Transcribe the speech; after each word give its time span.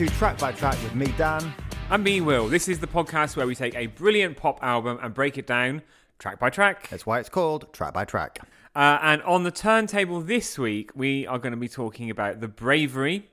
Hello, 0.00 0.06
you're 0.06 0.12
listening 0.12 0.32
to 0.32 0.38
Track 0.38 0.38
by 0.38 0.52
Track 0.52 0.82
with 0.82 0.94
me, 0.94 1.14
Dan. 1.18 1.52
And 1.90 2.02
me, 2.02 2.22
Will. 2.22 2.48
This 2.48 2.68
is 2.68 2.78
the 2.78 2.86
podcast 2.86 3.36
where 3.36 3.46
we 3.46 3.54
take 3.54 3.74
a 3.74 3.88
brilliant 3.88 4.34
pop 4.34 4.58
album 4.62 4.98
and 5.02 5.12
break 5.12 5.36
it 5.36 5.46
down 5.46 5.82
track 6.18 6.38
by 6.38 6.48
track. 6.48 6.88
That's 6.88 7.04
why 7.04 7.18
it's 7.18 7.28
called 7.28 7.70
Track 7.74 7.92
by 7.92 8.06
Track. 8.06 8.38
Uh, 8.74 8.98
and 9.02 9.20
on 9.24 9.42
the 9.44 9.50
turntable 9.50 10.22
this 10.22 10.58
week, 10.58 10.90
we 10.94 11.26
are 11.26 11.38
going 11.38 11.52
to 11.52 11.58
be 11.58 11.68
talking 11.68 12.08
about 12.08 12.40
The 12.40 12.48
Bravery 12.48 13.28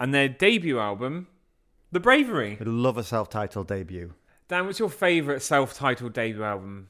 and 0.00 0.12
their 0.12 0.28
debut 0.28 0.80
album, 0.80 1.28
The 1.92 2.00
Bravery. 2.00 2.58
I 2.60 2.64
love 2.64 2.98
a 2.98 3.04
self 3.04 3.30
titled 3.30 3.68
debut. 3.68 4.14
Dan, 4.48 4.66
what's 4.66 4.80
your 4.80 4.90
favourite 4.90 5.40
self 5.40 5.72
titled 5.72 6.14
debut 6.14 6.42
album? 6.42 6.88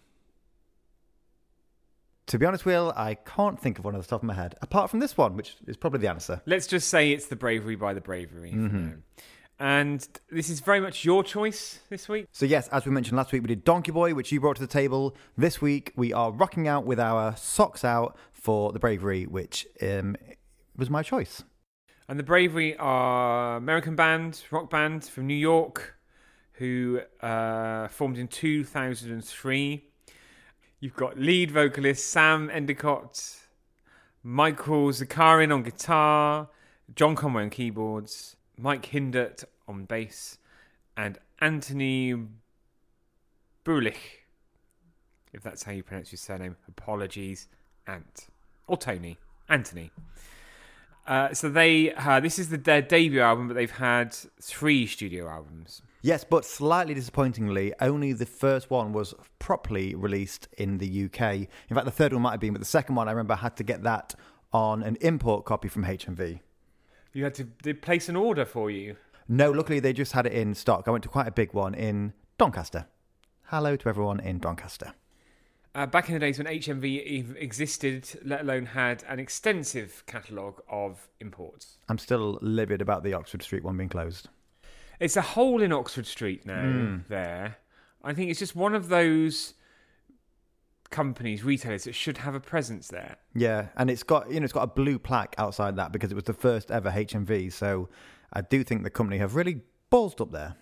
To 2.26 2.38
be 2.38 2.46
honest, 2.46 2.64
Will, 2.64 2.92
I 2.96 3.14
can't 3.14 3.58
think 3.58 3.78
of 3.78 3.84
one 3.84 3.96
off 3.96 4.02
the 4.02 4.08
top 4.08 4.22
of 4.22 4.26
my 4.26 4.34
head, 4.34 4.54
apart 4.62 4.90
from 4.90 5.00
this 5.00 5.16
one, 5.16 5.36
which 5.36 5.56
is 5.66 5.76
probably 5.76 6.00
the 6.00 6.08
answer. 6.08 6.40
Let's 6.46 6.66
just 6.66 6.88
say 6.88 7.10
it's 7.10 7.26
The 7.26 7.36
Bravery 7.36 7.76
by 7.76 7.94
The 7.94 8.00
Bravery. 8.00 8.54
And 9.58 10.08
this 10.30 10.48
is 10.48 10.60
very 10.60 10.80
much 10.80 11.04
your 11.04 11.22
choice 11.22 11.80
this 11.88 12.08
week. 12.08 12.26
So, 12.32 12.46
yes, 12.46 12.68
as 12.68 12.84
we 12.84 12.90
mentioned 12.90 13.16
last 13.16 13.32
week, 13.32 13.42
we 13.42 13.48
did 13.48 13.64
Donkey 13.64 13.92
Boy, 13.92 14.12
which 14.14 14.32
you 14.32 14.40
brought 14.40 14.56
to 14.56 14.62
the 14.62 14.66
table. 14.66 15.14
This 15.36 15.60
week, 15.60 15.92
we 15.94 16.12
are 16.12 16.32
rocking 16.32 16.66
out 16.66 16.84
with 16.84 16.98
our 16.98 17.36
socks 17.36 17.84
out 17.84 18.16
for 18.32 18.72
The 18.72 18.80
Bravery, 18.80 19.24
which 19.26 19.66
um, 19.80 20.16
was 20.76 20.90
my 20.90 21.02
choice. 21.02 21.44
And 22.08 22.18
The 22.18 22.24
Bravery 22.24 22.76
are 22.76 23.56
American 23.56 23.94
band, 23.94 24.42
rock 24.50 24.68
band 24.68 25.04
from 25.04 25.28
New 25.28 25.34
York, 25.34 25.96
who 26.54 27.00
uh, 27.20 27.86
formed 27.88 28.18
in 28.18 28.26
2003. 28.28 29.84
You've 30.82 30.96
got 30.96 31.16
lead 31.16 31.52
vocalist 31.52 32.08
Sam 32.10 32.50
Endicott, 32.52 33.36
Michael 34.24 34.88
Zakarin 34.88 35.54
on 35.54 35.62
guitar, 35.62 36.48
John 36.96 37.14
Conway 37.14 37.44
on 37.44 37.50
keyboards, 37.50 38.34
Mike 38.58 38.86
Hindert 38.86 39.44
on 39.68 39.84
bass, 39.84 40.38
and 40.96 41.18
Anthony 41.40 42.16
Brulich, 43.64 44.24
if 45.32 45.44
that's 45.44 45.62
how 45.62 45.70
you 45.70 45.84
pronounce 45.84 46.10
your 46.10 46.18
surname. 46.18 46.56
Apologies, 46.66 47.46
Ant. 47.86 48.26
Or 48.66 48.76
Tony. 48.76 49.18
Anthony. 49.48 49.92
Uh, 51.06 51.32
so 51.32 51.48
they 51.48 51.94
uh, 51.94 52.18
this 52.18 52.40
is 52.40 52.48
the, 52.48 52.56
their 52.56 52.82
debut 52.82 53.20
album, 53.20 53.46
but 53.46 53.54
they've 53.54 53.70
had 53.70 54.12
three 54.40 54.88
studio 54.88 55.28
albums. 55.28 55.80
Yes, 56.04 56.24
but 56.24 56.44
slightly 56.44 56.94
disappointingly, 56.94 57.72
only 57.80 58.12
the 58.12 58.26
first 58.26 58.70
one 58.70 58.92
was 58.92 59.14
properly 59.38 59.94
released 59.94 60.48
in 60.58 60.78
the 60.78 61.04
UK. 61.04 61.22
In 61.22 61.74
fact, 61.74 61.84
the 61.84 61.92
third 61.92 62.12
one 62.12 62.22
might 62.22 62.32
have 62.32 62.40
been, 62.40 62.52
but 62.52 62.58
the 62.58 62.64
second 62.64 62.96
one, 62.96 63.06
I 63.06 63.12
remember, 63.12 63.34
I 63.34 63.36
had 63.36 63.56
to 63.58 63.62
get 63.62 63.84
that 63.84 64.16
on 64.52 64.82
an 64.82 64.96
import 65.00 65.44
copy 65.44 65.68
from 65.68 65.84
HMV. 65.84 66.40
You 67.12 67.22
had 67.22 67.34
to 67.34 67.46
they 67.62 67.72
place 67.72 68.08
an 68.08 68.16
order 68.16 68.44
for 68.44 68.68
you. 68.68 68.96
No, 69.28 69.52
luckily 69.52 69.78
they 69.78 69.92
just 69.92 70.12
had 70.12 70.26
it 70.26 70.32
in 70.32 70.54
stock. 70.56 70.88
I 70.88 70.90
went 70.90 71.04
to 71.04 71.08
quite 71.08 71.28
a 71.28 71.32
big 71.32 71.54
one 71.54 71.72
in 71.74 72.14
Doncaster. 72.36 72.86
Hello 73.44 73.76
to 73.76 73.88
everyone 73.88 74.18
in 74.18 74.40
Doncaster. 74.40 74.94
Uh, 75.74 75.86
back 75.86 76.08
in 76.08 76.14
the 76.14 76.20
days 76.20 76.38
when 76.38 76.48
HMV 76.48 76.84
even 77.04 77.36
existed, 77.36 78.08
let 78.24 78.40
alone 78.40 78.66
had 78.66 79.04
an 79.08 79.20
extensive 79.20 80.02
catalogue 80.06 80.60
of 80.68 81.08
imports. 81.20 81.78
I'm 81.88 81.98
still 81.98 82.38
livid 82.42 82.82
about 82.82 83.04
the 83.04 83.14
Oxford 83.14 83.42
Street 83.42 83.62
one 83.62 83.76
being 83.76 83.88
closed. 83.88 84.28
It's 85.02 85.16
a 85.16 85.22
hole 85.22 85.62
in 85.62 85.72
Oxford 85.72 86.06
Street 86.06 86.46
now. 86.46 86.62
Hmm. 86.62 86.96
There, 87.08 87.56
I 88.04 88.14
think 88.14 88.30
it's 88.30 88.38
just 88.38 88.54
one 88.54 88.74
of 88.74 88.88
those 88.88 89.54
companies, 90.90 91.42
retailers 91.42 91.84
that 91.84 91.94
should 91.94 92.18
have 92.18 92.36
a 92.36 92.40
presence 92.40 92.86
there. 92.86 93.16
Yeah, 93.34 93.68
and 93.76 93.90
it's 93.90 94.04
got 94.04 94.30
you 94.30 94.38
know 94.38 94.44
it's 94.44 94.52
got 94.52 94.62
a 94.62 94.68
blue 94.68 95.00
plaque 95.00 95.34
outside 95.38 95.74
that 95.76 95.90
because 95.90 96.12
it 96.12 96.14
was 96.14 96.24
the 96.24 96.32
first 96.32 96.70
ever 96.70 96.90
HMV. 96.90 97.52
So 97.52 97.88
I 98.32 98.42
do 98.42 98.62
think 98.62 98.84
the 98.84 98.90
company 98.90 99.18
have 99.18 99.34
really 99.34 99.62
ballsed 99.90 100.20
up 100.20 100.30
there. 100.30 100.54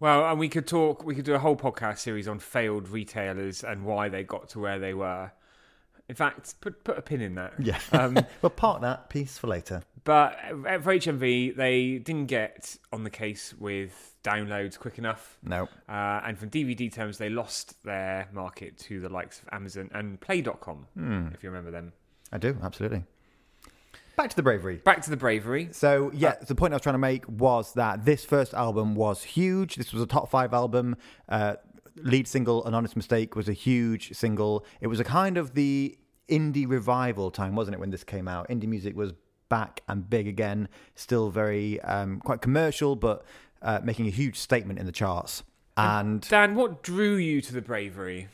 Well, 0.00 0.28
and 0.28 0.38
we 0.38 0.50
could 0.50 0.66
talk. 0.66 1.04
We 1.04 1.14
could 1.14 1.24
do 1.24 1.34
a 1.34 1.38
whole 1.38 1.56
podcast 1.56 1.98
series 1.98 2.28
on 2.28 2.40
failed 2.40 2.88
retailers 2.90 3.64
and 3.64 3.86
why 3.86 4.10
they 4.10 4.24
got 4.24 4.50
to 4.50 4.58
where 4.58 4.78
they 4.78 4.92
were. 4.92 5.32
In 6.12 6.16
fact, 6.16 6.60
put 6.60 6.84
put 6.84 6.98
a 6.98 7.00
pin 7.00 7.22
in 7.22 7.36
that. 7.36 7.54
Yeah, 7.58 7.78
Um, 7.92 8.18
we'll 8.42 8.50
park 8.50 8.82
that 8.82 9.08
piece 9.08 9.38
for 9.38 9.46
later. 9.46 9.82
But 10.04 10.36
for 10.50 10.92
HMV, 10.94 11.56
they 11.56 11.96
didn't 11.96 12.26
get 12.26 12.76
on 12.92 13.02
the 13.02 13.08
case 13.08 13.54
with 13.58 14.14
downloads 14.22 14.78
quick 14.78 14.98
enough. 14.98 15.38
No, 15.42 15.70
Uh, 15.88 16.20
and 16.26 16.36
from 16.38 16.50
DVD 16.50 16.92
terms, 16.92 17.16
they 17.16 17.30
lost 17.30 17.82
their 17.82 18.28
market 18.30 18.76
to 18.80 19.00
the 19.00 19.08
likes 19.08 19.40
of 19.40 19.48
Amazon 19.52 19.88
and 19.94 20.20
Play.com, 20.20 20.86
if 21.32 21.42
you 21.42 21.48
remember 21.48 21.70
them. 21.70 21.94
I 22.30 22.36
do 22.36 22.58
absolutely. 22.62 23.04
Back 24.16 24.28
to 24.28 24.36
the 24.36 24.42
bravery. 24.42 24.76
Back 24.84 25.00
to 25.04 25.10
the 25.10 25.16
bravery. 25.16 25.68
So 25.72 26.10
yeah, 26.12 26.34
the 26.46 26.54
point 26.54 26.74
I 26.74 26.76
was 26.76 26.82
trying 26.82 26.94
to 26.94 26.98
make 26.98 27.26
was 27.26 27.72
that 27.74 28.04
this 28.04 28.22
first 28.22 28.52
album 28.52 28.94
was 28.94 29.22
huge. 29.22 29.76
This 29.76 29.94
was 29.94 30.02
a 30.02 30.06
top 30.06 30.28
five 30.30 30.52
album. 30.52 30.96
Uh, 31.28 31.54
lead 31.96 32.26
single, 32.26 32.64
"An 32.66 32.74
Honest 32.74 32.96
Mistake," 32.96 33.36
was 33.36 33.48
a 33.48 33.52
huge 33.52 34.12
single. 34.14 34.64
It 34.80 34.88
was 34.88 34.98
a 35.00 35.04
kind 35.04 35.36
of 35.38 35.54
the 35.54 35.96
indie 36.28 36.68
revival 36.68 37.30
time, 37.30 37.54
wasn't 37.54 37.74
it? 37.74 37.80
When 37.80 37.90
this 37.90 38.04
came 38.04 38.28
out, 38.28 38.48
indie 38.48 38.68
music 38.68 38.96
was 38.96 39.12
back 39.48 39.82
and 39.88 40.08
big 40.08 40.26
again. 40.26 40.68
Still 40.94 41.30
very 41.30 41.80
um, 41.82 42.20
quite 42.20 42.40
commercial, 42.40 42.96
but 42.96 43.24
uh, 43.60 43.80
making 43.82 44.06
a 44.06 44.10
huge 44.10 44.38
statement 44.38 44.78
in 44.78 44.86
the 44.86 44.92
charts. 44.92 45.42
And 45.76 46.20
Dan, 46.28 46.54
what 46.54 46.82
drew 46.82 47.16
you 47.16 47.40
to 47.40 47.52
the 47.52 47.62
bravery? 47.62 48.28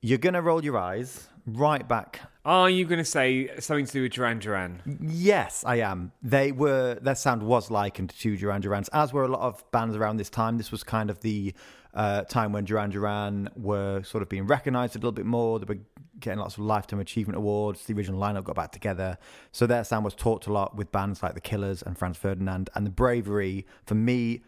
you're 0.00 0.18
gonna 0.18 0.42
roll 0.42 0.64
your 0.64 0.78
eyes 0.78 1.28
right 1.46 1.88
back 1.88 2.20
Are 2.44 2.68
you 2.68 2.86
to 2.86 3.04
say 3.04 3.50
something 3.58 3.86
to 3.86 3.92
do 3.92 4.02
with 4.02 4.12
Duran 4.12 4.38
Duran? 4.38 4.82
Yes, 5.00 5.64
I 5.66 5.76
am. 5.76 6.12
They 6.22 6.52
were 6.52 6.98
their 7.00 7.14
sound 7.14 7.42
was 7.42 7.70
likened 7.70 8.10
to 8.10 8.36
Duran 8.36 8.60
Duran's, 8.60 8.88
as 8.88 9.12
were 9.12 9.24
a 9.24 9.28
lot 9.28 9.40
of 9.40 9.68
bands 9.70 9.96
around 9.96 10.18
this 10.18 10.30
time. 10.30 10.56
This 10.56 10.70
was 10.70 10.82
kind 10.82 11.10
of 11.10 11.20
the 11.20 11.54
uh, 11.94 12.22
time 12.22 12.52
when 12.52 12.64
Duran 12.64 12.90
Duran 12.90 13.50
were 13.56 14.02
sort 14.02 14.22
of 14.22 14.28
being 14.28 14.46
recognised 14.46 14.94
a 14.94 14.98
little 14.98 15.12
bit 15.12 15.26
more. 15.26 15.58
They 15.58 15.66
were 15.66 15.80
getting 16.20 16.40
lots 16.40 16.54
of 16.54 16.60
lifetime 16.60 17.00
achievement 17.00 17.36
awards. 17.36 17.84
The 17.84 17.94
original 17.94 18.20
lineup 18.20 18.44
got 18.44 18.56
back 18.56 18.72
together, 18.72 19.18
so 19.52 19.66
their 19.66 19.84
sound 19.84 20.04
was 20.04 20.14
talked 20.14 20.46
a 20.46 20.52
lot 20.52 20.76
with 20.76 20.92
bands 20.92 21.22
like 21.22 21.34
the 21.34 21.40
Killers 21.40 21.82
and 21.82 21.96
Franz 21.96 22.16
Ferdinand. 22.16 22.70
And 22.74 22.86
the 22.86 22.90
Bravery, 22.90 23.66
for 23.86 23.94
me, 23.94 24.42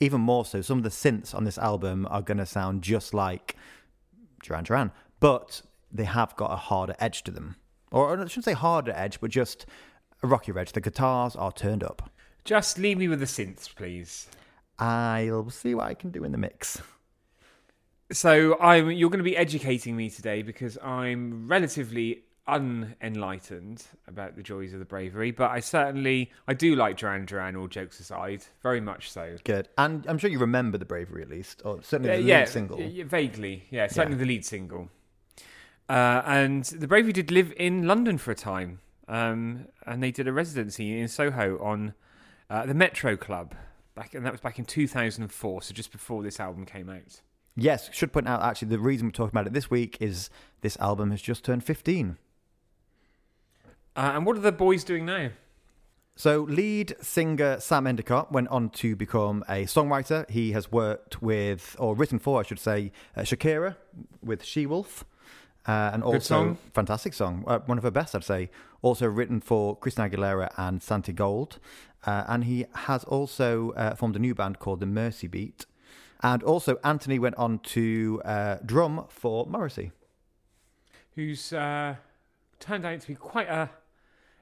even 0.00 0.20
more 0.20 0.44
so. 0.44 0.60
Some 0.60 0.78
of 0.78 0.84
the 0.84 0.90
synths 0.90 1.34
on 1.34 1.44
this 1.44 1.58
album 1.58 2.06
are 2.10 2.22
going 2.22 2.38
to 2.38 2.46
sound 2.46 2.82
just 2.82 3.14
like 3.14 3.56
Duran 4.42 4.64
Duran, 4.64 4.90
but 5.20 5.62
they 5.92 6.04
have 6.04 6.34
got 6.36 6.52
a 6.52 6.56
harder 6.56 6.96
edge 6.98 7.22
to 7.24 7.30
them. 7.30 7.56
Or 7.90 8.12
I 8.12 8.26
shouldn't 8.26 8.44
say 8.44 8.54
harder 8.54 8.92
edge, 8.92 9.20
but 9.20 9.30
just 9.30 9.66
a 10.22 10.26
rockier 10.26 10.58
edge. 10.58 10.72
The 10.72 10.80
guitars 10.80 11.36
are 11.36 11.52
turned 11.52 11.84
up. 11.84 12.10
Just 12.44 12.78
leave 12.78 12.98
me 12.98 13.06
with 13.06 13.20
the 13.20 13.26
synths, 13.26 13.72
please. 13.74 14.28
I'll 14.78 15.50
see 15.50 15.74
what 15.74 15.86
I 15.86 15.94
can 15.94 16.10
do 16.10 16.24
in 16.24 16.32
the 16.32 16.38
mix. 16.38 16.80
So 18.12 18.58
I'm 18.60 18.90
you're 18.90 19.08
going 19.10 19.18
to 19.18 19.24
be 19.24 19.36
educating 19.36 19.96
me 19.96 20.10
today 20.10 20.42
because 20.42 20.76
I'm 20.82 21.48
relatively 21.48 22.24
unenlightened 22.48 23.84
about 24.06 24.36
the 24.36 24.42
joys 24.42 24.72
of 24.72 24.78
the 24.80 24.84
bravery, 24.84 25.30
but 25.30 25.50
I 25.50 25.60
certainly 25.60 26.30
I 26.46 26.54
do 26.54 26.74
like 26.76 26.96
Duran 26.98 27.24
Duran. 27.24 27.56
All 27.56 27.68
jokes 27.68 28.00
aside, 28.00 28.44
very 28.62 28.80
much 28.80 29.10
so. 29.10 29.36
Good. 29.44 29.68
And 29.78 30.06
I'm 30.06 30.18
sure 30.18 30.28
you 30.30 30.38
remember 30.38 30.76
the 30.78 30.84
Bravery 30.84 31.22
at 31.22 31.28
least, 31.30 31.62
or 31.64 31.82
certainly 31.82 32.12
Uh, 32.12 32.16
the 32.16 32.22
yeah, 32.22 32.38
lead 32.40 32.48
single. 32.48 32.78
y- 32.78 33.02
vaguely, 33.06 33.64
yeah, 33.70 33.86
certainly 33.86 34.18
the 34.18 34.26
lead 34.26 34.44
single. 34.44 34.90
Uh, 35.88 36.22
and 36.26 36.64
the 36.64 36.86
Bravery 36.88 37.12
did 37.12 37.30
live 37.30 37.52
in 37.56 37.86
London 37.86 38.18
for 38.18 38.30
a 38.30 38.34
time, 38.34 38.80
um, 39.08 39.66
and 39.86 40.02
they 40.02 40.10
did 40.10 40.26
a 40.28 40.32
residency 40.32 40.98
in 40.98 41.08
Soho 41.08 41.58
on 41.62 41.94
uh, 42.50 42.66
the 42.66 42.74
Metro 42.74 43.16
Club, 43.16 43.54
back, 43.94 44.14
and 44.14 44.24
that 44.24 44.32
was 44.32 44.40
back 44.40 44.58
in 44.58 44.64
2004, 44.64 45.62
so 45.62 45.74
just 45.74 45.92
before 45.92 46.22
this 46.22 46.38
album 46.40 46.64
came 46.64 46.88
out. 46.88 47.20
Yes, 47.54 47.90
should 47.92 48.12
point 48.12 48.28
out 48.28 48.42
actually 48.42 48.68
the 48.68 48.78
reason 48.78 49.08
we're 49.08 49.12
talking 49.12 49.32
about 49.32 49.46
it 49.46 49.52
this 49.52 49.70
week 49.70 49.98
is 50.00 50.30
this 50.62 50.76
album 50.78 51.10
has 51.10 51.20
just 51.20 51.44
turned 51.44 51.64
15. 51.64 52.16
Uh, 53.94 54.12
and 54.14 54.24
what 54.24 54.36
are 54.36 54.40
the 54.40 54.52
boys 54.52 54.84
doing 54.84 55.04
now? 55.04 55.30
So, 56.14 56.42
lead 56.42 56.94
singer 57.00 57.58
Sam 57.58 57.86
Endicott 57.86 58.32
went 58.32 58.48
on 58.48 58.68
to 58.70 58.94
become 58.94 59.44
a 59.48 59.64
songwriter. 59.64 60.28
He 60.28 60.52
has 60.52 60.70
worked 60.70 61.22
with, 61.22 61.74
or 61.78 61.94
written 61.94 62.18
for, 62.18 62.40
I 62.40 62.42
should 62.42 62.58
say, 62.58 62.92
uh, 63.16 63.22
Shakira 63.22 63.76
with 64.22 64.44
She 64.44 64.66
Wolf. 64.66 65.04
Uh, 65.66 65.90
and 65.92 66.02
also, 66.02 66.20
song. 66.20 66.58
fantastic 66.74 67.14
song, 67.14 67.44
uh, 67.46 67.60
one 67.60 67.78
of 67.78 67.84
her 67.84 67.90
best, 67.90 68.14
I'd 68.14 68.24
say. 68.24 68.50
Also 68.82 69.06
written 69.06 69.40
for 69.40 69.76
Christina 69.76 70.10
Aguilera 70.10 70.52
and 70.58 70.80
Santigold. 70.80 71.58
Uh, 72.04 72.24
and 72.28 72.44
he 72.44 72.66
has 72.74 73.04
also 73.04 73.70
uh, 73.72 73.94
formed 73.94 74.16
a 74.16 74.18
new 74.18 74.34
band 74.34 74.58
called 74.58 74.80
the 74.80 74.86
Mercy 74.86 75.28
Beat. 75.28 75.66
And 76.22 76.42
also, 76.42 76.78
Anthony 76.84 77.18
went 77.18 77.34
on 77.36 77.58
to 77.60 78.22
uh, 78.24 78.56
drum 78.64 79.06
for 79.08 79.46
Morrissey. 79.46 79.90
Who's 81.16 81.52
uh, 81.52 81.96
turned 82.60 82.84
out 82.86 83.00
to 83.00 83.08
be 83.08 83.14
quite 83.16 83.48
a 83.48 83.70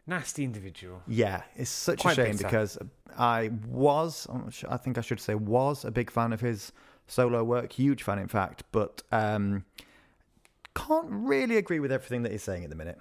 nasty 0.07 0.45
individual. 0.45 1.03
Yeah, 1.07 1.43
it's 1.57 1.71
such 1.71 2.01
Quite 2.01 2.13
a 2.19 2.25
shame 2.25 2.33
bitter. 2.37 2.45
because 2.45 2.79
I 3.19 3.51
was, 3.67 4.27
I'm 4.31 4.43
not 4.45 4.53
sure- 4.53 4.73
I 4.73 4.77
think 4.77 4.99
I 4.99 5.01
should 5.01 5.21
say, 5.21 5.35
was 5.35 5.85
a 5.85 5.91
big 5.91 6.11
fan 6.11 6.33
of 6.33 6.41
his 6.41 6.73
solo 7.07 7.43
work, 7.43 7.73
huge 7.73 8.03
fan, 8.03 8.19
in 8.19 8.29
fact, 8.29 8.63
but 8.73 9.03
um, 9.11 9.65
can't 10.77 11.09
really 11.11 11.57
agree 11.57 11.81
with 11.81 11.91
everything 11.93 12.23
that 12.23 12.33
he's 12.33 12.43
saying 12.43 12.63
at 12.65 12.71
the 12.71 12.77
minute. 12.77 12.99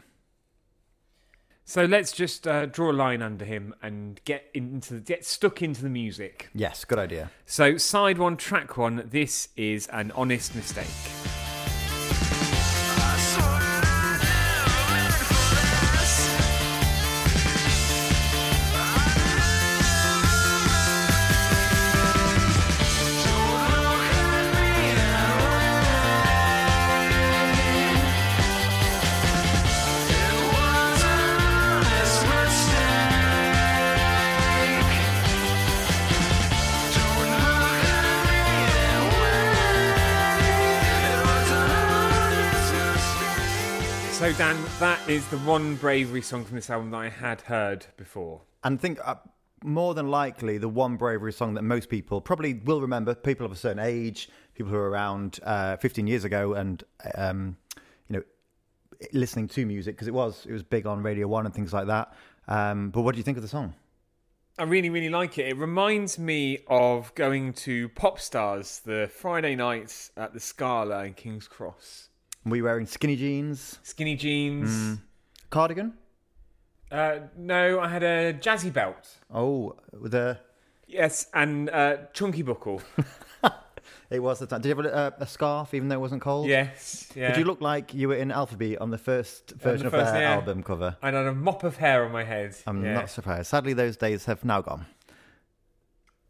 So 1.69 1.86
let's 1.86 2.12
just 2.13 2.48
uh, 2.48 2.66
draw 2.66 2.89
a 2.89 2.94
line 2.94 3.21
under 3.21 3.45
him 3.45 3.75
and 3.80 4.19
get 4.25 4.50
into 4.56 5.01
get 5.01 5.24
stuck 5.24 5.62
into 5.62 5.83
the 5.83 5.89
music. 5.89 6.50
Yes, 6.56 6.83
good 6.83 6.98
idea. 6.98 7.30
So 7.45 7.77
side 7.77 8.18
one, 8.18 8.38
track 8.38 8.75
one. 8.75 9.07
This 9.12 9.50
is 9.56 9.86
an 9.89 10.12
honest 10.16 10.56
mistake. 10.56 10.88
That 44.80 45.10
is 45.10 45.28
the 45.28 45.40
one 45.40 45.76
bravery 45.76 46.22
song 46.22 46.46
from 46.46 46.56
this 46.56 46.70
album 46.70 46.92
that 46.92 46.98
I 47.00 47.10
had 47.10 47.42
heard 47.42 47.86
before. 47.98 48.40
And 48.64 48.80
I 48.80 48.81
think 48.81 49.00
uh, 49.04 49.16
more 49.62 49.94
than 49.94 50.10
likely 50.10 50.58
the 50.58 50.70
one 50.70 50.96
bravery 50.96 51.34
song 51.34 51.56
that 51.56 51.64
most 51.64 51.90
people 51.90 52.22
probably 52.22 52.54
will 52.54 52.80
remember, 52.80 53.14
people 53.14 53.46
of 53.46 53.52
a 53.52 53.58
certain 53.58 53.80
age, 53.80 54.30
people 54.56 54.72
who 54.72 54.78
are 54.78 54.90
around 54.90 55.42
uh, 55.44 55.76
15 55.76 56.08
years 56.08 56.24
ago 56.24 56.54
and, 56.54 56.81
um, 57.16 57.58
you 58.08 58.16
know, 58.16 58.24
listening 59.12 59.50
to 59.50 59.66
music 59.66 59.96
because 59.96 60.08
it 60.08 60.14
was 60.14 60.46
it 60.46 60.54
was 60.54 60.64
big 60.64 60.88
on 60.88 61.04
Radio 61.04 61.28
1 61.28 61.46
and 61.46 61.54
things 61.54 61.74
like 61.74 61.88
that. 61.88 62.14
Um, 62.48 62.90
but 62.90 63.02
what 63.02 63.16
do 63.16 63.18
you 63.18 63.24
think 63.25 63.38
of 63.38 63.44
the 63.44 63.50
song? 63.50 63.75
I 64.58 64.64
really, 64.64 64.90
really 64.90 65.10
like 65.10 65.38
it. 65.38 65.48
It 65.48 65.58
reminds 65.58 66.18
me 66.18 66.60
of 66.68 67.14
going 67.16 67.52
to 67.54 67.90
Popstarz 67.90 68.82
the 68.84 69.10
Friday 69.14 69.56
nights 69.56 70.12
at 70.16 70.34
the 70.34 70.40
Scala 70.40 71.04
in 71.04 71.16
King's 71.16 71.50
Cross. 71.50 72.09
Were 72.50 72.57
you 72.57 72.63
wearing 72.63 72.86
skinny 72.86 73.16
jeans, 73.16 73.80
Skinny 73.84 74.16
jeans. 74.16 75.00
cardigan? 75.50 75.94
Uh, 76.92 77.19
no, 77.38 77.80
I 77.80 77.88
had 77.88 78.04
a 78.04 78.34
jazzy 78.34 78.74
belt. 78.74 79.07
Oh, 79.34 79.75
with 79.94 80.13
a 80.16 80.40
Yes, 80.90 81.28
and 81.36 81.69
uh, 81.69 81.98
chunky 82.13 82.42
buckle. 82.42 82.81
it 84.10 84.19
was 84.19 84.40
the 84.40 84.48
time. 84.48 84.62
Did 84.62 84.69
you 84.69 84.84
have 84.84 84.86
a, 84.86 85.13
a 85.19 85.28
scarf 85.28 85.75
even 85.75 85.88
though 85.88 85.96
it 85.96 86.01
wasn't 86.01 86.24
cold? 86.24 86.48
yes, 86.48 87.12
yeah. 87.16 87.28
Did 87.28 87.38
you 87.38 87.46
look 87.46 87.62
like 87.62 87.94
you 87.94 88.07
were 88.07 88.16
in 88.16 88.31
Alphabet 88.31 88.81
on 88.81 88.90
the 88.90 88.98
first 88.98 89.51
version 89.51 89.86
of 89.86 89.92
first, 89.92 90.13
their 90.13 90.24
yeah. 90.24 90.34
album 90.34 90.63
cover? 90.63 90.98
I 91.04 91.12
had 91.12 91.16
a 91.16 91.34
mop 91.34 91.63
of 91.63 91.78
hair 91.78 92.06
on 92.06 92.12
my 92.12 92.24
head. 92.24 92.56
I'm 92.66 92.84
yeah. 92.84 92.94
not 92.94 93.12
surprised. 93.12 93.48
Sadly, 93.48 93.74
those 93.74 93.98
days 93.98 94.25
have 94.25 94.44
now 94.44 94.62
gone. 94.62 94.88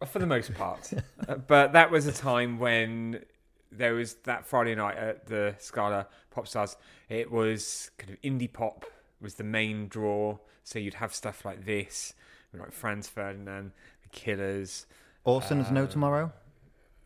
for 0.06 0.20
the 0.20 0.28
most 0.28 0.54
part. 0.56 0.92
Uh, 1.26 1.36
but 1.48 1.72
that 1.72 1.90
was 1.90 2.06
a 2.06 2.12
time 2.12 2.60
when 2.60 3.24
there 3.72 3.94
was 3.94 4.16
that 4.24 4.46
Friday 4.46 4.76
night 4.76 4.98
at 4.98 5.28
the 5.28 5.56
Scala 5.60 6.08
Popstarz. 6.36 6.76
It 7.08 7.32
was 7.32 7.92
kind 7.98 8.12
of 8.12 8.22
indie 8.22 8.52
pop 8.52 8.86
was 9.22 9.36
the 9.36 9.44
main 9.44 9.88
draw. 9.88 10.38
So 10.64 10.80
you'd 10.80 10.96
have 10.96 11.14
stuff 11.14 11.46
like 11.46 11.66
this, 11.66 12.14
like 12.54 12.72
Franz 12.72 13.08
Ferdinand, 13.08 13.72
The 14.04 14.10
Killers, 14.10 14.86
Orson's 15.24 15.72
No 15.72 15.88
Tomorrow, 15.88 16.32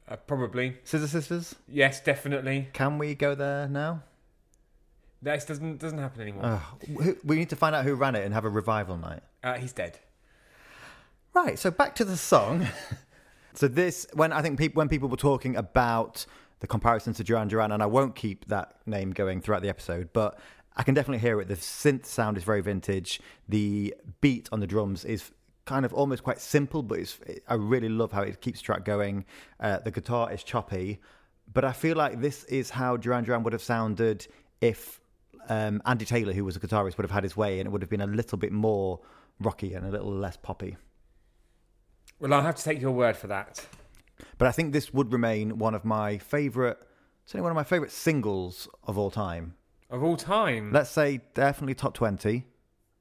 uh, 0.07 0.17
probably. 0.17 0.77
Scissor 0.83 1.07
Sisters. 1.07 1.55
Yes, 1.67 2.01
definitely. 2.01 2.67
Can 2.73 2.97
we 2.97 3.15
go 3.15 3.35
there 3.35 3.67
now? 3.69 4.03
This 5.21 5.45
doesn't 5.45 5.79
doesn't 5.79 5.99
happen 5.99 6.21
anymore. 6.21 6.45
Uh, 6.45 7.13
we 7.23 7.37
need 7.37 7.49
to 7.49 7.55
find 7.55 7.73
out 7.73 7.85
who 7.85 7.95
ran 7.95 8.15
it 8.15 8.25
and 8.25 8.33
have 8.33 8.43
a 8.43 8.49
revival 8.49 8.97
night. 8.97 9.21
Uh, 9.41 9.53
he's 9.53 9.71
dead. 9.71 9.99
Right. 11.33 11.57
So 11.57 11.71
back 11.71 11.95
to 11.95 12.05
the 12.05 12.17
song. 12.17 12.67
so 13.53 13.69
this, 13.69 14.05
when 14.13 14.33
I 14.33 14.41
think 14.41 14.59
people, 14.59 14.79
when 14.79 14.89
people 14.89 15.07
were 15.07 15.15
talking 15.15 15.55
about 15.55 16.25
the 16.63 16.67
comparison 16.67 17.13
to 17.13 17.25
Duran 17.25 17.49
Duran, 17.49 17.73
and 17.73 17.83
I 17.83 17.85
won't 17.87 18.15
keep 18.15 18.45
that 18.45 18.77
name 18.85 19.11
going 19.11 19.41
throughout 19.41 19.63
the 19.63 19.67
episode, 19.67 20.13
but 20.13 20.39
I 20.77 20.83
can 20.83 20.93
definitely 20.93 21.19
hear 21.19 21.41
it. 21.41 21.49
The 21.49 21.57
synth 21.57 22.05
sound 22.05 22.37
is 22.37 22.45
very 22.45 22.61
vintage. 22.61 23.19
The 23.49 23.93
beat 24.21 24.47
on 24.49 24.61
the 24.61 24.65
drums 24.65 25.03
is 25.03 25.29
kind 25.65 25.83
of 25.85 25.93
almost 25.93 26.23
quite 26.23 26.39
simple, 26.39 26.81
but 26.81 26.99
it's, 26.99 27.19
I 27.49 27.55
really 27.55 27.89
love 27.89 28.13
how 28.13 28.21
it 28.21 28.39
keeps 28.39 28.61
track 28.61 28.85
going. 28.85 29.25
Uh, 29.59 29.79
the 29.79 29.91
guitar 29.91 30.31
is 30.31 30.41
choppy, 30.41 31.01
but 31.51 31.65
I 31.65 31.73
feel 31.73 31.97
like 31.97 32.21
this 32.21 32.45
is 32.45 32.69
how 32.69 32.95
Duran 32.95 33.25
Duran 33.25 33.43
would 33.43 33.51
have 33.51 33.61
sounded 33.61 34.25
if 34.61 35.01
um, 35.49 35.81
Andy 35.85 36.05
Taylor, 36.05 36.31
who 36.31 36.45
was 36.45 36.55
a 36.55 36.61
guitarist, 36.61 36.95
would 36.95 37.03
have 37.03 37.11
had 37.11 37.23
his 37.23 37.35
way, 37.35 37.59
and 37.59 37.67
it 37.67 37.71
would 37.71 37.81
have 37.81 37.89
been 37.89 37.99
a 37.99 38.07
little 38.07 38.37
bit 38.37 38.53
more 38.53 39.01
rocky 39.41 39.73
and 39.73 39.85
a 39.85 39.89
little 39.89 40.13
less 40.13 40.37
poppy. 40.37 40.77
Well, 42.21 42.33
I'll 42.33 42.41
have 42.41 42.55
to 42.55 42.63
take 42.63 42.79
your 42.79 42.91
word 42.91 43.17
for 43.17 43.27
that. 43.27 43.67
But 44.37 44.47
I 44.47 44.51
think 44.51 44.73
this 44.73 44.93
would 44.93 45.11
remain 45.11 45.57
one 45.57 45.73
of 45.73 45.85
my 45.85 46.17
favourite, 46.17 46.77
certainly 47.25 47.43
one 47.43 47.51
of 47.51 47.55
my 47.55 47.63
favourite 47.63 47.91
singles 47.91 48.67
of 48.85 48.97
all 48.97 49.11
time. 49.11 49.55
Of 49.89 50.03
all 50.03 50.17
time, 50.17 50.71
Let's 50.71 50.89
say 50.89 51.21
definitely 51.35 51.75
top 51.75 51.93
20, 51.93 52.45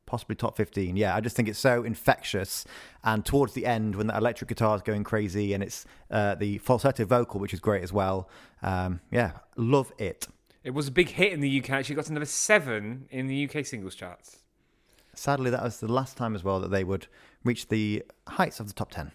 possibly 0.04 0.36
top 0.36 0.56
15. 0.56 0.96
Yeah, 0.96 1.14
I 1.16 1.20
just 1.20 1.34
think 1.34 1.48
it's 1.48 1.58
so 1.58 1.82
infectious. 1.84 2.66
And 3.02 3.24
towards 3.24 3.54
the 3.54 3.64
end, 3.64 3.96
when 3.96 4.08
the 4.08 4.16
electric 4.16 4.48
guitar 4.48 4.76
is 4.76 4.82
going 4.82 5.04
crazy 5.04 5.54
and 5.54 5.62
it's 5.62 5.86
uh, 6.10 6.34
the 6.34 6.58
falsetto 6.58 7.06
vocal, 7.06 7.40
which 7.40 7.54
is 7.54 7.60
great 7.60 7.82
as 7.82 7.92
well. 7.94 8.28
Um, 8.62 9.00
yeah, 9.10 9.32
love 9.56 9.90
it. 9.96 10.28
it 10.64 10.70
was 10.70 10.86
a 10.88 10.90
big 10.90 11.08
hit 11.08 11.32
in 11.32 11.40
the 11.40 11.60
UK. 11.62 11.70
Actually, 11.70 11.94
got 11.96 12.04
to 12.06 12.12
number 12.12 12.26
seven 12.26 13.06
in 13.10 13.26
the 13.26 13.48
UK 13.48 13.64
singles 13.64 13.94
charts. 13.94 14.38
Sadly, 15.14 15.50
that 15.50 15.62
was 15.62 15.80
the 15.80 15.90
last 15.92 16.16
time 16.16 16.34
as 16.34 16.44
well 16.44 16.60
that 16.60 16.70
they 16.70 16.84
would 16.84 17.06
reach 17.44 17.68
the 17.68 18.02
heights 18.28 18.60
of 18.60 18.66
the 18.66 18.72
top 18.74 18.90
10. 18.90 19.12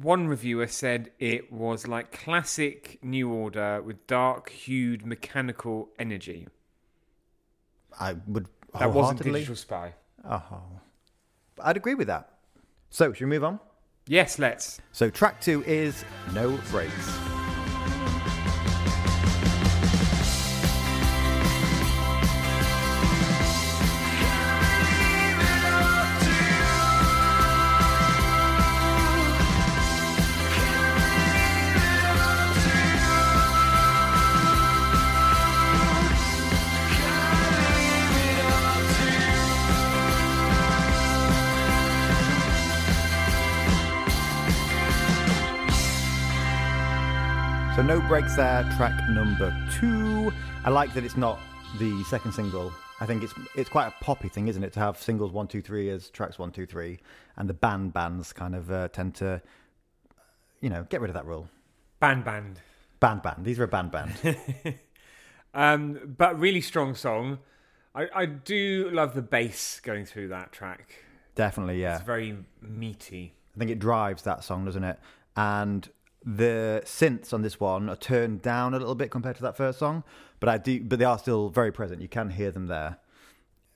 One 0.00 0.28
reviewer 0.28 0.66
said 0.66 1.10
it 1.18 1.50
was 1.50 1.88
like 1.88 2.12
classic 2.12 2.98
New 3.02 3.32
Order 3.32 3.80
with 3.80 4.06
dark 4.06 4.50
hued 4.50 5.06
mechanical 5.06 5.88
energy. 5.98 6.48
I 7.98 8.16
would 8.26 8.46
That 8.78 8.92
wasn't. 8.92 9.22
Digital 9.22 9.56
Spy. 9.56 9.94
Oh. 10.22 10.60
I'd 11.62 11.78
agree 11.78 11.94
with 11.94 12.08
that. 12.08 12.28
So, 12.90 13.14
should 13.14 13.24
we 13.24 13.30
move 13.30 13.44
on? 13.44 13.58
Yes, 14.06 14.38
let's. 14.38 14.80
So, 14.92 15.08
track 15.08 15.40
two 15.40 15.64
is 15.64 16.04
No 16.34 16.58
Breaks. 16.70 17.35
No 47.86 48.00
breaks 48.00 48.34
there. 48.34 48.64
Track 48.76 49.08
number 49.10 49.56
two. 49.78 50.32
I 50.64 50.70
like 50.70 50.92
that 50.94 51.04
it's 51.04 51.16
not 51.16 51.38
the 51.78 52.02
second 52.04 52.32
single. 52.32 52.72
I 52.98 53.06
think 53.06 53.22
it's 53.22 53.32
it's 53.54 53.68
quite 53.68 53.86
a 53.86 54.04
poppy 54.04 54.28
thing, 54.28 54.48
isn't 54.48 54.64
it, 54.64 54.72
to 54.72 54.80
have 54.80 55.00
singles 55.00 55.30
one, 55.30 55.46
two, 55.46 55.62
three 55.62 55.88
as 55.90 56.10
tracks 56.10 56.36
one, 56.36 56.50
two, 56.50 56.66
three, 56.66 56.98
and 57.36 57.48
the 57.48 57.54
band 57.54 57.92
bands 57.92 58.32
kind 58.32 58.56
of 58.56 58.72
uh, 58.72 58.88
tend 58.88 59.14
to, 59.16 59.40
you 60.60 60.68
know, 60.68 60.84
get 60.90 61.00
rid 61.00 61.10
of 61.10 61.14
that 61.14 61.26
rule. 61.26 61.48
Band 62.00 62.24
Band. 62.24 62.60
Band 62.98 63.22
band. 63.22 63.44
These 63.44 63.60
are 63.60 63.64
a 63.64 63.68
band 63.68 63.92
band. 63.92 64.36
Um, 65.54 66.14
but 66.18 66.38
really 66.38 66.60
strong 66.60 66.94
song. 66.94 67.38
I, 67.94 68.08
I 68.14 68.26
do 68.26 68.90
love 68.92 69.14
the 69.14 69.22
bass 69.22 69.80
going 69.80 70.04
through 70.04 70.28
that 70.28 70.52
track. 70.52 70.96
Definitely, 71.34 71.80
yeah. 71.80 71.96
It's 71.96 72.04
very 72.04 72.36
meaty. 72.60 73.32
I 73.54 73.58
think 73.58 73.70
it 73.70 73.78
drives 73.78 74.22
that 74.24 74.44
song, 74.44 74.66
doesn't 74.66 74.84
it? 74.84 74.98
And 75.34 75.88
the 76.26 76.82
synths 76.84 77.32
on 77.32 77.42
this 77.42 77.60
one 77.60 77.88
are 77.88 77.96
turned 77.96 78.42
down 78.42 78.74
a 78.74 78.78
little 78.78 78.96
bit 78.96 79.10
compared 79.12 79.36
to 79.36 79.42
that 79.42 79.56
first 79.56 79.78
song, 79.78 80.02
but 80.40 80.48
I 80.48 80.58
do, 80.58 80.82
but 80.82 80.98
they 80.98 81.04
are 81.04 81.18
still 81.18 81.48
very 81.48 81.70
present. 81.72 82.02
You 82.02 82.08
can 82.08 82.30
hear 82.30 82.50
them 82.50 82.66
there. 82.66 82.98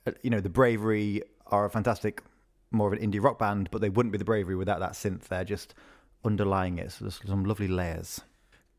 Uh, 0.05 0.11
You 0.21 0.29
know, 0.29 0.41
the 0.41 0.49
Bravery 0.49 1.23
are 1.47 1.65
a 1.65 1.69
fantastic, 1.69 2.21
more 2.69 2.87
of 2.87 2.93
an 2.93 2.99
indie 2.99 3.23
rock 3.23 3.39
band, 3.39 3.69
but 3.71 3.79
they 3.79 3.89
wouldn't 3.89 4.11
be 4.11 4.17
the 4.17 4.25
Bravery 4.25 4.55
without 4.55 4.79
that 4.81 4.91
synth 4.91 5.29
there, 5.29 5.45
just 5.45 5.73
underlying 6.25 6.77
it. 6.77 6.91
So 6.91 7.05
there's 7.05 7.21
some 7.25 7.45
lovely 7.45 7.69
layers. 7.69 8.21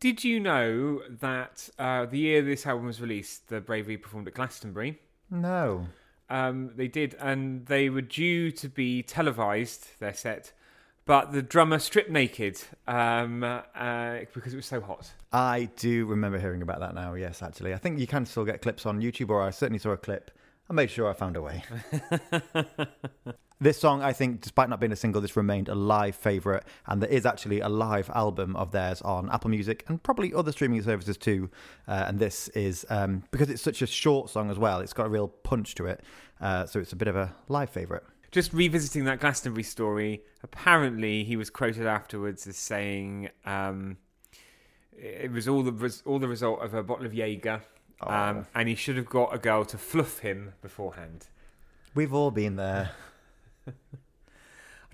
Did 0.00 0.22
you 0.22 0.38
know 0.38 1.00
that 1.08 1.70
uh, 1.78 2.06
the 2.06 2.18
year 2.18 2.42
this 2.42 2.66
album 2.66 2.86
was 2.86 3.00
released, 3.00 3.48
the 3.48 3.60
Bravery 3.60 3.96
performed 3.96 4.28
at 4.28 4.34
Glastonbury? 4.34 5.00
No, 5.30 5.86
Um, 6.28 6.72
they 6.76 6.88
did, 6.88 7.14
and 7.20 7.66
they 7.66 7.88
were 7.88 8.00
due 8.02 8.50
to 8.52 8.68
be 8.68 9.02
televised, 9.02 9.98
their 9.98 10.14
set, 10.14 10.52
but 11.04 11.32
the 11.32 11.42
drummer 11.42 11.78
stripped 11.78 12.10
naked 12.10 12.60
um, 12.86 13.42
uh, 13.42 14.18
because 14.34 14.52
it 14.52 14.56
was 14.56 14.66
so 14.66 14.80
hot. 14.80 15.12
I 15.32 15.70
do 15.76 16.06
remember 16.06 16.38
hearing 16.38 16.62
about 16.62 16.80
that 16.80 16.94
now. 16.94 17.14
Yes, 17.14 17.42
actually, 17.42 17.74
I 17.74 17.78
think 17.78 17.98
you 17.98 18.06
can 18.06 18.26
still 18.26 18.44
get 18.44 18.62
clips 18.62 18.86
on 18.86 19.00
YouTube, 19.00 19.30
or 19.30 19.42
I 19.42 19.50
certainly 19.50 19.78
saw 19.78 19.90
a 19.90 19.96
clip 19.96 20.30
I 20.72 20.74
made 20.74 20.90
sure 20.90 21.08
I 21.08 21.12
found 21.12 21.36
a 21.36 21.42
way. 21.42 21.62
this 23.60 23.78
song, 23.78 24.02
I 24.02 24.14
think, 24.14 24.40
despite 24.40 24.70
not 24.70 24.80
being 24.80 24.92
a 24.92 24.96
single, 24.96 25.20
this 25.20 25.36
remained 25.36 25.68
a 25.68 25.74
live 25.74 26.14
favourite, 26.14 26.62
and 26.86 27.02
there 27.02 27.10
is 27.10 27.26
actually 27.26 27.60
a 27.60 27.68
live 27.68 28.08
album 28.14 28.56
of 28.56 28.70
theirs 28.70 29.02
on 29.02 29.28
Apple 29.30 29.50
Music 29.50 29.84
and 29.88 30.02
probably 30.02 30.32
other 30.32 30.50
streaming 30.50 30.80
services 30.80 31.18
too. 31.18 31.50
Uh, 31.86 32.04
and 32.08 32.18
this 32.18 32.48
is 32.48 32.86
um, 32.90 33.24
because 33.32 33.50
it's 33.50 33.60
such 33.60 33.82
a 33.82 33.86
short 33.86 34.30
song 34.30 34.50
as 34.50 34.58
well; 34.58 34.80
it's 34.80 34.94
got 34.94 35.06
a 35.06 35.10
real 35.10 35.28
punch 35.28 35.74
to 35.74 35.86
it, 35.86 36.00
uh, 36.40 36.64
so 36.64 36.80
it's 36.80 36.92
a 36.92 36.96
bit 36.96 37.08
of 37.08 37.16
a 37.16 37.34
live 37.48 37.68
favourite. 37.68 38.02
Just 38.32 38.52
revisiting 38.52 39.04
that 39.04 39.20
Glastonbury 39.20 39.62
story, 39.62 40.22
apparently 40.42 41.22
he 41.22 41.36
was 41.36 41.50
quoted 41.50 41.86
afterwards 41.86 42.46
as 42.46 42.56
saying 42.56 43.28
um, 43.44 43.98
it 44.96 45.30
was 45.30 45.46
all 45.46 45.62
the 45.62 46.02
all 46.06 46.18
the 46.18 46.28
result 46.28 46.62
of 46.62 46.72
a 46.72 46.82
bottle 46.82 47.04
of 47.06 47.12
Jaeger, 47.12 47.60
um, 48.00 48.46
and 48.54 48.68
he 48.68 48.74
should 48.74 48.96
have 48.96 49.08
got 49.08 49.34
a 49.34 49.38
girl 49.38 49.64
to 49.66 49.76
fluff 49.76 50.20
him 50.20 50.54
beforehand. 50.62 51.26
We've 51.94 52.14
all 52.14 52.30
been 52.30 52.56
there. 52.56 52.92
I 53.68 53.72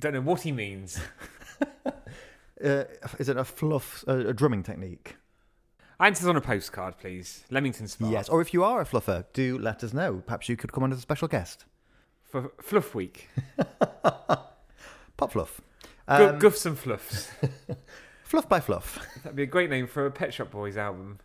don't 0.00 0.14
know 0.14 0.21
what 0.21 0.42
he 0.42 0.52
means. 0.52 1.00
Uh, 2.61 2.83
is 3.21 3.28
it 3.28 3.37
a 3.37 3.45
fluff, 3.45 4.02
a, 4.09 4.30
a 4.30 4.33
drumming 4.33 4.64
technique? 4.64 5.16
Answers 6.00 6.26
on 6.26 6.37
a 6.37 6.40
postcard, 6.40 6.99
please. 6.99 7.45
Leamington 7.50 7.87
Spa. 7.87 8.11
Yes. 8.11 8.28
Or 8.28 8.40
if 8.40 8.52
you 8.52 8.64
are 8.64 8.80
a 8.80 8.85
fluffer, 8.85 9.25
do 9.33 9.59
let 9.59 9.85
us 9.85 9.92
know. 9.92 10.23
Perhaps 10.26 10.49
you 10.49 10.57
could 10.57 10.73
come 10.73 10.83
on 10.83 10.90
as 10.90 10.99
a 10.99 11.02
special 11.02 11.28
guest. 11.28 11.66
For 12.30 12.52
Fluff 12.61 12.94
Week. 12.94 13.28
Pop 15.16 15.32
fluff. 15.32 15.61
Um, 16.06 16.38
Guffs 16.38 16.64
and 16.66 16.78
Fluffs. 16.78 17.30
fluff 18.25 18.49
by 18.49 18.61
fluff. 18.61 18.99
That'd 19.23 19.37
be 19.37 19.42
a 19.42 19.47
great 19.47 19.70
name 19.70 19.87
for 19.87 20.06
a 20.06 20.11
Pet 20.11 20.32
Shop 20.32 20.50
Boys 20.50 20.76
album. 20.76 21.18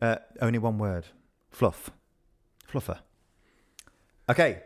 Uh, 0.00 0.16
only 0.40 0.58
one 0.58 0.78
word. 0.78 1.06
Fluff. 1.50 1.90
Fluffer. 2.70 2.98
Okay. 4.28 4.62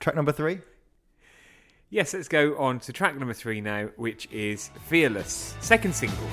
Track 0.00 0.16
number 0.16 0.32
three. 0.32 0.60
Yes, 1.90 2.12
let's 2.12 2.28
go 2.28 2.56
on 2.56 2.80
to 2.80 2.92
track 2.92 3.16
number 3.16 3.34
three 3.34 3.60
now, 3.60 3.88
which 3.96 4.28
is 4.32 4.70
Fearless, 4.88 5.54
second 5.60 5.94
single. 5.94 6.28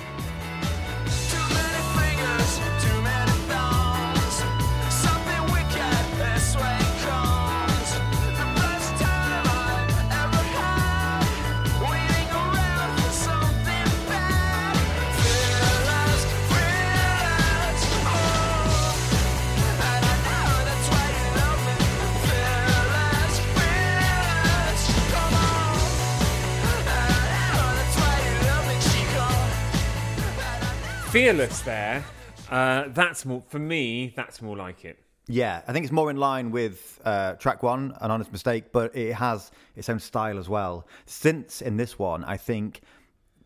Fearless 31.21 31.61
there. 31.61 32.03
Uh, 32.49 32.85
that's 32.87 33.25
more 33.27 33.43
for 33.47 33.59
me. 33.59 34.11
That's 34.15 34.41
more 34.41 34.57
like 34.57 34.85
it. 34.85 34.97
Yeah, 35.27 35.61
I 35.67 35.71
think 35.71 35.83
it's 35.83 35.91
more 35.91 36.09
in 36.09 36.17
line 36.17 36.49
with 36.49 36.99
uh, 37.05 37.33
track 37.33 37.61
one, 37.61 37.95
An 38.01 38.09
Honest 38.09 38.31
Mistake, 38.31 38.71
but 38.71 38.95
it 38.95 39.13
has 39.13 39.51
its 39.75 39.87
own 39.87 39.99
style 39.99 40.39
as 40.39 40.49
well. 40.49 40.87
Since 41.05 41.61
in 41.61 41.77
this 41.77 41.99
one, 41.99 42.23
I 42.23 42.37
think, 42.37 42.81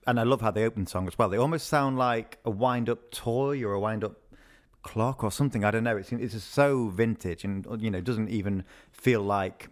and 0.08 0.22
I 0.22 0.24
love 0.24 0.39
how 0.39 0.51
they 0.51 0.63
open 0.63 0.86
the 0.86 0.89
song 0.89 1.05
as 1.05 1.20
well, 1.20 1.27
they 1.27 1.36
almost 1.36 1.67
sound 1.67 1.98
like 1.98 2.38
a 2.46 2.50
wind 2.50 2.89
up 2.89 3.12
toy 3.12 3.62
or 3.62 3.74
a 3.74 3.79
wind 3.82 4.05
up 4.05 4.22
clock 4.82 5.22
or 5.22 5.29
something. 5.29 5.65
I 5.65 5.72
don't 5.72 5.84
know. 5.84 5.98
It's, 5.98 6.13
it's 6.13 6.34
just 6.34 6.51
so 6.51 6.88
vintage 6.88 7.44
and, 7.44 7.67
you 7.82 7.91
know, 7.91 8.00
doesn't 8.00 8.29
even 8.29 8.63
feel 8.94 9.22
like 9.22 9.67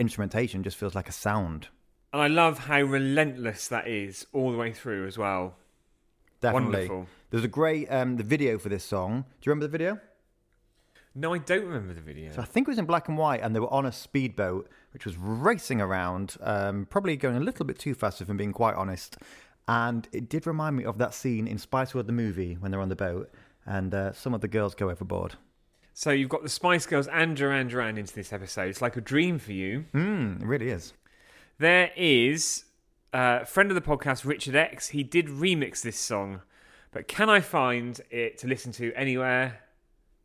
instrumentation, 0.00 0.64
just 0.64 0.76
feels 0.76 0.96
like 0.96 1.08
a 1.08 1.12
sound. 1.12 1.68
And 2.12 2.20
I 2.20 2.26
love 2.26 2.58
how 2.58 2.82
relentless 2.82 3.68
that 3.68 3.86
is 3.86 4.26
all 4.32 4.50
the 4.50 4.58
way 4.58 4.72
through 4.72 5.06
as 5.06 5.16
well. 5.16 5.54
Definitely. 6.44 6.88
Wonderful. 6.88 7.06
There's 7.30 7.44
a 7.44 7.48
great 7.48 7.88
um, 7.90 8.16
the 8.16 8.22
video 8.22 8.58
for 8.58 8.68
this 8.68 8.84
song. 8.84 9.24
Do 9.40 9.48
you 9.48 9.50
remember 9.50 9.66
the 9.66 9.72
video? 9.72 10.00
No, 11.16 11.32
I 11.32 11.38
don't 11.38 11.64
remember 11.64 11.94
the 11.94 12.00
video. 12.00 12.32
So 12.32 12.42
I 12.42 12.44
think 12.44 12.66
it 12.66 12.70
was 12.70 12.78
in 12.78 12.86
black 12.86 13.08
and 13.08 13.16
white, 13.16 13.40
and 13.40 13.54
they 13.54 13.60
were 13.60 13.72
on 13.72 13.86
a 13.86 13.92
speedboat, 13.92 14.68
which 14.92 15.06
was 15.06 15.16
racing 15.16 15.80
around, 15.80 16.36
um, 16.40 16.86
probably 16.90 17.16
going 17.16 17.36
a 17.36 17.40
little 17.40 17.64
bit 17.64 17.78
too 17.78 17.94
fast, 17.94 18.20
if 18.20 18.28
I'm 18.28 18.36
being 18.36 18.52
quite 18.52 18.74
honest. 18.74 19.16
And 19.68 20.08
it 20.12 20.28
did 20.28 20.46
remind 20.46 20.76
me 20.76 20.84
of 20.84 20.98
that 20.98 21.14
scene 21.14 21.46
in 21.46 21.56
Spice 21.58 21.94
World 21.94 22.08
the 22.08 22.12
movie 22.12 22.54
when 22.54 22.70
they're 22.70 22.80
on 22.80 22.88
the 22.88 22.96
boat, 22.96 23.32
and 23.64 23.94
uh, 23.94 24.12
some 24.12 24.34
of 24.34 24.40
the 24.40 24.48
girls 24.48 24.74
go 24.74 24.90
overboard. 24.90 25.36
So 25.92 26.10
you've 26.10 26.28
got 26.28 26.42
the 26.42 26.48
Spice 26.48 26.84
Girls 26.86 27.06
and 27.06 27.36
Duran 27.36 27.68
Duran 27.68 27.96
into 27.96 28.12
this 28.12 28.32
episode. 28.32 28.68
It's 28.68 28.82
like 28.82 28.96
a 28.96 29.00
dream 29.00 29.38
for 29.38 29.52
you. 29.52 29.84
Mm, 29.94 30.42
it 30.42 30.46
really 30.46 30.70
is. 30.70 30.92
There 31.58 31.92
is 31.96 32.64
a 33.14 33.46
friend 33.46 33.70
of 33.70 33.76
the 33.76 33.80
podcast, 33.80 34.24
Richard 34.24 34.56
X. 34.56 34.88
He 34.88 35.04
did 35.04 35.28
remix 35.28 35.80
this 35.80 35.98
song, 35.98 36.42
but 36.90 37.06
can 37.06 37.30
I 37.30 37.40
find 37.40 38.00
it 38.10 38.38
to 38.38 38.48
listen 38.48 38.72
to 38.72 38.92
anywhere? 38.94 39.60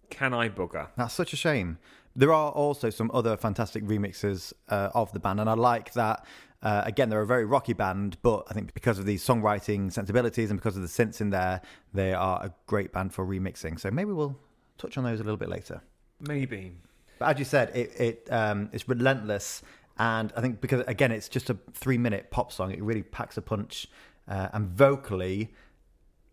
Can 0.09 0.33
I 0.33 0.49
bugger? 0.49 0.87
That's 0.97 1.13
such 1.13 1.31
a 1.31 1.35
shame. 1.35 1.77
There 2.15 2.33
are 2.33 2.51
also 2.51 2.89
some 2.89 3.11
other 3.13 3.37
fantastic 3.37 3.83
remixes 3.83 4.53
uh, 4.69 4.89
of 4.95 5.11
the 5.13 5.19
band, 5.19 5.39
and 5.39 5.47
I 5.47 5.53
like 5.53 5.93
that. 5.93 6.25
Uh, 6.63 6.81
again, 6.83 7.09
they're 7.09 7.21
a 7.21 7.27
very 7.27 7.45
rocky 7.45 7.73
band, 7.73 8.17
but 8.23 8.43
I 8.49 8.53
think 8.53 8.73
because 8.73 8.97
of 8.97 9.05
the 9.05 9.15
songwriting 9.15 9.93
sensibilities 9.93 10.49
and 10.49 10.59
because 10.59 10.75
of 10.75 10.81
the 10.81 10.89
synths 10.89 11.21
in 11.21 11.29
there, 11.29 11.61
they 11.93 12.13
are 12.13 12.43
a 12.43 12.53
great 12.65 12.91
band 12.91 13.13
for 13.13 13.25
remixing. 13.25 13.79
So 13.79 13.91
maybe 13.91 14.11
we'll 14.11 14.35
touch 14.79 14.97
on 14.97 15.03
those 15.03 15.19
a 15.19 15.23
little 15.23 15.37
bit 15.37 15.47
later. 15.47 15.81
Maybe. 16.19 16.73
But 17.19 17.35
as 17.35 17.39
you 17.39 17.45
said, 17.45 17.75
it, 17.75 17.91
it 17.99 18.27
um, 18.31 18.69
it's 18.73 18.89
relentless, 18.89 19.61
and 19.99 20.31
I 20.35 20.41
think 20.41 20.61
because 20.61 20.83
again, 20.87 21.11
it's 21.11 21.29
just 21.29 21.49
a 21.49 21.57
three-minute 21.73 22.31
pop 22.31 22.51
song. 22.51 22.71
It 22.71 22.81
really 22.81 23.03
packs 23.03 23.37
a 23.37 23.41
punch, 23.41 23.87
uh, 24.27 24.47
and 24.53 24.67
vocally, 24.69 25.53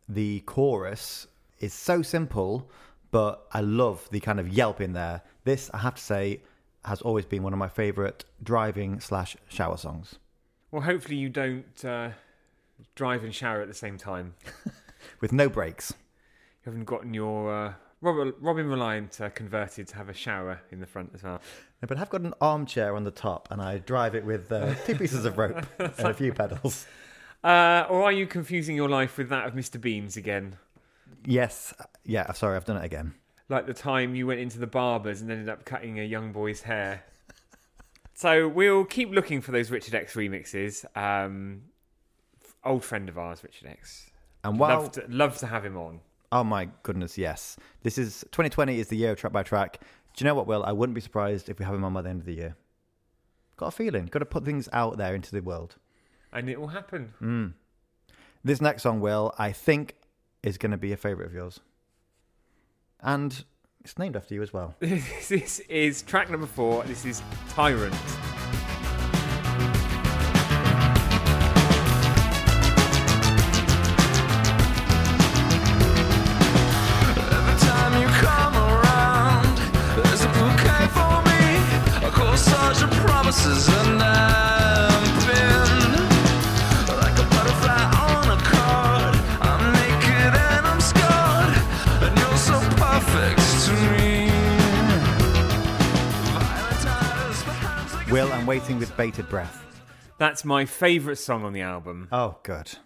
the 0.09 0.41
chorus 0.41 1.27
is 1.59 1.75
so 1.75 2.01
simple, 2.01 2.71
but 3.11 3.47
I 3.53 3.61
love 3.61 4.09
the 4.11 4.21
kind 4.21 4.39
of 4.39 4.49
yelp 4.49 4.81
in 4.81 4.93
there. 4.93 5.23
This, 5.45 5.71
I 5.75 5.79
have 5.79 5.97
to 5.97 6.03
say, 6.03 6.43
has 6.85 7.03
always 7.03 7.25
been 7.25 7.43
one 7.43 7.53
of 7.53 7.59
my 7.59 7.69
favourite 7.69 8.25
driving 8.43 9.01
slash 9.01 9.37
shower 9.49 9.77
songs. 9.77 10.17
Well, 10.71 10.83
hopefully 10.83 11.17
you 11.17 11.29
don't 11.29 11.85
uh, 11.85 12.11
drive 12.95 13.25
and 13.25 13.35
shower 13.35 13.61
at 13.61 13.69
the 13.69 13.75
same 13.75 13.99
time. 13.99 14.35
With 15.21 15.33
no 15.33 15.49
breaks. 15.49 15.93
You 16.65 16.73
haven't 16.73 16.85
gotten 16.85 17.15
your 17.15 17.53
uh, 17.53 17.73
Robin, 18.01 18.33
Robin 18.41 18.69
Reliant 18.69 19.21
uh, 19.21 19.31
converted 19.31 19.89
to 19.89 19.97
have 19.97 20.09
a 20.09 20.15
shower 20.15 20.61
in 20.71 20.81
the 20.81 20.87
front 20.87 21.11
as 21.15 21.23
well. 21.23 21.41
But 21.81 21.99
I've 21.99 22.11
got 22.11 22.23
an 22.23 22.35
armchair 22.41 22.97
on 22.97 23.05
the 23.05 23.11
top, 23.11 23.49
and 23.51 23.61
I 23.61 23.79
drive 23.79 24.15
it 24.15 24.25
with 24.25 24.51
uh, 24.51 24.75
two 24.87 24.95
pieces 24.97 25.25
of 25.25 25.39
rope 25.39 25.67
and 25.79 25.93
a 25.99 26.15
few 26.15 26.33
pedals. 26.33 26.87
Uh, 27.45 27.87
or 27.89 28.03
are 28.03 28.13
you 28.13 28.27
confusing 28.27 28.75
your 28.75 28.89
life 28.89 29.19
with 29.19 29.29
that 29.29 29.47
of 29.47 29.53
Mr. 29.53 29.81
Beans 29.81 30.17
again? 30.17 30.57
Yes, 31.25 31.75
yeah. 32.05 32.33
Sorry, 32.33 32.57
I've 32.57 32.65
done 32.65 32.79
it 32.79 32.85
again. 32.85 33.15
Like 33.49 33.67
the 33.67 33.75
time 33.75 34.15
you 34.15 34.27
went 34.27 34.41
into 34.41 34.59
the 34.59 34.67
barber's 34.67 35.21
and 35.21 35.31
ended 35.31 35.49
up 35.49 35.65
cutting 35.65 36.01
a 36.01 36.03
young 36.03 36.33
boy's 36.33 36.63
hair. 36.63 37.05
so 38.15 38.49
we'll 38.49 38.85
keep 38.85 39.11
looking 39.11 39.41
for 39.41 39.53
those 39.53 39.71
Richard 39.71 39.95
X 39.95 40.15
remixes. 40.15 40.85
Um, 40.97 41.63
old 42.65 42.85
friend 42.85 43.09
of 43.09 43.19
ours, 43.19 43.45
Richard 43.45 43.69
X. 43.69 44.11
And 44.43 44.59
while 44.59 44.81
Love 44.81 44.93
to, 44.93 45.05
love 45.09 45.39
to 45.39 45.47
have 45.47 45.65
him 45.65 45.77
on. 45.77 46.01
Oh 46.33 46.43
my 46.43 46.69
goodness, 46.83 47.17
yes. 47.17 47.57
This 47.83 47.99
is 47.99 48.23
2020 48.33 48.81
is 48.81 48.89
the 48.89 48.97
year 48.97 49.13
of 49.13 49.19
track 49.19 49.33
by 49.33 49.43
track. 49.45 49.81
Do 50.17 50.25
you 50.25 50.31
know 50.31 50.35
what, 50.35 50.47
Will? 50.47 50.65
I 50.65 50.73
wouldn't 50.73 50.95
be 50.95 51.01
surprised 51.03 51.51
if 51.51 51.59
we 51.59 51.67
have 51.67 51.75
him 51.75 51.85
on 51.85 51.93
by 51.93 52.03
the 52.03 52.09
end 52.09 52.21
of 52.21 52.27
the 52.27 52.35
year. 52.35 52.57
Got 53.57 53.67
a 53.67 53.71
feeling. 53.71 54.07
Got 54.07 54.21
to 54.21 54.27
put 54.27 54.45
things 54.45 54.69
out 54.73 54.97
there 54.97 55.15
into 55.15 55.31
the 55.31 55.41
world. 55.41 55.77
And 56.33 56.49
it 56.49 56.59
will 56.59 56.69
happen. 56.69 57.13
Mm. 57.21 57.53
This 58.43 58.61
next 58.61 58.83
song, 58.83 59.01
Will, 59.01 59.35
I 59.39 59.53
think 59.53 59.97
is 60.43 60.57
going 60.57 60.73
to 60.73 60.79
be 60.79 60.93
a 60.93 60.97
favourite 60.97 61.27
of 61.27 61.35
yours. 61.35 61.61
And 63.01 63.45
it's 63.81 63.99
named 63.99 64.17
after 64.17 64.35
you 64.35 64.43
as 64.43 64.53
well. 64.53 64.75
this 64.81 65.61
is 65.69 66.03
track 66.03 66.31
number 66.31 66.47
four. 66.47 66.83
This 66.85 67.05
is 67.05 67.23
Tyrant. 67.51 67.95
Waiting 98.67 98.81
with 98.81 98.97
bated 98.97 99.29
breath. 99.29 99.65
That's 100.19 100.45
my 100.45 100.65
favourite 100.65 101.19
song 101.19 101.45
on 101.45 101.53
the 101.53 101.61
album. 101.61 102.09
Oh, 102.11 102.39
good. 102.43 102.77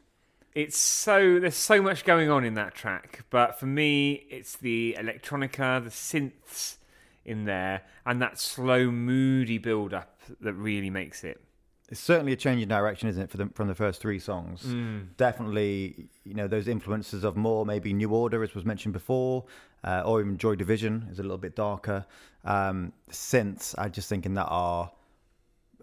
It's 0.54 0.76
so 0.76 1.40
there's 1.40 1.56
so 1.56 1.80
much 1.80 2.04
going 2.04 2.28
on 2.28 2.44
in 2.44 2.52
that 2.52 2.74
track, 2.74 3.24
but 3.30 3.58
for 3.58 3.64
me, 3.64 4.26
it's 4.28 4.58
the 4.58 4.94
electronica, 5.00 5.82
the 5.82 5.88
synths 5.88 6.76
in 7.24 7.46
there, 7.46 7.80
and 8.04 8.20
that 8.20 8.38
slow, 8.38 8.90
moody 8.90 9.56
build 9.56 9.94
up 9.94 10.20
that 10.42 10.52
really 10.52 10.90
makes 10.90 11.24
it. 11.24 11.40
It's 11.88 12.00
certainly 12.00 12.34
a 12.34 12.36
change 12.36 12.60
in 12.60 12.68
direction, 12.68 13.08
isn't 13.08 13.22
it, 13.22 13.30
for 13.30 13.38
the, 13.38 13.46
from 13.54 13.68
the 13.68 13.74
first 13.74 14.02
three 14.02 14.18
songs? 14.18 14.64
Mm. 14.64 15.16
Definitely, 15.16 16.10
you 16.24 16.34
know, 16.34 16.46
those 16.46 16.68
influences 16.68 17.24
of 17.24 17.38
more 17.38 17.64
maybe 17.64 17.94
New 17.94 18.10
Order, 18.10 18.42
as 18.42 18.54
was 18.54 18.66
mentioned 18.66 18.92
before, 18.92 19.46
uh, 19.82 20.02
or 20.04 20.20
even 20.20 20.36
Joy 20.36 20.56
Division 20.56 21.08
is 21.10 21.20
a 21.20 21.22
little 21.22 21.38
bit 21.38 21.56
darker. 21.56 22.04
Um, 22.44 22.92
synths, 23.10 23.74
I 23.78 23.88
just 23.88 24.10
think 24.10 24.26
in 24.26 24.34
that 24.34 24.48
are 24.48 24.90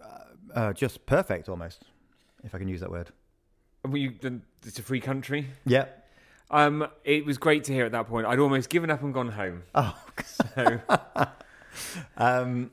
uh, 0.02 0.58
uh, 0.58 0.72
just 0.72 1.06
perfect 1.06 1.48
almost, 1.48 1.84
if 2.44 2.54
I 2.54 2.58
can 2.58 2.68
use 2.68 2.80
that 2.80 2.90
word. 2.90 3.10
You, 3.90 4.12
it's 4.66 4.78
a 4.78 4.82
free 4.82 5.00
country. 5.00 5.46
Yeah. 5.64 5.86
Um, 6.50 6.88
it 7.04 7.24
was 7.24 7.38
great 7.38 7.64
to 7.64 7.72
hear 7.72 7.84
at 7.84 7.92
that 7.92 8.06
point. 8.08 8.26
I'd 8.26 8.38
almost 8.38 8.70
given 8.70 8.90
up 8.90 9.02
and 9.02 9.12
gone 9.12 9.28
home. 9.28 9.62
Oh, 9.74 9.96
So 10.56 10.80
um, 12.16 12.70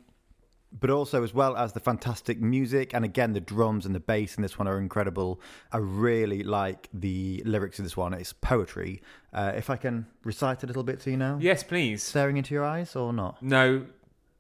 but 0.78 0.90
also 0.90 1.24
as 1.24 1.34
well 1.34 1.56
as 1.56 1.74
the 1.74 1.80
fantastic 1.80 2.42
music 2.42 2.94
and 2.94 3.06
again 3.06 3.34
the 3.34 3.40
drums 3.40 3.86
and 3.86 3.96
the 3.96 4.00
bass 4.00 4.36
in 4.36 4.42
this 4.42 4.58
one 4.60 4.68
are 4.68 4.80
incredible. 4.80 5.40
I 5.72 5.78
really 5.78 6.44
like 6.44 6.90
the 6.94 7.42
lyrics 7.46 7.80
of 7.80 7.86
this 7.86 7.96
one. 7.96 8.14
It's 8.14 8.34
poetry. 8.34 9.02
Uh, 9.34 9.54
if 9.56 9.70
I 9.70 9.78
can 9.78 10.08
recite 10.24 10.64
a 10.64 10.68
little 10.68 10.84
bit 10.84 11.00
to 11.02 11.12
you 11.12 11.18
now, 11.18 11.38
yes, 11.40 11.64
please. 11.64 12.04
staring 12.04 12.38
into 12.38 12.54
your 12.54 12.66
eyes 12.66 12.96
or 12.96 13.14
not? 13.14 13.42
No, 13.42 13.86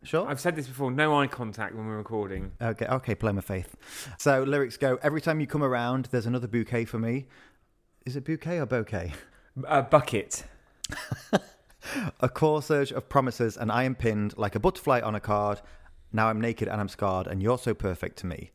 Sure. 0.05 0.27
I've 0.27 0.39
said 0.39 0.55
this 0.55 0.67
before. 0.67 0.91
No 0.91 1.19
eye 1.19 1.27
contact 1.27 1.75
when 1.75 1.88
we're 1.88 1.97
recording. 1.97 2.51
Okay, 2.62 2.85
okay, 2.85 3.15
play 3.15 3.31
my 3.31 3.41
faith. 3.41 3.75
So 4.17 4.43
lyrics 4.43 4.77
go: 4.77 5.00
Every 5.01 5.19
time 5.19 5.39
you 5.39 5.47
come 5.47 5.63
around, 5.63 6.05
there's 6.12 6.25
another 6.25 6.47
bouquet 6.47 6.85
for 6.85 7.00
me. 7.00 7.25
Is 8.05 8.15
it 8.15 8.24
bouquet 8.24 8.59
or 8.59 8.65
bouquet? 8.65 9.13
A 9.67 9.81
bucket. 9.81 10.45
A 12.19 12.29
corsage 12.29 12.91
of 12.91 13.09
promises, 13.09 13.57
and 13.57 13.71
I 13.71 13.83
am 13.83 13.95
pinned 13.95 14.38
like 14.38 14.55
a 14.55 14.59
butterfly 14.59 15.01
on 15.01 15.15
a 15.15 15.19
card. 15.19 15.62
Now 16.12 16.29
I'm 16.29 16.41
naked 16.41 16.67
and 16.67 16.79
I'm 16.79 16.89
scarred, 16.89 17.27
and 17.27 17.41
you're 17.41 17.57
so 17.57 17.74
perfect 17.74 18.17
to 18.19 18.25
me. 18.25 18.51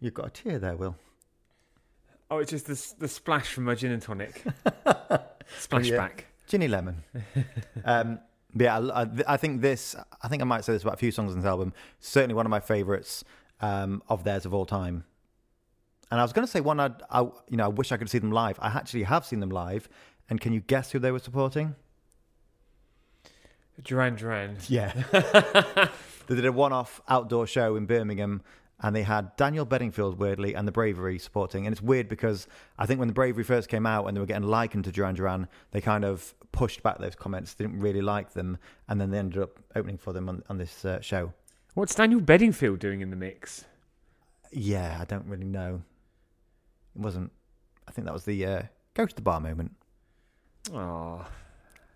You've 0.00 0.14
got 0.14 0.26
a 0.26 0.30
tear 0.30 0.58
there, 0.58 0.76
Will. 0.76 0.96
Oh, 2.30 2.38
it's 2.38 2.50
just 2.50 2.66
the 2.66 2.94
the 2.98 3.08
splash 3.08 3.52
from 3.52 3.64
my 3.64 3.74
gin 3.74 3.92
and 3.92 4.02
tonic. 4.02 4.42
Splashback. 5.60 6.20
Ginny 6.46 6.68
Lemon. 6.68 7.02
um, 7.84 8.20
yeah, 8.54 8.78
I, 8.78 9.06
I- 9.26 9.36
think 9.36 9.60
this. 9.60 9.94
I 10.22 10.28
think 10.28 10.42
I 10.42 10.44
might 10.44 10.64
say 10.64 10.72
this 10.72 10.82
about 10.82 10.94
a 10.94 10.98
few 10.98 11.10
songs 11.10 11.32
on 11.32 11.38
this 11.38 11.46
album. 11.46 11.72
Certainly 12.00 12.34
one 12.34 12.46
of 12.46 12.50
my 12.50 12.60
favourites 12.60 13.24
um, 13.60 14.02
of 14.08 14.24
theirs 14.24 14.46
of 14.46 14.54
all 14.54 14.66
time. 14.66 15.04
And 16.10 16.18
I 16.18 16.22
was 16.22 16.32
going 16.32 16.46
to 16.46 16.50
say 16.50 16.60
one. 16.60 16.80
I'd, 16.80 17.02
I 17.10 17.20
you 17.20 17.56
know 17.56 17.64
I 17.64 17.68
wish 17.68 17.92
I 17.92 17.96
could 17.96 18.08
see 18.08 18.18
them 18.18 18.32
live. 18.32 18.58
I 18.60 18.68
actually 18.68 19.02
have 19.04 19.26
seen 19.26 19.40
them 19.40 19.50
live. 19.50 19.88
And 20.30 20.40
can 20.40 20.52
you 20.52 20.60
guess 20.60 20.92
who 20.92 20.98
they 20.98 21.10
were 21.10 21.18
supporting? 21.18 21.74
Duran 23.82 24.16
Duran. 24.16 24.56
Yeah. 24.68 24.92
they 26.26 26.34
did 26.34 26.44
a 26.44 26.52
one-off 26.52 27.00
outdoor 27.08 27.46
show 27.46 27.76
in 27.76 27.86
Birmingham. 27.86 28.42
And 28.80 28.94
they 28.94 29.02
had 29.02 29.34
Daniel 29.36 29.64
Bedingfield, 29.64 30.18
weirdly, 30.20 30.54
and 30.54 30.66
the 30.68 30.72
Bravery 30.72 31.18
supporting. 31.18 31.66
And 31.66 31.72
it's 31.72 31.82
weird 31.82 32.08
because 32.08 32.46
I 32.78 32.86
think 32.86 33.00
when 33.00 33.08
the 33.08 33.14
Bravery 33.14 33.42
first 33.42 33.68
came 33.68 33.86
out 33.86 34.06
and 34.06 34.16
they 34.16 34.20
were 34.20 34.26
getting 34.26 34.46
likened 34.46 34.84
to 34.84 34.92
Duran 34.92 35.16
Duran, 35.16 35.48
they 35.72 35.80
kind 35.80 36.04
of 36.04 36.32
pushed 36.52 36.82
back 36.82 36.98
those 36.98 37.14
comments, 37.14 37.54
didn't 37.54 37.78
really 37.80 38.00
like 38.02 38.32
them. 38.32 38.58
And 38.88 39.00
then 39.00 39.10
they 39.10 39.18
ended 39.18 39.42
up 39.42 39.58
opening 39.76 39.98
for 39.98 40.12
them 40.12 40.28
on, 40.28 40.42
on 40.48 40.58
this 40.58 40.84
uh, 40.84 41.00
show. 41.00 41.32
What's 41.74 41.94
Daniel 41.94 42.20
Bedingfield 42.20 42.78
doing 42.78 43.00
in 43.00 43.10
the 43.10 43.16
mix? 43.16 43.64
Yeah, 44.52 44.98
I 45.00 45.04
don't 45.04 45.26
really 45.26 45.44
know. 45.44 45.82
It 46.96 47.00
wasn't, 47.00 47.30
I 47.86 47.92
think 47.92 48.06
that 48.06 48.14
was 48.14 48.24
the 48.24 48.44
uh, 48.44 48.62
go 48.94 49.06
to 49.06 49.14
the 49.14 49.22
bar 49.22 49.40
moment. 49.40 49.72
Oh, 50.72 51.24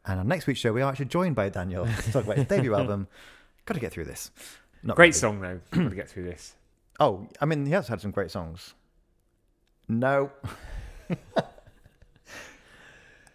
And 0.07 0.21
on 0.21 0.29
next 0.29 0.47
week's 0.47 0.61
show, 0.61 0.73
we 0.73 0.83
are 0.83 0.91
actually 0.91 1.07
joined 1.07 1.35
by 1.35 1.49
Daniel 1.49 1.87
to 1.87 2.13
talk 2.13 2.25
about 2.25 2.37
his 2.37 2.47
debut 2.47 2.75
album. 2.79 3.09
Got 3.65 3.75
to 3.75 3.81
get 3.81 3.93
through 3.93 4.05
this. 4.05 4.31
Not 4.83 4.97
great 4.97 5.07
really. 5.07 5.13
song 5.13 5.41
though. 5.41 5.61
Got 5.71 5.91
to 5.91 5.97
get 5.97 6.09
through 6.09 6.25
this. 6.25 6.55
Oh, 7.01 7.27
I 7.41 7.47
mean, 7.47 7.67
he 7.67 7.73
has 7.73 7.89
had 7.89 8.01
some 8.01 8.11
great 8.11 8.31
songs. 8.31 8.75
No. 9.89 10.31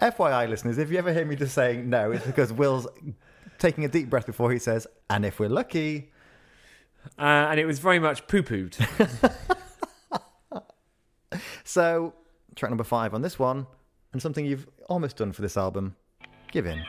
FYI, 0.01 0.49
listeners, 0.49 0.77
if 0.77 0.91
you 0.91 0.97
ever 0.97 1.13
hear 1.13 1.25
me 1.25 1.35
just 1.35 1.53
saying 1.53 1.89
no, 1.89 2.11
it's 2.11 2.25
because 2.25 2.53
Will's 2.53 2.87
taking 3.57 3.85
a 3.85 3.87
deep 3.87 4.09
breath 4.09 4.25
before 4.25 4.51
he 4.51 4.59
says, 4.59 4.87
and 5.09 5.25
if 5.25 5.39
we're 5.39 5.49
lucky. 5.49 6.11
Uh, 7.17 7.47
and 7.49 7.59
it 7.59 7.65
was 7.65 7.79
very 7.79 7.99
much 7.99 8.27
poo 8.27 8.43
pooed. 8.43 8.77
So, 11.67 12.13
track 12.55 12.71
number 12.71 12.85
five 12.85 13.13
on 13.13 13.21
this 13.21 13.37
one, 13.37 13.67
and 14.13 14.21
something 14.21 14.45
you've 14.45 14.67
almost 14.87 15.17
done 15.17 15.33
for 15.33 15.41
this 15.41 15.57
album 15.57 15.97
Give 16.49 16.65
In. 16.65 16.81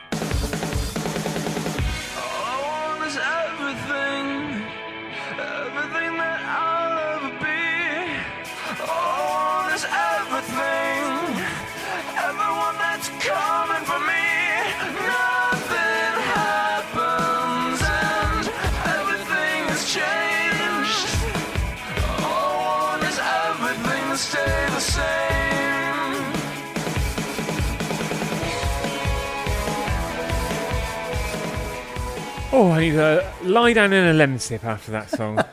Oh, 32.61 32.71
I 32.71 32.81
need 32.81 32.91
to 32.91 33.25
lie 33.43 33.71
down 33.71 33.93
in 33.93 34.05
a 34.13 34.27
Lemsip 34.27 34.65
after 34.65 34.91
that 34.91 35.09
song. 35.09 35.39
A 35.39 35.47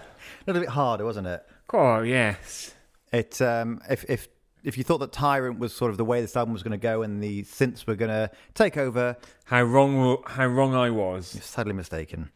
little 0.44 0.60
bit 0.60 0.70
harder, 0.70 1.04
wasn't 1.04 1.28
it? 1.28 1.40
oh, 1.72 2.00
yes. 2.02 2.74
It 3.12 3.40
um, 3.40 3.80
if 3.88 4.04
if 4.08 4.26
if 4.64 4.76
you 4.76 4.82
thought 4.82 4.98
that 4.98 5.12
Tyrant 5.12 5.60
was 5.60 5.72
sort 5.72 5.92
of 5.92 5.98
the 5.98 6.04
way 6.04 6.20
this 6.20 6.36
album 6.36 6.52
was 6.52 6.64
going 6.64 6.72
to 6.72 6.82
go 6.82 7.02
and 7.02 7.22
the 7.22 7.44
synths 7.44 7.86
were 7.86 7.94
going 7.94 8.10
to 8.10 8.28
take 8.54 8.76
over, 8.76 9.16
How 9.44 9.62
wrong, 9.62 10.20
how 10.26 10.46
wrong 10.46 10.74
I 10.74 10.90
was. 10.90 11.32
you're 11.36 11.42
sadly 11.42 11.74
mistaken. 11.74 12.32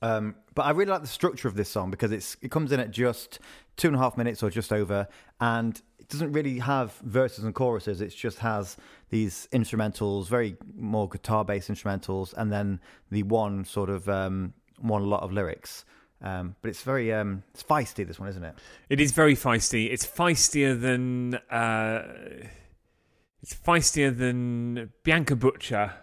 Um, 0.00 0.36
but 0.54 0.62
I 0.62 0.70
really 0.70 0.90
like 0.90 1.02
the 1.02 1.06
structure 1.06 1.48
of 1.48 1.54
this 1.54 1.68
song 1.68 1.90
because 1.90 2.12
it's 2.12 2.36
it 2.42 2.50
comes 2.50 2.72
in 2.72 2.80
at 2.80 2.90
just 2.90 3.38
two 3.76 3.88
and 3.88 3.96
a 3.96 3.98
half 3.98 4.16
minutes 4.16 4.42
or 4.42 4.50
just 4.50 4.72
over, 4.72 5.08
and 5.40 5.80
it 5.98 6.08
doesn't 6.08 6.32
really 6.32 6.58
have 6.58 6.92
verses 7.02 7.44
and 7.44 7.54
choruses. 7.54 8.00
It 8.00 8.08
just 8.08 8.38
has 8.40 8.76
these 9.10 9.48
instrumentals, 9.52 10.28
very 10.28 10.56
more 10.76 11.08
guitar 11.08 11.44
based 11.44 11.70
instrumentals, 11.70 12.34
and 12.36 12.52
then 12.52 12.80
the 13.10 13.22
one 13.24 13.64
sort 13.64 13.90
of 13.90 14.08
um, 14.08 14.54
one 14.78 15.08
lot 15.08 15.22
of 15.22 15.32
lyrics. 15.32 15.84
Um, 16.22 16.54
but 16.60 16.68
it's 16.68 16.82
very 16.82 17.12
um, 17.12 17.42
it's 17.54 17.62
feisty. 17.62 18.06
This 18.06 18.18
one, 18.18 18.28
isn't 18.28 18.44
it? 18.44 18.54
It 18.88 19.00
is 19.00 19.12
very 19.12 19.34
feisty. 19.34 19.90
It's 19.90 20.06
feistier 20.06 20.78
than 20.78 21.34
uh, 21.50 22.02
it's 23.42 23.54
feistier 23.54 24.16
than 24.16 24.92
Bianca 25.02 25.36
Butcher 25.36 25.94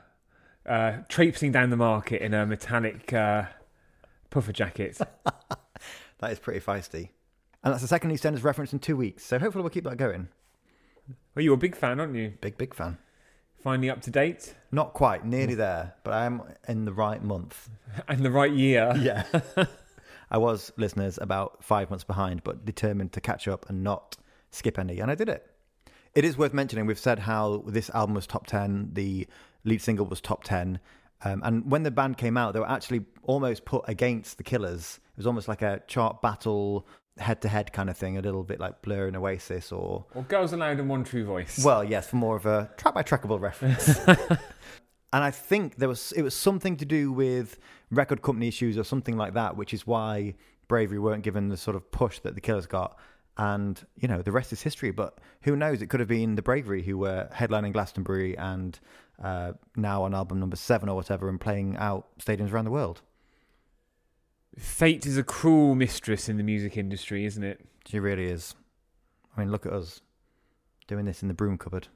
uh, 0.68 0.98
traipsing 1.08 1.52
down 1.52 1.70
the 1.70 1.78
market 1.78 2.22
in 2.22 2.34
a 2.34 2.46
metallic 2.46 3.14
uh, 3.14 3.46
puffer 4.30 4.52
jacket. 4.54 4.98
That 6.20 6.32
is 6.32 6.40
pretty 6.40 6.60
feisty. 6.60 7.10
And 7.64 7.74
that's 7.74 7.82
the 7.82 7.88
second 7.88 8.12
EastEnders 8.12 8.44
reference 8.44 8.74
in 8.74 8.80
two 8.80 8.98
weeks. 8.98 9.26
So 9.26 9.38
hopefully 9.40 9.62
we'll 9.62 9.70
keep 9.70 9.84
that 9.84 9.98
going. 9.98 10.30
well, 11.36 11.44
you're 11.44 11.54
a 11.54 11.58
big 11.58 11.76
fan, 11.76 12.00
aren't 12.00 12.16
you? 12.16 12.34
Big, 12.42 12.58
big 12.58 12.74
fan. 12.74 12.98
Finally 13.62 13.90
up 13.90 14.02
to 14.02 14.12
date 14.12 14.54
Not 14.72 14.94
quite, 14.94 15.26
nearly 15.26 15.56
there, 15.56 15.96
but 16.04 16.14
I 16.14 16.26
am 16.26 16.44
in 16.68 16.86
the 16.86 16.94
right 16.94 17.22
month. 17.24 17.70
and 18.08 18.24
the 18.24 18.32
right 18.32 18.52
year. 18.52 18.94
Yeah. 19.00 19.26
I 20.30 20.38
was, 20.38 20.74
listeners, 20.76 21.18
about 21.22 21.64
five 21.64 21.90
months 21.90 22.04
behind, 22.04 22.44
but 22.44 22.66
determined 22.66 23.14
to 23.14 23.22
catch 23.22 23.48
up 23.48 23.70
and 23.70 23.82
not 23.84 24.18
skip 24.52 24.78
any. 24.78 25.00
And 25.00 25.10
I 25.10 25.16
did 25.16 25.30
it. 25.30 25.50
It 26.16 26.26
is 26.26 26.38
worth 26.38 26.54
mentioning, 26.54 26.86
we've 26.86 27.00
said 27.00 27.20
how 27.20 27.64
this 27.68 27.90
album 27.92 28.16
was 28.16 28.28
top 28.28 28.46
10, 28.48 28.90
the 28.94 29.28
lead 29.64 29.82
single 29.82 30.06
was 30.06 30.20
top 30.20 30.44
10. 30.44 30.80
Um, 31.24 31.42
and 31.44 31.70
when 31.70 31.84
the 31.84 31.92
band 31.92 32.18
came 32.18 32.38
out, 32.38 32.54
they 32.54 32.60
were 32.60 32.70
actually 32.70 33.06
almost 33.24 33.66
put 33.66 33.84
against 33.88 34.38
the 34.38 34.44
Killers. 34.44 35.00
It 35.12 35.18
was 35.18 35.28
almost 35.28 35.48
like 35.48 35.62
a 35.62 35.82
chart 35.88 36.22
battle, 36.22 36.88
head 37.18 37.42
to 37.42 37.48
head 37.48 37.74
kind 37.74 37.90
of 37.90 37.98
thing, 37.98 38.18
a 38.18 38.22
little 38.22 38.44
bit 38.44 38.60
like 38.60 38.82
Blur 38.82 39.08
and 39.08 39.18
Oasis 39.18 39.72
or 39.72 40.06
Or 40.14 40.24
Girls 40.24 40.54
Aloud 40.54 40.80
and 40.80 40.90
One 40.90 41.04
True 41.04 41.26
Voice. 41.26 41.64
Well, 41.64 41.84
yes, 41.84 42.08
for 42.08 42.18
more 42.18 42.36
of 42.36 42.46
a 42.46 42.70
track 42.78 42.94
by 42.94 43.04
trackable 43.04 43.40
reference. 43.40 43.98
and 44.08 45.24
I 45.24 45.32
think 45.32 45.78
there 45.78 45.90
was 45.90 46.12
it 46.12 46.22
was 46.22 46.36
something 46.36 46.78
to 46.78 46.86
do 46.86 47.12
with 47.12 47.58
record 47.90 48.22
company 48.22 48.48
issues 48.48 48.78
or 48.78 48.84
something 48.84 49.18
like 49.18 49.34
that, 49.34 49.58
which 49.58 49.74
is 49.74 49.88
why 49.88 50.36
Bravery 50.68 51.00
weren't 51.00 51.24
given 51.24 51.50
the 51.50 51.58
sort 51.58 51.76
of 51.76 51.90
push 51.92 52.20
that 52.20 52.36
the 52.36 52.42
Killers 52.42 52.68
got. 52.68 52.98
And 53.38 53.80
you 54.00 54.08
know 54.08 54.22
the 54.22 54.32
rest 54.32 54.52
is 54.52 54.62
history. 54.62 54.92
But 54.92 55.20
who 55.42 55.56
knows? 55.56 55.82
It 55.82 55.88
could 55.88 56.00
have 56.00 56.10
been 56.10 56.36
the 56.36 56.42
Bravery 56.42 56.84
who 56.84 56.98
were 56.98 57.30
headlining 57.34 57.74
Glastonbury 57.74 58.38
and 58.38 58.80
uh, 59.24 59.54
now 59.76 60.04
on 60.04 60.14
album 60.14 60.40
number 60.40 60.56
seven 60.56 60.90
or 60.90 60.96
whatever, 60.96 61.30
and 61.30 61.40
playing 61.40 61.78
out 61.78 62.08
stadiums 62.20 62.52
around 62.52 62.66
the 62.66 62.72
world. 62.72 63.02
Fate 64.58 65.06
is 65.06 65.18
a 65.18 65.24
cruel 65.24 65.76
mistress 65.76 66.28
in 66.28 66.38
the 66.38 66.44
music 66.44 66.78
industry, 66.78 67.26
isn't 67.26 67.44
it? 67.44 67.64
She 67.86 68.00
really 68.00 68.26
is. 68.26 68.56
I 69.36 69.42
mean, 69.42 69.52
look 69.52 69.68
at 69.68 69.74
us 69.74 70.02
doing 70.88 71.06
this 71.06 71.22
in 71.22 71.28
the 71.28 71.34
broom 71.36 71.58
cupboard. 71.60 71.90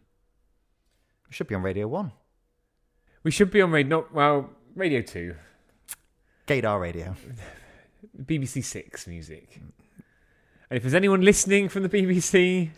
We 1.28 1.34
should 1.34 1.48
be 1.48 1.56
on 1.56 1.64
Radio 1.64 1.88
One. 1.88 2.12
We 3.24 3.32
should 3.32 3.50
be 3.50 3.62
on 3.62 3.72
radio, 3.72 4.02
not 4.02 4.14
well, 4.14 4.50
Radio 4.76 5.02
Two. 5.02 5.36
Scala 6.46 6.78
Radio. 6.78 7.16
BBC 8.26 8.64
Six 8.64 9.08
music. 9.08 9.60
And 10.72 10.78
if 10.78 10.84
there's 10.84 10.94
anyone 10.94 11.20
listening 11.20 11.68
from 11.68 11.84
the 11.84 11.90
BBC, 11.90 12.70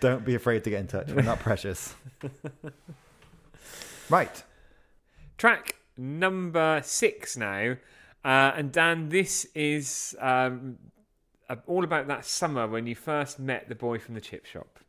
Don't 0.00 0.24
be 0.24 0.34
afraid 0.34 0.64
to 0.64 0.70
get 0.70 0.80
in 0.80 0.88
touch. 0.88 1.12
We're 1.12 1.22
not 1.22 1.38
precious. 1.38 1.94
right. 4.10 4.42
track 5.36 5.76
number 5.96 6.80
six 6.84 7.36
now. 7.36 7.76
Uh, 8.24 8.52
and 8.56 8.72
Dan, 8.72 9.08
this 9.08 9.46
is 9.54 10.16
um, 10.20 10.78
all 11.68 11.84
about 11.84 12.08
that 12.08 12.24
summer 12.24 12.66
when 12.66 12.88
you 12.88 12.96
first 12.96 13.38
met 13.38 13.68
the 13.68 13.76
boy 13.76 14.00
from 14.00 14.16
the 14.16 14.20
chip 14.20 14.44
shop. 14.44 14.80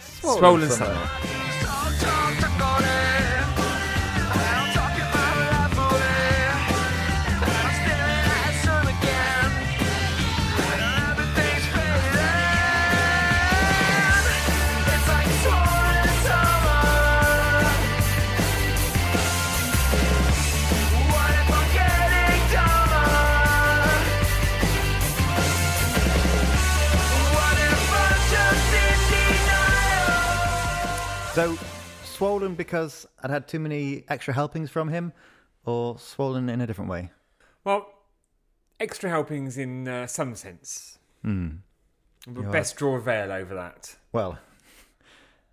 Swollen 0.00 0.68
Summer. 0.68 1.08
Talk, 2.00 3.33
So, 31.34 31.58
swollen 32.04 32.54
because 32.54 33.08
I'd 33.20 33.30
had 33.30 33.48
too 33.48 33.58
many 33.58 34.04
extra 34.08 34.32
helpings 34.32 34.70
from 34.70 34.88
him, 34.88 35.12
or 35.64 35.98
swollen 35.98 36.48
in 36.48 36.60
a 36.60 36.66
different 36.68 36.88
way? 36.88 37.10
Well, 37.64 37.92
extra 38.78 39.10
helpings 39.10 39.58
in 39.58 39.88
uh, 39.88 40.06
some 40.06 40.36
sense. 40.36 41.00
Hmm. 41.22 41.48
You're 42.32 42.52
best 42.52 42.76
draw 42.76 42.94
a 42.94 43.00
veil 43.00 43.32
over 43.32 43.52
that. 43.56 43.96
Well, 44.12 44.38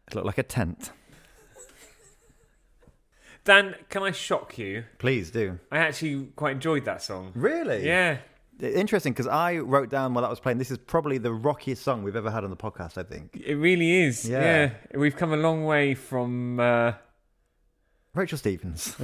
it 0.07 0.13
looked 0.13 0.27
like 0.27 0.37
a 0.37 0.43
tent. 0.43 0.91
Dan, 3.43 3.73
can 3.89 4.03
I 4.03 4.11
shock 4.11 4.59
you? 4.59 4.83
Please 4.99 5.31
do. 5.31 5.57
I 5.71 5.79
actually 5.79 6.27
quite 6.35 6.51
enjoyed 6.51 6.85
that 6.85 7.01
song. 7.01 7.31
Really? 7.33 7.87
Yeah. 7.87 8.19
Interesting 8.61 9.13
because 9.13 9.27
I 9.27 9.57
wrote 9.57 9.89
down 9.89 10.13
while 10.13 10.21
that 10.21 10.29
was 10.29 10.39
playing, 10.39 10.59
this 10.59 10.69
is 10.69 10.77
probably 10.77 11.17
the 11.17 11.33
rockiest 11.33 11.81
song 11.83 12.03
we've 12.03 12.15
ever 12.15 12.29
had 12.29 12.43
on 12.43 12.49
the 12.51 12.55
podcast, 12.55 12.97
I 12.97 13.03
think. 13.03 13.41
It 13.43 13.55
really 13.55 14.03
is. 14.03 14.29
Yeah. 14.29 14.71
Yeah. 14.91 14.97
We've 14.99 15.15
come 15.15 15.33
a 15.33 15.37
long 15.37 15.65
way 15.65 15.95
from. 15.95 16.59
Uh, 16.59 16.93
Rachel 18.13 18.37
Stevens. 18.37 18.95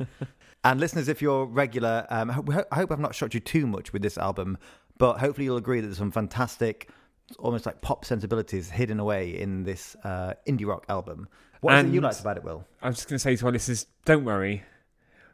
and 0.64 0.78
listeners, 0.80 1.08
if 1.08 1.20
you're 1.22 1.46
regular, 1.46 2.06
um, 2.10 2.30
I 2.30 2.74
hope 2.76 2.92
I've 2.92 3.00
not 3.00 3.14
shocked 3.14 3.34
you 3.34 3.40
too 3.40 3.66
much 3.66 3.92
with 3.92 4.02
this 4.02 4.16
album, 4.18 4.58
but 4.98 5.18
hopefully 5.18 5.46
you'll 5.46 5.56
agree 5.56 5.80
that 5.80 5.86
there's 5.86 5.98
some 5.98 6.10
fantastic, 6.12 6.90
almost 7.38 7.66
like 7.66 7.80
pop 7.80 8.04
sensibilities 8.04 8.70
hidden 8.70 9.00
away 9.00 9.30
in 9.30 9.64
this 9.64 9.96
uh, 10.04 10.34
indie 10.46 10.66
rock 10.66 10.84
album. 10.88 11.28
What 11.60 11.74
is 11.74 11.84
it 11.84 11.88
you 11.88 11.94
And- 11.94 12.04
liked 12.04 12.20
about 12.20 12.36
it, 12.36 12.44
Will? 12.44 12.64
I 12.82 12.88
was 12.88 12.96
just 12.96 13.08
going 13.08 13.16
to 13.16 13.22
say 13.22 13.36
to 13.36 13.46
our 13.46 13.52
listeners, 13.52 13.86
don't 14.04 14.24
worry. 14.24 14.62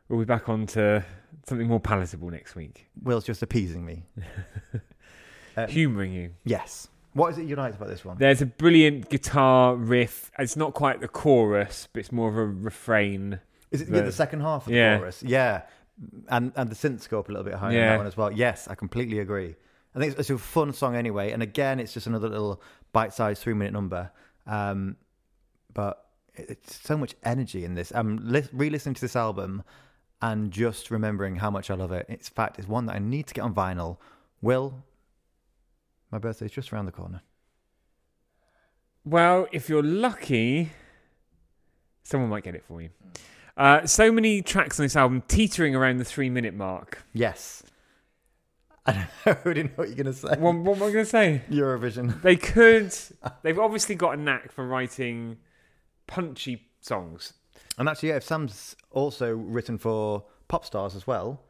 We'll 0.08 0.20
be 0.20 0.24
back 0.24 0.48
on 0.48 0.66
to 0.68 1.04
something 1.46 1.66
more 1.66 1.80
palatable 1.80 2.30
next 2.30 2.54
week. 2.54 2.86
Will's 3.02 3.24
just 3.24 3.42
appeasing 3.42 3.84
me. 3.84 4.04
Um, 5.56 5.68
Humouring 5.68 6.12
you. 6.12 6.30
Yes. 6.44 6.86
What 7.14 7.32
is 7.32 7.38
it 7.38 7.46
you 7.46 7.56
liked 7.56 7.74
about 7.74 7.88
this 7.88 8.04
one? 8.04 8.16
There's 8.16 8.40
a 8.40 8.46
brilliant 8.46 9.08
guitar 9.08 9.74
riff. 9.74 10.30
It's 10.38 10.54
not 10.56 10.72
quite 10.72 11.00
the 11.00 11.08
chorus, 11.08 11.88
but 11.92 11.98
it's 11.98 12.12
more 12.12 12.28
of 12.28 12.36
a 12.36 12.44
refrain. 12.46 13.40
Is 13.72 13.80
it 13.80 13.88
yeah, 13.88 13.96
the 13.96 14.02
the- 14.04 14.12
second 14.12 14.40
half 14.42 14.66
of 14.66 14.68
the 14.72 14.76
yeah. 14.76 14.98
chorus? 14.98 15.20
Yeah. 15.26 15.62
And 16.28 16.52
and 16.54 16.70
the 16.70 16.76
synth 16.76 17.00
scope 17.00 17.28
a 17.28 17.32
little 17.32 17.42
bit 17.44 17.54
higher 17.54 17.70
in 17.70 17.76
Yeah. 17.76 17.88
that 17.90 17.96
one 17.98 18.06
as 18.06 18.16
well. 18.16 18.30
Yes, 18.30 18.68
I 18.68 18.76
completely 18.76 19.18
agree. 19.18 19.56
I 19.96 19.98
think 19.98 20.12
it's, 20.12 20.20
it's 20.20 20.30
a 20.30 20.38
fun 20.38 20.72
song 20.72 20.94
anyway. 20.94 21.32
And 21.32 21.42
again, 21.42 21.80
it's 21.80 21.92
just 21.92 22.06
another 22.06 22.28
little 22.28 22.62
bite-sized 22.92 23.42
three-minute 23.42 23.72
number. 23.72 24.12
Um, 24.46 24.96
but 25.74 26.06
it- 26.36 26.50
it's 26.50 26.80
so 26.86 26.96
much 26.96 27.16
energy 27.24 27.64
in 27.64 27.74
this. 27.74 27.90
I'm 27.92 28.18
li- 28.22 28.46
re-listening 28.52 28.94
to 28.94 29.00
this 29.00 29.16
album 29.16 29.64
and 30.20 30.50
just 30.50 30.90
remembering 30.90 31.36
how 31.36 31.50
much 31.50 31.70
I 31.70 31.74
love 31.74 31.92
it. 31.92 32.06
It's 32.08 32.28
in 32.28 32.34
fact, 32.34 32.58
it's 32.58 32.68
one 32.68 32.86
that 32.86 32.96
I 32.96 32.98
need 32.98 33.26
to 33.28 33.34
get 33.34 33.42
on 33.42 33.54
vinyl. 33.54 33.98
Will, 34.40 34.82
my 36.10 36.18
birthday's 36.18 36.52
just 36.52 36.72
around 36.72 36.86
the 36.86 36.92
corner. 36.92 37.22
Well, 39.04 39.46
if 39.52 39.68
you're 39.68 39.82
lucky, 39.82 40.70
someone 42.02 42.30
might 42.30 42.44
get 42.44 42.54
it 42.54 42.64
for 42.66 42.82
you. 42.82 42.90
Uh, 43.56 43.86
so 43.86 44.12
many 44.12 44.42
tracks 44.42 44.78
on 44.78 44.84
this 44.84 44.96
album 44.96 45.22
teetering 45.26 45.74
around 45.74 45.98
the 45.98 46.04
three 46.04 46.30
minute 46.30 46.54
mark. 46.54 47.04
Yes. 47.12 47.62
I 48.86 49.06
already 49.26 49.64
know 49.64 49.70
what 49.76 49.88
you're 49.88 49.96
going 49.96 50.06
to 50.06 50.12
say. 50.12 50.36
What, 50.38 50.54
what 50.56 50.76
am 50.76 50.82
I 50.82 50.92
going 50.92 51.04
to 51.04 51.06
say? 51.06 51.42
Eurovision. 51.50 52.22
They 52.22 52.36
could. 52.36 52.94
They've 53.42 53.58
obviously 53.58 53.96
got 53.96 54.14
a 54.14 54.16
knack 54.16 54.52
for 54.52 54.66
writing 54.66 55.38
punchy 56.06 56.68
songs. 56.80 57.34
And 57.78 57.88
actually, 57.88 58.10
yeah, 58.10 58.16
if 58.16 58.24
Sam's 58.24 58.76
also 58.90 59.34
written 59.34 59.78
for 59.78 60.24
pop 60.48 60.64
stars 60.64 60.96
as 60.96 61.06
well, 61.06 61.40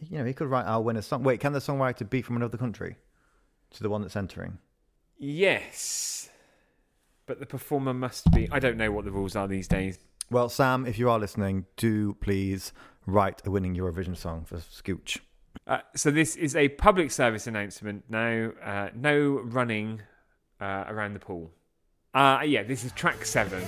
you 0.00 0.18
know, 0.18 0.24
he 0.24 0.32
could 0.32 0.48
write 0.48 0.66
our 0.66 0.82
winner's 0.82 1.06
song. 1.06 1.22
Wait, 1.22 1.40
can 1.40 1.52
the 1.52 1.60
songwriter 1.60 2.08
be 2.08 2.22
from 2.22 2.36
another 2.36 2.58
country 2.58 2.96
to 3.70 3.82
the 3.82 3.88
one 3.88 4.02
that's 4.02 4.16
entering? 4.16 4.58
Yes. 5.16 6.28
But 7.26 7.38
the 7.38 7.46
performer 7.46 7.94
must 7.94 8.30
be. 8.32 8.48
I 8.50 8.58
don't 8.58 8.76
know 8.76 8.90
what 8.90 9.04
the 9.04 9.12
rules 9.12 9.36
are 9.36 9.46
these 9.46 9.68
days. 9.68 9.98
Well, 10.30 10.48
Sam, 10.48 10.86
if 10.86 10.98
you 10.98 11.08
are 11.08 11.18
listening, 11.18 11.66
do 11.76 12.14
please 12.14 12.72
write 13.06 13.46
a 13.46 13.50
winning 13.50 13.76
Eurovision 13.76 14.16
song 14.16 14.44
for 14.44 14.56
Scooch. 14.56 15.20
Uh, 15.66 15.78
so 15.94 16.10
this 16.10 16.34
is 16.34 16.56
a 16.56 16.68
public 16.70 17.10
service 17.10 17.46
announcement 17.46 18.04
now. 18.08 18.50
Uh, 18.62 18.88
no 18.94 19.40
running 19.44 20.02
uh, 20.60 20.84
around 20.88 21.14
the 21.14 21.20
pool. 21.20 21.52
Uh, 22.12 22.42
yeah, 22.44 22.62
this 22.62 22.84
is 22.84 22.92
track 22.92 23.24
seven. 23.24 23.62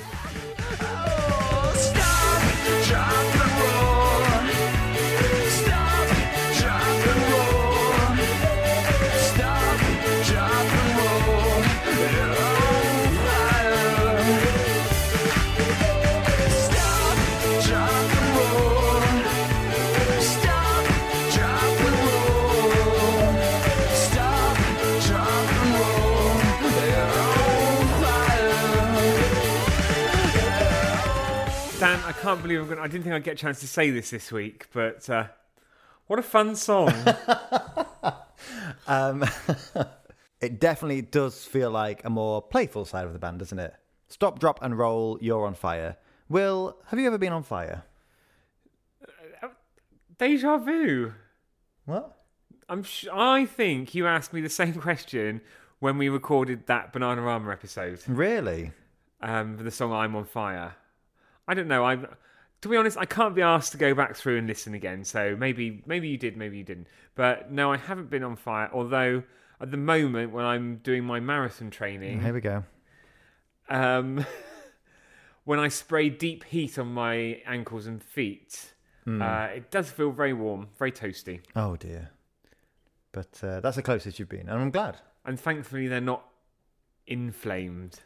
Can't 32.26 32.42
believe 32.42 32.58
I'm 32.60 32.66
going. 32.66 32.78
to 32.78 32.82
I 32.82 32.88
didn't 32.88 33.04
think 33.04 33.14
I'd 33.14 33.22
get 33.22 33.34
a 33.34 33.36
chance 33.36 33.60
to 33.60 33.68
say 33.68 33.90
this 33.90 34.10
this 34.10 34.32
week, 34.32 34.66
but 34.72 35.08
uh, 35.08 35.28
what 36.08 36.18
a 36.18 36.22
fun 36.22 36.56
song! 36.56 36.92
Um, 38.86 39.24
it 40.40 40.60
definitely 40.60 41.02
does 41.02 41.44
feel 41.44 41.70
like 41.70 42.04
a 42.04 42.10
more 42.10 42.42
playful 42.42 42.84
side 42.84 43.06
of 43.06 43.12
the 43.14 43.18
band, 43.18 43.38
doesn't 43.38 43.58
it? 43.58 43.74
Stop, 44.08 44.38
drop, 44.38 44.58
and 44.62 44.76
roll. 44.76 45.18
You're 45.20 45.46
on 45.46 45.54
fire. 45.54 45.96
Will, 46.28 46.76
have 46.88 46.98
you 46.98 47.06
ever 47.06 47.16
been 47.16 47.32
on 47.32 47.42
fire? 47.42 47.84
Deja 50.18 50.58
vu. 50.58 51.12
What? 51.86 52.16
I'm. 52.68 52.82
Sh- 52.82 53.06
I 53.12 53.46
think 53.46 53.94
you 53.94 54.06
asked 54.06 54.32
me 54.32 54.40
the 54.40 54.50
same 54.50 54.74
question 54.80 55.40
when 55.78 55.96
we 55.98 56.08
recorded 56.08 56.66
that 56.66 56.92
Bananarama 56.92 57.52
episode 57.52 58.00
Really? 58.06 58.72
um, 59.20 59.56
for 59.56 59.62
the 59.62 59.70
song 59.70 59.92
"I'm 59.92 60.14
on 60.16 60.24
Fire." 60.24 60.74
I 61.48 61.54
don't 61.54 61.68
know. 61.68 61.84
I, 61.84 61.96
to 62.62 62.68
be 62.68 62.76
honest, 62.76 62.96
I 62.98 63.04
can't 63.06 63.34
be 63.34 63.42
asked 63.42 63.72
to 63.72 63.78
go 63.78 63.94
back 63.94 64.16
through 64.16 64.38
and 64.38 64.46
listen 64.46 64.74
again. 64.74 65.04
So 65.04 65.36
maybe, 65.38 65.82
maybe 65.86 66.08
you 66.08 66.18
did, 66.18 66.36
maybe 66.36 66.58
you 66.58 66.64
didn't. 66.64 66.86
But 67.14 67.50
no, 67.52 67.72
I 67.72 67.76
haven't 67.76 68.10
been 68.10 68.22
on 68.24 68.36
fire. 68.36 68.68
Although 68.72 69.22
at 69.60 69.70
the 69.70 69.76
moment 69.76 70.32
when 70.32 70.44
I'm 70.44 70.76
doing 70.76 71.04
my 71.04 71.20
marathon 71.20 71.70
training, 71.70 72.20
Here 72.20 72.34
we 72.34 72.40
go. 72.40 72.64
um, 73.68 74.24
when 75.44 75.58
I 75.58 75.68
spray 75.68 76.08
deep 76.08 76.44
heat 76.44 76.78
on 76.78 76.92
my 76.92 77.40
ankles 77.46 77.86
and 77.86 78.02
feet, 78.02 78.72
uh, 79.08 79.48
it 79.54 79.70
does 79.70 79.88
feel 79.88 80.10
very 80.10 80.32
warm, 80.32 80.66
very 80.78 80.90
toasty. 80.90 81.40
Oh 81.54 81.76
dear. 81.76 82.10
But 83.12 83.40
uh, 83.42 83.60
that's 83.60 83.76
the 83.76 83.82
closest 83.82 84.18
you've 84.18 84.28
been, 84.28 84.48
and 84.48 84.60
I'm 84.60 84.70
glad. 84.72 84.96
And 85.24 85.38
thankfully, 85.38 85.86
they're 85.86 86.00
not 86.00 86.24
inflamed. 87.06 88.00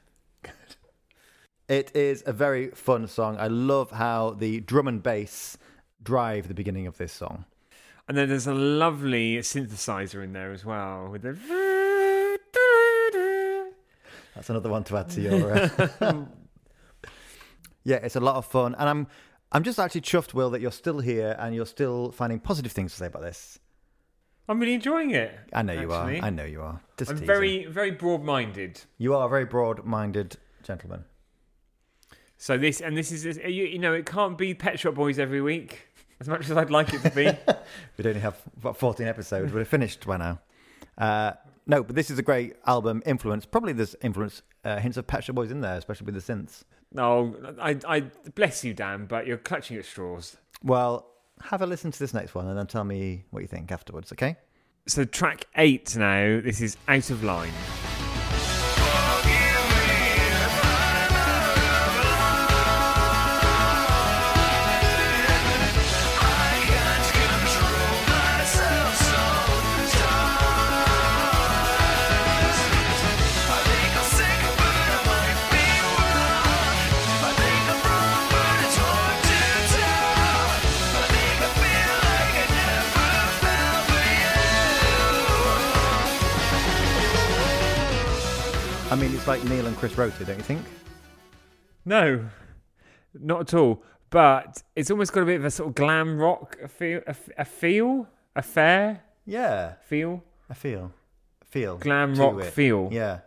It 1.70 1.94
is 1.94 2.24
a 2.26 2.32
very 2.32 2.70
fun 2.70 3.06
song. 3.06 3.36
I 3.38 3.46
love 3.46 3.92
how 3.92 4.30
the 4.30 4.58
drum 4.58 4.88
and 4.88 5.00
bass 5.00 5.56
drive 6.02 6.48
the 6.48 6.54
beginning 6.54 6.88
of 6.88 6.98
this 6.98 7.12
song. 7.12 7.44
And 8.08 8.18
then 8.18 8.28
there's 8.28 8.48
a 8.48 8.54
lovely 8.54 9.36
synthesizer 9.36 10.24
in 10.24 10.32
there 10.32 10.50
as 10.50 10.64
well 10.64 11.10
with 11.12 11.22
the. 11.22 11.38
That's 14.34 14.50
another 14.50 14.68
one 14.68 14.82
to 14.82 14.96
add 14.96 15.10
to 15.10 15.20
your. 15.20 15.52
Uh... 16.00 16.24
yeah, 17.84 17.98
it's 17.98 18.16
a 18.16 18.20
lot 18.20 18.34
of 18.34 18.46
fun, 18.46 18.74
and 18.76 18.88
I'm 18.88 19.06
I'm 19.52 19.62
just 19.62 19.78
actually 19.78 20.00
chuffed, 20.00 20.34
Will, 20.34 20.50
that 20.50 20.60
you're 20.60 20.72
still 20.72 20.98
here 20.98 21.36
and 21.38 21.54
you're 21.54 21.66
still 21.66 22.10
finding 22.10 22.40
positive 22.40 22.72
things 22.72 22.90
to 22.94 22.98
say 22.98 23.06
about 23.06 23.22
this. 23.22 23.60
I'm 24.48 24.58
really 24.58 24.74
enjoying 24.74 25.12
it. 25.12 25.38
I 25.52 25.62
know 25.62 25.74
you 25.74 25.92
actually. 25.92 26.18
are. 26.18 26.24
I 26.24 26.30
know 26.30 26.44
you 26.44 26.62
are. 26.62 26.80
Just 26.96 27.12
I'm 27.12 27.18
teasing. 27.18 27.26
very, 27.28 27.66
very 27.66 27.92
broad-minded. 27.92 28.80
You 28.98 29.14
are 29.14 29.26
a 29.26 29.30
very 29.30 29.44
broad-minded 29.44 30.36
gentleman. 30.64 31.04
So 32.40 32.56
this 32.56 32.80
and 32.80 32.96
this 32.96 33.12
is 33.12 33.36
you, 33.36 33.66
you 33.66 33.78
know 33.78 33.92
it 33.92 34.06
can't 34.06 34.38
be 34.38 34.54
Pet 34.54 34.80
Shop 34.80 34.94
Boys 34.94 35.18
every 35.18 35.42
week 35.42 35.86
as 36.20 36.26
much 36.26 36.48
as 36.48 36.56
I'd 36.56 36.70
like 36.70 36.94
it 36.94 37.02
to 37.02 37.10
be. 37.10 37.26
We'd 37.98 38.06
only 38.06 38.20
have 38.20 38.40
what, 38.62 38.78
14 38.78 39.06
episodes. 39.06 39.52
We're 39.52 39.66
finished 39.66 40.06
by 40.06 40.16
now. 40.16 40.38
Uh, 40.96 41.32
no, 41.66 41.82
but 41.82 41.94
this 41.94 42.10
is 42.10 42.18
a 42.18 42.22
great 42.22 42.56
album. 42.66 43.02
Influence, 43.04 43.44
probably 43.44 43.74
there's 43.74 43.94
influence, 44.00 44.40
uh, 44.64 44.78
hints 44.78 44.96
of 44.96 45.06
Pet 45.06 45.22
Shop 45.22 45.36
Boys 45.36 45.50
in 45.50 45.60
there, 45.60 45.76
especially 45.76 46.06
with 46.06 46.14
the 46.14 46.32
synths. 46.32 46.64
no, 46.94 47.36
I, 47.60 47.78
I 47.86 48.00
bless 48.34 48.64
you, 48.64 48.72
Dan, 48.72 49.04
but 49.04 49.26
you're 49.26 49.36
clutching 49.36 49.76
at 49.76 49.84
straws. 49.84 50.38
Well, 50.64 51.10
have 51.42 51.60
a 51.60 51.66
listen 51.66 51.90
to 51.90 51.98
this 51.98 52.14
next 52.14 52.34
one 52.34 52.48
and 52.48 52.58
then 52.58 52.66
tell 52.66 52.84
me 52.84 53.24
what 53.32 53.40
you 53.40 53.48
think 53.48 53.70
afterwards, 53.70 54.12
okay? 54.12 54.36
So 54.86 55.04
track 55.04 55.46
eight 55.56 55.94
now. 55.94 56.40
This 56.40 56.62
is 56.62 56.78
out 56.88 57.10
of 57.10 57.22
line. 57.22 57.52
I 88.90 88.96
mean, 88.96 89.14
it's 89.14 89.26
like 89.28 89.42
Neil 89.44 89.66
and 89.66 89.76
Chris 89.76 89.96
wrote 89.96 90.20
it, 90.20 90.24
don't 90.26 90.36
you 90.36 90.42
think? 90.42 90.62
No, 91.84 92.24
not 93.14 93.40
at 93.42 93.54
all. 93.54 93.82
But 94.10 94.62
it's 94.74 94.90
almost 94.90 95.12
got 95.12 95.22
a 95.22 95.26
bit 95.26 95.36
of 95.36 95.44
a 95.44 95.50
sort 95.50 95.68
of 95.68 95.74
glam 95.76 96.18
rock 96.18 96.56
feel, 96.68 97.00
a, 97.06 97.14
a 97.38 97.44
feel, 97.44 98.08
a 98.34 98.42
fair 98.42 99.02
Yeah, 99.24 99.74
feel, 99.86 100.24
a 100.48 100.54
feel. 100.54 100.92
Feel. 101.44 101.76
glam 101.78 102.14
rock 102.16 102.40
it. 102.40 102.52
feel. 102.52 102.88
Yeah. 102.90 103.20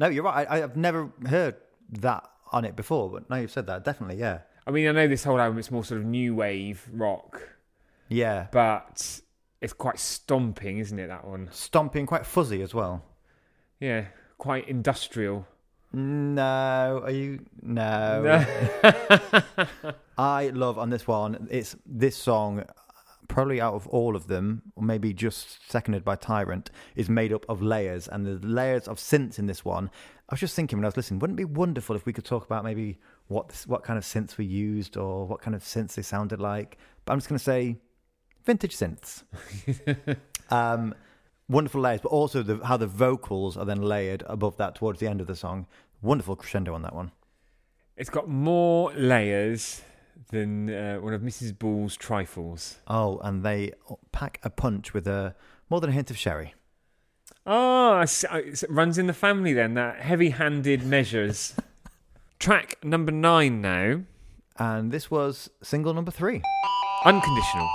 No, 0.00 0.08
you're 0.08 0.24
right. 0.24 0.46
I, 0.50 0.62
I've 0.64 0.76
never 0.76 1.10
heard 1.28 1.54
that 2.00 2.24
on 2.50 2.64
it 2.64 2.74
before, 2.74 3.10
but 3.10 3.30
now 3.30 3.36
you've 3.36 3.50
said 3.52 3.66
that, 3.68 3.84
definitely, 3.84 4.16
yeah. 4.16 4.40
I 4.66 4.72
mean, 4.72 4.88
I 4.88 4.92
know 4.92 5.06
this 5.06 5.22
whole 5.24 5.40
album 5.40 5.58
is 5.58 5.70
more 5.70 5.84
sort 5.84 6.00
of 6.00 6.06
new 6.06 6.34
wave 6.34 6.86
rock, 6.92 7.40
Yeah. 8.08 8.48
but 8.50 9.20
it's 9.60 9.72
quite 9.72 9.98
stomping, 10.00 10.78
isn't 10.78 10.98
it? 10.98 11.06
That 11.06 11.24
one, 11.26 11.48
Stomping, 11.52 12.06
quite 12.06 12.26
fuzzy 12.26 12.60
as 12.62 12.74
well. 12.74 13.04
yeah, 13.80 14.06
quite 14.38 14.68
industrial. 14.68 15.46
No, 15.92 17.02
are 17.04 17.10
you? 17.10 17.40
No. 17.62 18.22
No. 18.82 19.42
I 20.18 20.48
love 20.48 20.78
on 20.78 20.90
this 20.90 21.06
one. 21.06 21.48
It's 21.50 21.76
this 21.86 22.16
song, 22.16 22.64
probably 23.28 23.60
out 23.60 23.74
of 23.74 23.86
all 23.88 24.16
of 24.16 24.26
them, 24.26 24.62
or 24.76 24.82
maybe 24.82 25.12
just 25.12 25.70
seconded 25.70 26.04
by 26.04 26.16
Tyrant, 26.16 26.70
is 26.94 27.08
made 27.08 27.32
up 27.32 27.46
of 27.48 27.62
layers, 27.62 28.08
and 28.08 28.26
the 28.26 28.46
layers 28.46 28.88
of 28.88 28.98
synths 28.98 29.38
in 29.38 29.46
this 29.46 29.64
one. 29.64 29.90
I 30.28 30.34
was 30.34 30.40
just 30.40 30.54
thinking 30.54 30.78
when 30.78 30.84
I 30.84 30.88
was 30.88 30.96
listening, 30.96 31.20
wouldn't 31.20 31.40
it 31.40 31.46
be 31.46 31.52
wonderful 31.58 31.96
if 31.96 32.04
we 32.04 32.12
could 32.12 32.24
talk 32.24 32.44
about 32.44 32.64
maybe 32.64 32.98
what 33.28 33.64
what 33.66 33.82
kind 33.82 33.96
of 33.96 34.04
synths 34.04 34.36
we 34.36 34.44
used 34.44 34.96
or 34.96 35.26
what 35.26 35.40
kind 35.40 35.54
of 35.54 35.62
synths 35.62 35.94
they 35.94 36.02
sounded 36.02 36.40
like? 36.40 36.76
But 37.06 37.14
I'm 37.14 37.18
just 37.18 37.28
going 37.30 37.38
to 37.38 37.44
say 37.44 37.78
vintage 38.44 38.76
synths. 38.76 39.22
um, 40.50 40.94
wonderful 41.48 41.80
layers, 41.80 42.00
but 42.00 42.08
also 42.10 42.42
the, 42.42 42.64
how 42.66 42.76
the 42.76 42.86
vocals 42.86 43.56
are 43.56 43.64
then 43.64 43.80
layered 43.82 44.22
above 44.26 44.56
that 44.58 44.74
towards 44.74 45.00
the 45.00 45.08
end 45.08 45.20
of 45.20 45.26
the 45.26 45.36
song. 45.36 45.66
Wonderful 46.02 46.36
crescendo 46.36 46.74
on 46.74 46.82
that 46.82 46.94
one. 46.94 47.12
It's 47.96 48.10
got 48.10 48.28
more 48.28 48.92
layers 48.94 49.82
than 50.30 50.68
uh, 50.70 50.96
one 50.98 51.14
of 51.14 51.22
Mrs. 51.22 51.58
Ball's 51.58 51.96
trifles. 51.96 52.76
Oh, 52.86 53.18
and 53.24 53.42
they 53.44 53.72
pack 54.12 54.38
a 54.42 54.50
punch 54.50 54.92
with 54.94 55.06
a 55.08 55.34
more 55.70 55.80
than 55.80 55.90
a 55.90 55.92
hint 55.92 56.10
of 56.10 56.16
sherry. 56.18 56.54
Oh, 57.46 57.98
s- 58.00 58.24
I- 58.30 58.38
it 58.40 58.64
runs 58.68 58.98
in 58.98 59.06
the 59.06 59.12
family 59.14 59.52
then, 59.52 59.74
that 59.74 60.00
heavy 60.00 60.30
handed 60.30 60.82
measures. 60.86 61.54
Track 62.38 62.76
number 62.84 63.10
nine 63.10 63.60
now 63.60 64.02
And 64.58 64.92
this 64.92 65.10
was 65.10 65.50
single 65.62 65.92
number 65.94 66.10
three. 66.12 66.42
Unconditional. 67.04 67.68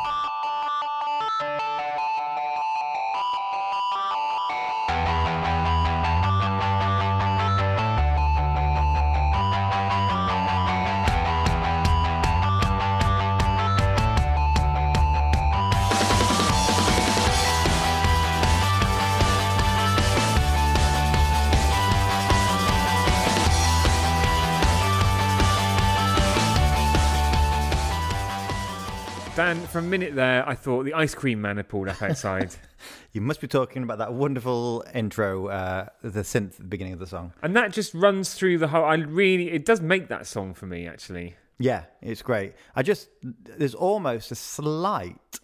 For 29.69 29.79
a 29.79 29.83
minute 29.83 30.15
there, 30.15 30.47
I 30.47 30.55
thought 30.55 30.83
the 30.83 30.93
ice 30.93 31.13
cream 31.15 31.41
man 31.41 31.57
had 31.57 31.67
pulled 31.69 31.87
up 31.89 32.01
outside. 32.01 32.55
You 33.13 33.21
must 33.21 33.39
be 33.39 33.47
talking 33.47 33.83
about 33.83 33.99
that 33.99 34.13
wonderful 34.13 34.83
intro, 34.93 35.47
uh, 35.47 35.85
the 36.01 36.21
synth 36.21 36.53
at 36.53 36.57
the 36.57 36.63
beginning 36.63 36.93
of 36.93 36.99
the 36.99 37.05
song. 37.07 37.31
and 37.43 37.55
that 37.55 37.71
just 37.71 37.93
runs 37.93 38.33
through 38.33 38.57
the 38.57 38.67
whole. 38.67 38.83
I 38.83 38.95
really. 38.95 39.51
It 39.51 39.65
does 39.65 39.79
make 39.81 40.09
that 40.09 40.25
song 40.27 40.53
for 40.55 40.65
me, 40.65 40.87
actually. 40.87 41.35
Yeah, 41.59 41.83
it's 42.01 42.21
great. 42.23 42.55
I 42.75 42.81
just, 42.81 43.07
there's 43.21 43.75
almost 43.75 44.31
a 44.31 44.35
slight, 44.35 45.39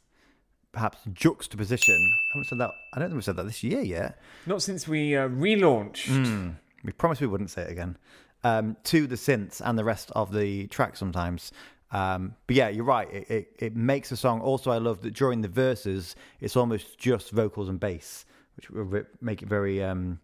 perhaps, 0.71 0.97
juxtaposition. 1.13 1.95
I 1.95 2.37
haven't 2.37 2.49
said 2.49 2.57
that, 2.59 2.71
I 2.93 2.99
don't 2.99 3.09
think 3.09 3.15
we've 3.15 3.23
said 3.23 3.35
that 3.37 3.45
this 3.45 3.63
year 3.63 3.81
yet. 3.81 4.19
Not 4.47 4.61
since 4.63 4.87
we 4.87 5.15
uh, 5.15 5.29
relaunched. 5.29 6.55
We 6.83 6.91
promised 6.93 7.21
we 7.21 7.27
wouldn't 7.27 7.51
say 7.51 7.61
it 7.61 7.71
again. 7.71 7.97
Um, 8.43 8.75
to 8.85 9.05
the 9.05 9.15
synths 9.15 9.61
and 9.63 9.77
the 9.77 9.83
rest 9.85 10.11
of 10.15 10.33
the 10.33 10.67
track 10.67 10.97
sometimes. 10.97 11.51
Um, 11.91 12.35
but 12.45 12.55
yeah, 12.55 12.69
you're 12.69 12.83
right. 12.83 13.11
It, 13.11 13.29
it, 13.29 13.55
it 13.59 13.75
makes 13.75 14.11
a 14.11 14.17
song. 14.17 14.41
Also, 14.41 14.71
I 14.71 14.77
love 14.77 15.01
that 15.01 15.13
during 15.13 15.41
the 15.41 15.47
verses, 15.47 16.15
it's 16.39 16.55
almost 16.55 16.97
just 16.97 17.31
vocals 17.31 17.69
and 17.69 17.79
bass, 17.79 18.25
which 18.55 18.69
will 18.69 19.03
make 19.21 19.41
it 19.41 19.49
very 19.49 19.83
um, 19.83 20.19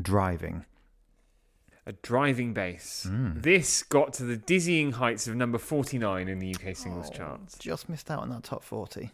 driving. 0.00 0.64
A 1.86 1.92
driving 1.92 2.52
bass. 2.52 3.06
This 3.10 3.82
got 3.82 4.12
to 4.14 4.24
the 4.24 4.36
dizzying 4.36 4.92
heights 4.92 5.26
of 5.26 5.34
number 5.34 5.58
49 5.58 6.28
in 6.28 6.38
the 6.38 6.54
UK 6.54 6.76
singles 6.76 7.08
charts. 7.10 7.56
Just 7.58 7.88
missed 7.88 8.10
out 8.10 8.20
on 8.20 8.28
that 8.30 8.44
top 8.44 8.62
40. 8.62 9.10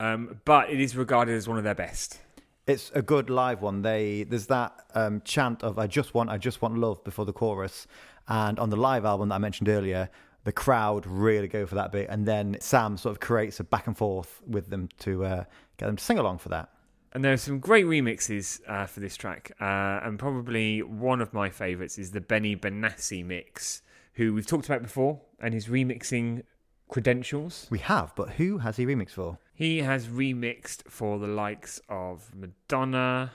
Um, 0.00 0.40
but 0.44 0.70
it 0.70 0.80
is 0.80 0.96
regarded 0.96 1.34
as 1.34 1.48
one 1.48 1.56
of 1.56 1.64
their 1.64 1.74
best. 1.74 2.18
It's 2.66 2.90
a 2.94 3.00
good 3.00 3.30
live 3.30 3.62
one. 3.62 3.82
They 3.82 4.24
there's 4.24 4.46
that 4.46 4.74
um, 4.94 5.22
chant 5.24 5.62
of 5.62 5.78
"I 5.78 5.86
just 5.86 6.14
want, 6.14 6.30
I 6.30 6.36
just 6.36 6.60
want 6.60 6.76
love" 6.76 7.02
before 7.04 7.24
the 7.24 7.32
chorus, 7.32 7.86
and 8.26 8.58
on 8.58 8.70
the 8.70 8.76
live 8.76 9.04
album 9.04 9.28
that 9.28 9.36
I 9.36 9.38
mentioned 9.38 9.68
earlier, 9.68 10.10
the 10.46 10.52
crowd 10.52 11.08
really 11.08 11.48
go 11.48 11.66
for 11.66 11.74
that 11.74 11.90
bit, 11.90 12.08
and 12.08 12.24
then 12.24 12.56
Sam 12.60 12.96
sort 12.96 13.10
of 13.10 13.18
creates 13.18 13.58
a 13.58 13.64
back 13.64 13.88
and 13.88 13.98
forth 13.98 14.40
with 14.46 14.70
them 14.70 14.88
to 15.00 15.24
uh, 15.24 15.44
get 15.76 15.86
them 15.86 15.96
to 15.96 16.04
sing 16.04 16.20
along 16.20 16.38
for 16.38 16.50
that. 16.50 16.68
And 17.12 17.24
there 17.24 17.32
are 17.32 17.36
some 17.36 17.58
great 17.58 17.84
remixes 17.84 18.60
uh, 18.68 18.86
for 18.86 19.00
this 19.00 19.16
track. 19.16 19.50
Uh, 19.60 19.98
and 20.04 20.20
probably 20.20 20.84
one 20.84 21.20
of 21.20 21.34
my 21.34 21.50
favourites 21.50 21.98
is 21.98 22.12
the 22.12 22.20
Benny 22.20 22.54
Benassi 22.54 23.24
mix, 23.24 23.82
who 24.14 24.34
we've 24.34 24.46
talked 24.46 24.66
about 24.66 24.82
before, 24.82 25.20
and 25.40 25.52
his 25.52 25.66
remixing 25.66 26.44
credentials. 26.88 27.66
We 27.68 27.80
have, 27.80 28.14
but 28.14 28.30
who 28.34 28.58
has 28.58 28.76
he 28.76 28.86
remixed 28.86 29.10
for? 29.10 29.38
He 29.52 29.78
has 29.78 30.06
remixed 30.06 30.88
for 30.88 31.18
the 31.18 31.26
likes 31.26 31.80
of 31.88 32.30
Madonna, 32.32 33.32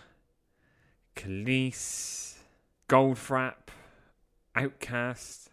Kelis, 1.18 2.36
Goldfrapp, 2.88 3.68
Outkast, 4.56 5.50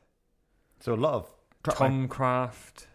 So 0.78 0.94
a 0.94 0.94
lot 0.94 1.14
of 1.14 1.37
track 1.62 1.78
by, 1.78 1.88
Tom 1.88 2.08
Craft. 2.08 2.86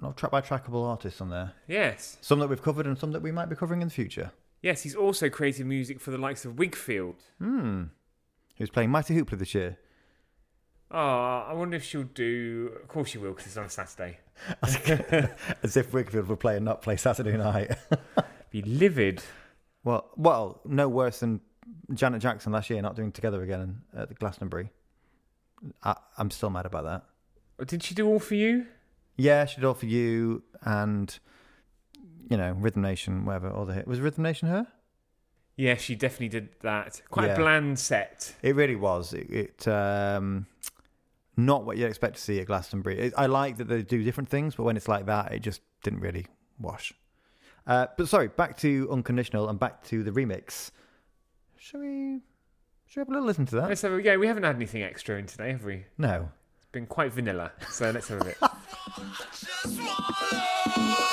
a 0.00 0.04
lot 0.06 0.16
track 0.16 0.30
by 0.30 0.40
trackable 0.40 0.84
artists 0.88 1.20
on 1.20 1.30
there. 1.30 1.52
Yes. 1.68 2.18
Some 2.20 2.38
that 2.40 2.48
we've 2.48 2.62
covered 2.62 2.86
and 2.86 2.98
some 2.98 3.12
that 3.12 3.22
we 3.22 3.32
might 3.32 3.48
be 3.48 3.56
covering 3.56 3.82
in 3.82 3.88
the 3.88 3.94
future. 3.94 4.30
Yes, 4.62 4.82
he's 4.82 4.94
also 4.94 5.28
created 5.30 5.66
music 5.66 6.00
for 6.00 6.10
the 6.10 6.18
likes 6.18 6.44
of 6.44 6.54
Wigfield. 6.56 7.14
Hmm. 7.38 7.84
Who's 8.58 8.68
playing 8.70 8.90
Mighty 8.90 9.14
Hoopla 9.14 9.38
this 9.38 9.54
year? 9.54 9.78
Oh, 10.90 11.46
I 11.48 11.52
wonder 11.54 11.76
if 11.76 11.84
she'll 11.84 12.02
do. 12.02 12.72
Of 12.82 12.88
course 12.88 13.10
she 13.10 13.18
will, 13.18 13.30
because 13.30 13.46
it's 13.46 13.56
on 13.56 13.64
a 13.64 13.70
Saturday. 13.70 14.18
As 14.62 15.76
if 15.76 15.92
Wigfield 15.92 16.26
would 16.26 16.40
play 16.40 16.56
and 16.56 16.64
not 16.64 16.82
play 16.82 16.96
Saturday 16.96 17.36
night. 17.36 17.70
Be 18.50 18.62
livid. 18.62 19.22
well, 19.84 20.10
well, 20.16 20.60
no 20.64 20.88
worse 20.88 21.20
than 21.20 21.40
Janet 21.94 22.20
Jackson 22.20 22.52
last 22.52 22.68
year 22.70 22.82
not 22.82 22.96
doing 22.96 23.12
together 23.12 23.42
again 23.42 23.82
at 23.96 24.08
the 24.08 24.14
Glastonbury. 24.14 24.70
I, 25.82 25.94
I'm 26.18 26.30
still 26.30 26.50
mad 26.50 26.66
about 26.66 26.84
that. 26.84 27.04
Did 27.66 27.82
she 27.82 27.94
do 27.94 28.06
all 28.06 28.18
for 28.18 28.34
you? 28.34 28.66
Yeah, 29.16 29.44
she 29.44 29.56
did 29.56 29.64
all 29.64 29.74
for 29.74 29.86
you, 29.86 30.42
and 30.62 31.18
you 32.28 32.36
know, 32.36 32.52
Rhythm 32.52 32.82
Nation, 32.82 33.24
whatever. 33.24 33.50
All 33.50 33.66
the 33.66 33.74
hit 33.74 33.86
was 33.86 34.00
Rhythm 34.00 34.22
Nation 34.24 34.48
her. 34.48 34.66
Yeah, 35.56 35.74
she 35.74 35.94
definitely 35.94 36.28
did 36.28 36.48
that. 36.62 37.02
Quite 37.10 37.26
Yeah. 37.26 37.34
a 37.34 37.36
bland 37.36 37.78
set. 37.78 38.34
It 38.42 38.54
really 38.54 38.76
was. 38.76 39.12
It, 39.12 39.30
it 39.30 39.68
um, 39.68 40.46
not 41.36 41.64
what 41.66 41.76
you'd 41.76 41.86
expect 41.88 42.16
to 42.16 42.22
see 42.22 42.40
at 42.40 42.46
Glastonbury. 42.46 42.98
It, 42.98 43.14
I 43.16 43.26
like 43.26 43.58
that 43.58 43.68
they 43.68 43.82
do 43.82 44.02
different 44.02 44.28
things, 44.30 44.54
but 44.54 44.62
when 44.62 44.76
it's 44.76 44.88
like 44.88 45.06
that, 45.06 45.32
it 45.32 45.40
just 45.40 45.60
didn't 45.82 46.00
really 46.00 46.26
wash. 46.58 46.94
Uh, 47.66 47.88
but 47.98 48.08
sorry, 48.08 48.28
back 48.28 48.56
to 48.58 48.88
Unconditional 48.90 49.48
and 49.50 49.58
back 49.58 49.84
to 49.84 50.02
the 50.02 50.10
remix. 50.12 50.70
Shall 51.58 51.80
we? 51.80 52.20
Shall 52.86 53.02
we 53.02 53.04
have 53.04 53.08
a 53.08 53.12
little 53.12 53.26
listen 53.26 53.44
to 53.46 53.56
that? 53.56 53.68
Let's 53.68 53.82
have 53.82 53.92
a, 53.92 54.02
yeah, 54.02 54.16
we 54.16 54.26
haven't 54.28 54.44
had 54.44 54.56
anything 54.56 54.82
extra 54.82 55.18
in 55.18 55.26
today, 55.26 55.50
have 55.52 55.64
we? 55.64 55.84
No. 55.98 56.30
Been 56.72 56.86
quite 56.86 57.12
vanilla. 57.12 57.52
So 57.70 57.90
let's 57.90 58.08
have 58.08 58.20
a 58.20 58.24
bit. 58.24 58.36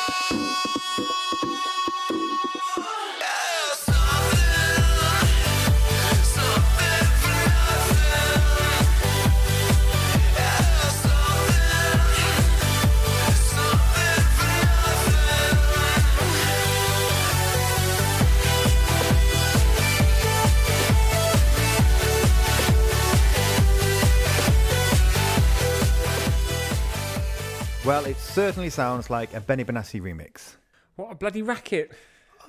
Well, 27.88 28.04
it 28.04 28.18
certainly 28.18 28.70
sounds 28.70 29.10
like 29.10 29.34
a 29.34 29.40
Benny 29.40 29.64
Benassi 29.64 30.02
remix. 30.02 30.58
What 30.98 31.10
a 31.10 31.16
bloody 31.16 31.42
racket! 31.42 31.94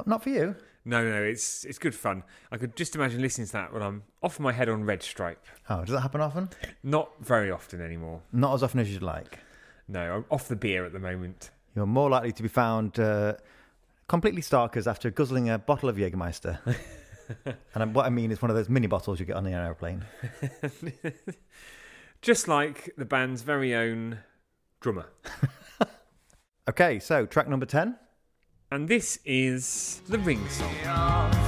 Not 0.04 0.24
for 0.24 0.30
you. 0.30 0.56
No, 0.84 1.08
no, 1.08 1.22
it's 1.22 1.64
it's 1.64 1.78
good 1.78 1.94
fun. 1.94 2.24
I 2.50 2.56
could 2.56 2.74
just 2.74 2.96
imagine 2.96 3.22
listening 3.22 3.46
to 3.46 3.52
that 3.52 3.72
when 3.72 3.80
I'm 3.80 4.02
off 4.20 4.40
my 4.40 4.50
head 4.50 4.68
on 4.68 4.82
Red 4.82 5.00
Stripe. 5.00 5.46
Oh, 5.70 5.84
does 5.84 5.94
that 5.94 6.00
happen 6.00 6.20
often? 6.20 6.48
Not 6.82 7.10
very 7.20 7.52
often 7.52 7.80
anymore. 7.80 8.20
Not 8.32 8.52
as 8.52 8.64
often 8.64 8.80
as 8.80 8.92
you'd 8.92 9.04
like. 9.04 9.38
No, 9.86 10.16
I'm 10.16 10.24
off 10.28 10.48
the 10.48 10.56
beer 10.56 10.84
at 10.84 10.92
the 10.92 10.98
moment. 10.98 11.50
You're 11.76 11.86
more 11.86 12.10
likely 12.10 12.32
to 12.32 12.42
be 12.42 12.48
found 12.48 12.98
uh, 12.98 13.34
completely 14.08 14.42
starkers 14.42 14.88
after 14.88 15.08
guzzling 15.08 15.50
a 15.50 15.56
bottle 15.56 15.88
of 15.88 15.94
Jägermeister. 15.94 16.58
and 17.76 17.94
what 17.94 18.06
I 18.06 18.10
mean 18.10 18.32
is 18.32 18.42
one 18.42 18.50
of 18.50 18.56
those 18.56 18.68
mini 18.68 18.88
bottles 18.88 19.20
you 19.20 19.24
get 19.26 19.36
on 19.36 19.44
the 19.44 19.52
aeroplane. 19.52 20.04
Just 22.22 22.48
like 22.48 22.92
the 22.98 23.04
band's 23.04 23.42
very 23.42 23.76
own 23.76 24.18
drummer. 24.80 25.06
Okay, 26.68 26.98
so 26.98 27.24
track 27.24 27.48
number 27.48 27.64
10. 27.64 27.96
And 28.70 28.88
this 28.88 29.18
is 29.24 30.02
the 30.06 30.18
Ring 30.18 30.46
song. 30.50 31.47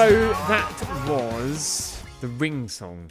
So 0.00 0.08
that 0.48 1.06
was 1.10 2.02
the 2.22 2.28
Ring 2.28 2.68
song. 2.68 3.10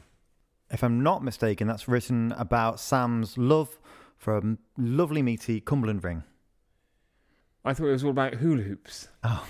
If 0.72 0.84
I'm 0.84 1.04
not 1.04 1.24
mistaken, 1.24 1.68
that's 1.68 1.88
written 1.88 2.32
about 2.32 2.80
Sam's 2.80 3.38
love 3.38 3.78
for 4.18 4.36
a 4.36 4.58
lovely, 4.76 5.22
meaty 5.22 5.62
Cumberland 5.62 6.04
ring. 6.04 6.24
I 7.64 7.76
thought 7.76 7.90
it 7.90 7.92
was 7.92 8.04
all 8.04 8.10
about 8.10 8.34
hula 8.34 8.64
hoops. 8.64 9.08
Oh. 9.24 9.46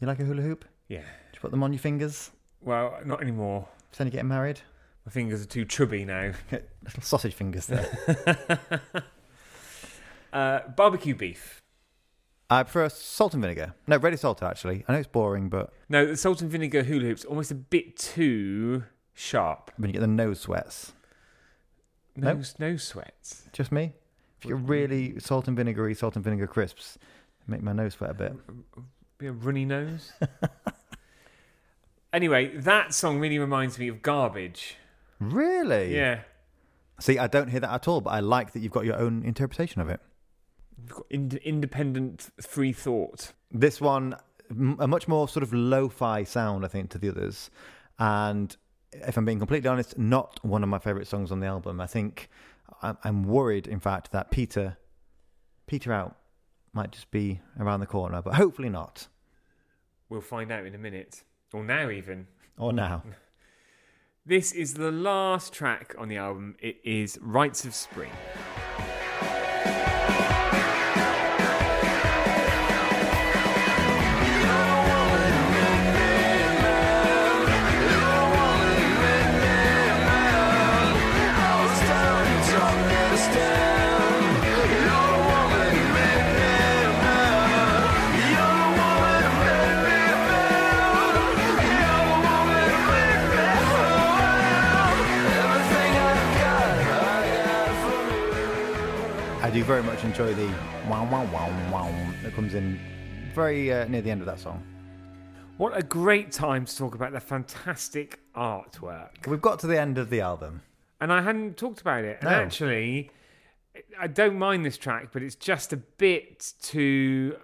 You 0.00 0.06
like 0.06 0.18
a 0.18 0.24
hula 0.24 0.40
hoop? 0.40 0.64
Yeah. 0.88 1.00
Do 1.00 1.34
you 1.34 1.40
put 1.40 1.50
them 1.50 1.62
on 1.62 1.74
your 1.74 1.80
fingers? 1.80 2.30
Well, 2.62 2.98
not 3.04 3.20
anymore. 3.20 3.68
Pretend 3.90 4.08
you're 4.08 4.12
getting 4.12 4.28
married? 4.28 4.62
My 5.04 5.12
fingers 5.12 5.42
are 5.42 5.46
too 5.46 5.66
chubby 5.66 6.06
now. 6.06 6.32
Little 6.50 7.02
sausage 7.02 7.34
fingers 7.34 7.66
there. 7.66 8.60
Uh, 10.30 10.60
barbecue 10.76 11.14
beef. 11.14 11.62
Uh, 12.50 12.54
I 12.54 12.62
prefer 12.62 12.88
salt 12.88 13.34
and 13.34 13.42
vinegar. 13.42 13.74
No, 13.86 13.98
ready 13.98 14.16
salted, 14.16 14.46
actually. 14.48 14.84
I 14.88 14.92
know 14.92 14.98
it's 14.98 15.08
boring, 15.08 15.48
but 15.48 15.72
No, 15.88 16.06
the 16.06 16.16
salt 16.16 16.40
and 16.42 16.50
vinegar 16.50 16.82
hula 16.82 17.04
hoops 17.06 17.24
almost 17.24 17.50
a 17.50 17.54
bit 17.54 17.96
too 17.96 18.84
sharp. 19.14 19.70
when 19.76 19.88
you 19.90 19.92
get 19.92 20.00
the 20.00 20.06
nose 20.06 20.40
sweats. 20.40 20.92
No, 22.16 22.32
Nope. 22.34 22.44
no 22.58 22.76
sweats. 22.76 23.42
Just 23.52 23.70
me? 23.70 23.92
If 24.38 24.44
you're 24.46 24.56
really 24.56 25.18
salt 25.20 25.46
and 25.48 25.56
vinegary, 25.56 25.94
salt 25.94 26.16
and 26.16 26.24
vinegar 26.24 26.46
crisps, 26.46 26.96
make 27.46 27.62
my 27.62 27.72
nose 27.72 27.94
sweat 27.94 28.10
a 28.10 28.14
bit. 28.14 28.32
Be 29.18 29.26
a 29.26 29.32
runny 29.32 29.64
nose. 29.64 30.12
anyway, 32.12 32.56
that 32.56 32.94
song 32.94 33.20
really 33.20 33.38
reminds 33.38 33.78
me 33.78 33.88
of 33.88 34.02
garbage. 34.02 34.76
Really? 35.20 35.94
Yeah. 35.94 36.20
See, 37.00 37.18
I 37.18 37.26
don't 37.26 37.48
hear 37.48 37.60
that 37.60 37.70
at 37.72 37.88
all, 37.88 38.00
but 38.00 38.10
I 38.10 38.20
like 38.20 38.52
that 38.52 38.60
you've 38.60 38.72
got 38.72 38.84
your 38.84 38.96
own 38.96 39.22
interpretation 39.24 39.80
of 39.80 39.88
it. 39.88 40.00
Ind- 41.10 41.34
independent 41.34 42.30
free 42.40 42.72
thought. 42.72 43.32
This 43.50 43.80
one, 43.80 44.16
a 44.78 44.86
much 44.86 45.08
more 45.08 45.28
sort 45.28 45.42
of 45.42 45.52
lo-fi 45.52 46.24
sound, 46.24 46.64
I 46.64 46.68
think, 46.68 46.90
to 46.90 46.98
the 46.98 47.08
others. 47.08 47.50
And 47.98 48.56
if 48.92 49.16
I'm 49.16 49.24
being 49.24 49.38
completely 49.38 49.68
honest, 49.68 49.98
not 49.98 50.44
one 50.44 50.62
of 50.62 50.68
my 50.68 50.78
favourite 50.78 51.06
songs 51.06 51.32
on 51.32 51.40
the 51.40 51.46
album. 51.46 51.80
I 51.80 51.86
think 51.86 52.28
I'm, 52.82 52.96
I'm 53.04 53.24
worried, 53.24 53.66
in 53.66 53.80
fact, 53.80 54.12
that 54.12 54.30
Peter, 54.30 54.76
Peter 55.66 55.92
out, 55.92 56.16
might 56.72 56.92
just 56.92 57.10
be 57.10 57.40
around 57.58 57.80
the 57.80 57.86
corner, 57.86 58.22
but 58.22 58.34
hopefully 58.34 58.68
not. 58.68 59.08
We'll 60.08 60.20
find 60.20 60.52
out 60.52 60.66
in 60.66 60.74
a 60.74 60.78
minute. 60.78 61.22
Or 61.52 61.64
now, 61.64 61.90
even. 61.90 62.26
Or 62.56 62.72
now. 62.72 63.02
This 64.26 64.52
is 64.52 64.74
the 64.74 64.92
last 64.92 65.54
track 65.54 65.94
on 65.96 66.08
the 66.08 66.18
album. 66.18 66.56
It 66.60 66.76
is 66.84 67.18
Rites 67.22 67.64
of 67.64 67.74
Spring. 67.74 68.10
I 99.48 99.50
do 99.50 99.64
very 99.64 99.82
much 99.82 100.04
enjoy 100.04 100.34
the 100.34 100.44
wow, 100.90 101.08
wow, 101.10 101.24
wow, 101.32 101.48
wow 101.72 101.90
that 102.22 102.34
comes 102.34 102.52
in 102.52 102.78
very 103.34 103.72
uh, 103.72 103.86
near 103.88 104.02
the 104.02 104.10
end 104.10 104.20
of 104.20 104.26
that 104.26 104.38
song. 104.38 104.62
What 105.56 105.74
a 105.74 105.82
great 105.82 106.32
time 106.32 106.66
to 106.66 106.76
talk 106.76 106.94
about 106.94 107.12
the 107.12 107.20
fantastic 107.20 108.20
artwork. 108.36 109.26
We've 109.26 109.40
got 109.40 109.58
to 109.60 109.66
the 109.66 109.80
end 109.80 109.96
of 109.96 110.10
the 110.10 110.20
album. 110.20 110.60
And 111.00 111.10
I 111.10 111.22
hadn't 111.22 111.56
talked 111.56 111.80
about 111.80 112.04
it. 112.04 112.18
And 112.20 112.28
No. 112.30 112.36
actually, 112.36 113.10
I 113.98 114.06
don't 114.06 114.38
mind 114.38 114.66
this 114.66 114.76
track, 114.76 115.12
but 115.14 115.22
it's 115.22 115.34
just 115.34 115.72
a 115.72 115.78
bit 115.78 116.52
too 116.60 117.34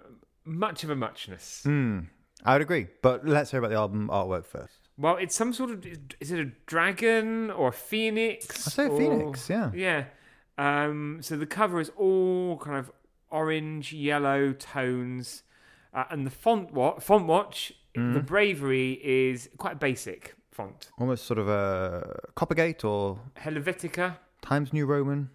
much 0.43 0.83
of 0.83 0.91
a 0.91 0.95
muchness. 0.95 1.61
Hmm. 1.63 2.01
I 2.43 2.53
would 2.53 2.61
agree, 2.61 2.85
but 3.01 3.25
let's 3.27 3.49
hear 3.49 3.57
about 3.61 3.71
the 3.71 3.77
album 3.77 4.09
artwork 4.13 4.45
first. 4.45 4.75
Well, 4.95 5.17
it's 5.17 5.33
some 5.33 5.53
sort 5.53 5.71
of 5.71 5.83
is 6.19 6.31
it 6.31 6.39
a 6.39 6.51
dragon 6.67 7.49
or 7.49 7.69
a 7.69 7.73
phoenix? 7.73 8.67
I 8.67 8.69
say 8.69 8.85
a 8.85 8.89
or- 8.89 8.97
phoenix, 8.99 9.49
yeah. 9.49 9.71
Yeah. 9.73 10.03
Um, 10.57 11.19
so 11.21 11.35
the 11.37 11.45
cover 11.45 11.79
is 11.79 11.91
all 11.97 12.57
kind 12.57 12.77
of 12.77 12.91
orange, 13.29 13.91
yellow 13.93 14.53
tones, 14.53 15.43
uh, 15.93 16.05
and 16.09 16.25
the 16.25 16.31
font 16.31 16.73
what 16.73 17.01
font 17.03 17.27
watch, 17.27 17.73
Mm-hmm. 17.95 18.13
the 18.13 18.19
bravery 18.19 18.99
is 19.01 19.47
quite 19.57 19.73
a 19.73 19.77
basic 19.77 20.35
font. 20.51 20.89
Almost 20.99 21.23
sort 21.25 21.39
of 21.39 21.47
a 21.47 22.19
Copperplate 22.35 22.83
or 22.83 23.17
Helvetica, 23.37 24.17
Times 24.41 24.73
New 24.73 24.85
Roman. 24.85 25.29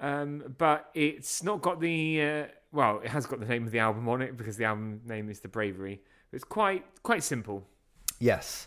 um, 0.00 0.54
but 0.56 0.88
it's 0.94 1.42
not 1.42 1.60
got 1.60 1.78
the 1.78 2.22
uh, 2.22 2.44
well, 2.72 3.00
it 3.04 3.10
has 3.10 3.26
got 3.26 3.38
the 3.40 3.44
name 3.44 3.66
of 3.66 3.70
the 3.72 3.80
album 3.80 4.08
on 4.08 4.22
it 4.22 4.38
because 4.38 4.56
the 4.56 4.64
album 4.64 5.02
name 5.04 5.28
is 5.28 5.40
the 5.40 5.48
bravery. 5.48 6.00
It's 6.32 6.42
quite 6.44 6.86
quite 7.02 7.22
simple. 7.22 7.66
Yes. 8.18 8.66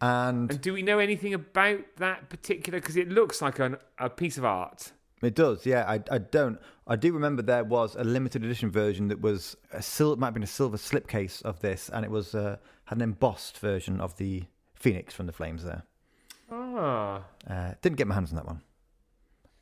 And 0.00 0.50
And 0.50 0.60
do 0.62 0.72
we 0.72 0.80
know 0.82 0.98
anything 0.98 1.34
about 1.34 1.80
that 1.98 2.30
particular? 2.30 2.80
Because 2.80 2.96
it 2.96 3.10
looks 3.10 3.42
like 3.42 3.58
an, 3.58 3.76
a 3.98 4.08
piece 4.08 4.38
of 4.38 4.46
art. 4.46 4.92
It 5.22 5.34
does, 5.34 5.66
yeah. 5.66 5.84
I, 5.86 6.00
I 6.10 6.18
don't. 6.18 6.58
I 6.86 6.96
do 6.96 7.12
remember 7.12 7.42
there 7.42 7.62
was 7.64 7.94
a 7.94 8.02
limited 8.04 8.42
edition 8.44 8.70
version 8.70 9.08
that 9.08 9.20
was 9.20 9.56
a 9.72 9.82
sil- 9.84 10.16
might 10.16 10.28
have 10.28 10.34
been 10.34 10.42
a 10.42 10.46
silver 10.46 10.78
slipcase 10.78 11.42
of 11.42 11.60
this, 11.60 11.90
and 11.92 12.04
it 12.04 12.10
was 12.10 12.34
uh, 12.34 12.56
had 12.86 12.96
an 12.98 13.02
embossed 13.02 13.58
version 13.58 14.00
of 14.00 14.16
the 14.16 14.44
Phoenix 14.74 15.12
from 15.12 15.26
the 15.26 15.32
Flames. 15.32 15.62
There, 15.62 15.82
Ah, 16.50 17.22
uh, 17.48 17.74
didn't 17.82 17.96
get 17.98 18.06
my 18.06 18.14
hands 18.14 18.30
on 18.30 18.36
that 18.36 18.46
one. 18.46 18.62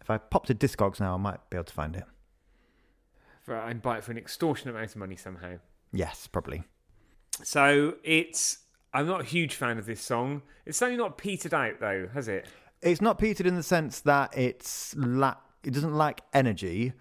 If 0.00 0.08
I 0.10 0.16
popped 0.18 0.46
to 0.46 0.54
Discogs 0.54 1.00
now, 1.00 1.14
I 1.14 1.18
might 1.18 1.50
be 1.50 1.56
able 1.56 1.64
to 1.64 1.74
find 1.74 1.96
it. 1.96 2.04
for, 3.42 3.56
and 3.56 3.82
buy 3.82 3.98
it 3.98 4.04
for 4.04 4.12
an 4.12 4.18
extortionate 4.18 4.74
amount 4.76 4.90
of 4.90 4.96
money 4.96 5.16
somehow. 5.16 5.54
Yes, 5.92 6.26
probably. 6.28 6.62
So 7.42 7.94
it's. 8.04 8.58
I'm 8.94 9.06
not 9.06 9.20
a 9.20 9.24
huge 9.24 9.54
fan 9.54 9.76
of 9.78 9.84
this 9.86 10.00
song. 10.00 10.42
It's 10.64 10.78
certainly 10.78 10.96
not 10.98 11.18
petered 11.18 11.52
out 11.52 11.80
though, 11.80 12.08
has 12.14 12.28
it? 12.28 12.46
It's 12.80 13.00
not 13.02 13.18
petered 13.18 13.46
in 13.46 13.56
the 13.56 13.62
sense 13.62 14.00
that 14.02 14.36
it's 14.38 14.94
lack. 14.96 15.38
It 15.64 15.72
doesn't 15.72 15.94
lack 15.94 16.22
energy, 16.32 16.92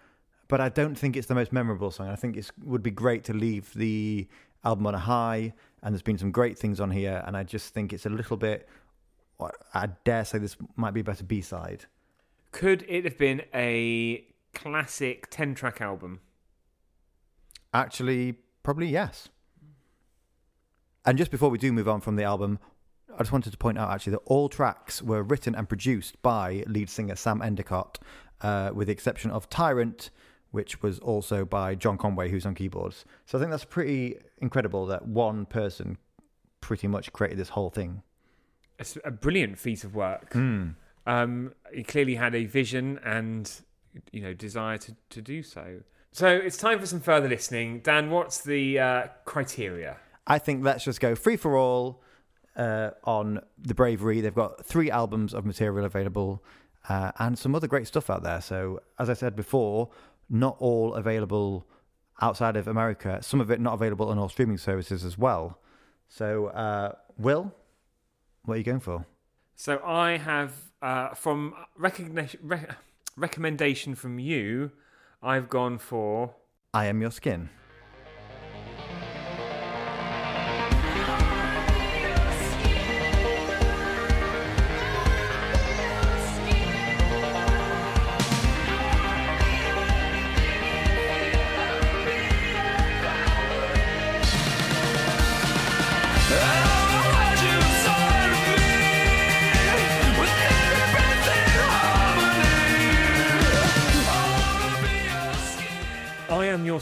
but 0.47 0.61
I 0.61 0.69
don't 0.69 0.95
think 0.95 1.15
it's 1.15 1.27
the 1.27 1.35
most 1.35 1.51
memorable 1.51 1.91
song. 1.91 2.07
I 2.09 2.15
think 2.15 2.37
it 2.37 2.49
would 2.63 2.83
be 2.83 2.91
great 2.91 3.23
to 3.25 3.33
leave 3.33 3.73
the 3.73 4.27
album 4.63 4.87
on 4.87 4.95
a 4.95 4.99
high, 4.99 5.53
and 5.83 5.93
there's 5.93 6.01
been 6.01 6.17
some 6.17 6.31
great 6.31 6.57
things 6.57 6.79
on 6.79 6.91
here, 6.91 7.23
and 7.25 7.37
I 7.37 7.43
just 7.43 7.73
think 7.73 7.93
it's 7.93 8.05
a 8.05 8.09
little 8.09 8.37
bit. 8.37 8.67
I 9.73 9.87
dare 10.03 10.25
say 10.25 10.39
this 10.39 10.57
might 10.75 10.93
be 10.95 11.01
a 11.01 11.03
better 11.03 11.23
B 11.23 11.41
side. 11.41 11.85
Could 12.51 12.83
it 12.87 13.03
have 13.03 13.17
been 13.17 13.43
a 13.53 14.25
classic 14.53 15.29
10 15.29 15.53
track 15.53 15.79
album? 15.79 16.21
Actually, 17.73 18.39
probably 18.63 18.87
yes. 18.87 19.29
And 21.05 21.17
just 21.17 21.29
before 21.29 21.49
we 21.49 21.57
do 21.57 21.71
move 21.71 21.87
on 21.87 22.01
from 22.01 22.15
the 22.15 22.23
album, 22.23 22.57
I 23.13 23.19
just 23.19 23.31
wanted 23.31 23.51
to 23.51 23.57
point 23.57 23.77
out 23.77 23.91
actually 23.91 24.11
that 24.11 24.23
all 24.25 24.49
tracks 24.49 25.01
were 25.01 25.23
written 25.23 25.55
and 25.55 25.69
produced 25.69 26.21
by 26.21 26.63
lead 26.67 26.89
singer 26.89 27.15
Sam 27.15 27.41
Endicott, 27.41 27.99
uh, 28.41 28.71
with 28.73 28.87
the 28.87 28.93
exception 28.93 29.31
of 29.31 29.49
Tyrant, 29.49 30.09
which 30.51 30.81
was 30.81 30.99
also 30.99 31.45
by 31.45 31.75
John 31.75 31.97
Conway, 31.97 32.29
who's 32.29 32.45
on 32.45 32.55
keyboards. 32.55 33.05
So 33.25 33.37
I 33.37 33.41
think 33.41 33.51
that's 33.51 33.65
pretty 33.65 34.17
incredible 34.39 34.85
that 34.87 35.07
one 35.07 35.45
person 35.45 35.97
pretty 36.61 36.87
much 36.87 37.11
created 37.13 37.37
this 37.37 37.49
whole 37.49 37.69
thing. 37.69 38.01
It's 38.79 38.97
a 39.03 39.11
brilliant 39.11 39.57
feat 39.57 39.83
of 39.83 39.95
work. 39.95 40.35
Um, 41.07 41.53
he 41.73 41.83
clearly 41.83 42.15
had 42.15 42.35
a 42.35 42.45
vision 42.45 42.99
and 43.03 43.49
you 44.11 44.21
know 44.21 44.33
desire 44.33 44.77
to, 44.77 44.95
to 45.09 45.21
do 45.21 45.41
so. 45.41 45.79
So 46.11 46.27
it's 46.27 46.57
time 46.57 46.79
for 46.79 46.85
some 46.85 46.99
further 46.99 47.29
listening. 47.29 47.79
Dan, 47.79 48.09
what's 48.09 48.41
the 48.41 48.79
uh, 48.79 49.07
criteria? 49.25 49.97
I 50.25 50.39
think 50.39 50.63
let's 50.63 50.83
just 50.83 50.99
go 50.99 51.15
free 51.15 51.37
for 51.37 51.55
all 51.57 52.01
uh, 52.55 52.91
on 53.03 53.39
the 53.57 53.73
Bravery. 53.73 54.21
They've 54.21 54.33
got 54.33 54.65
three 54.65 54.91
albums 54.91 55.33
of 55.33 55.45
material 55.45 55.85
available 55.85 56.43
uh, 56.89 57.11
and 57.19 57.37
some 57.37 57.55
other 57.55 57.67
great 57.67 57.87
stuff 57.87 58.09
out 58.09 58.23
there. 58.23 58.41
So, 58.41 58.81
as 58.99 59.09
I 59.09 59.13
said 59.13 59.35
before, 59.35 59.89
not 60.29 60.55
all 60.59 60.93
available 60.95 61.65
outside 62.21 62.55
of 62.55 62.67
America. 62.67 63.19
Some 63.21 63.41
of 63.41 63.51
it 63.51 63.59
not 63.59 63.73
available 63.73 64.09
on 64.09 64.17
all 64.17 64.29
streaming 64.29 64.57
services 64.57 65.03
as 65.03 65.17
well. 65.17 65.59
So, 66.07 66.47
uh, 66.47 66.93
Will, 67.17 67.53
what 68.45 68.55
are 68.55 68.57
you 68.57 68.63
going 68.63 68.79
for? 68.79 69.05
So 69.55 69.81
I 69.83 70.17
have 70.17 70.53
uh, 70.81 71.15
from 71.15 71.55
recognition 71.75 72.39
rec- 72.43 72.77
recommendation 73.15 73.95
from 73.95 74.19
you. 74.19 74.71
I've 75.21 75.49
gone 75.49 75.79
for 75.79 76.35
I 76.73 76.85
am 76.85 77.01
your 77.01 77.11
skin. 77.11 77.49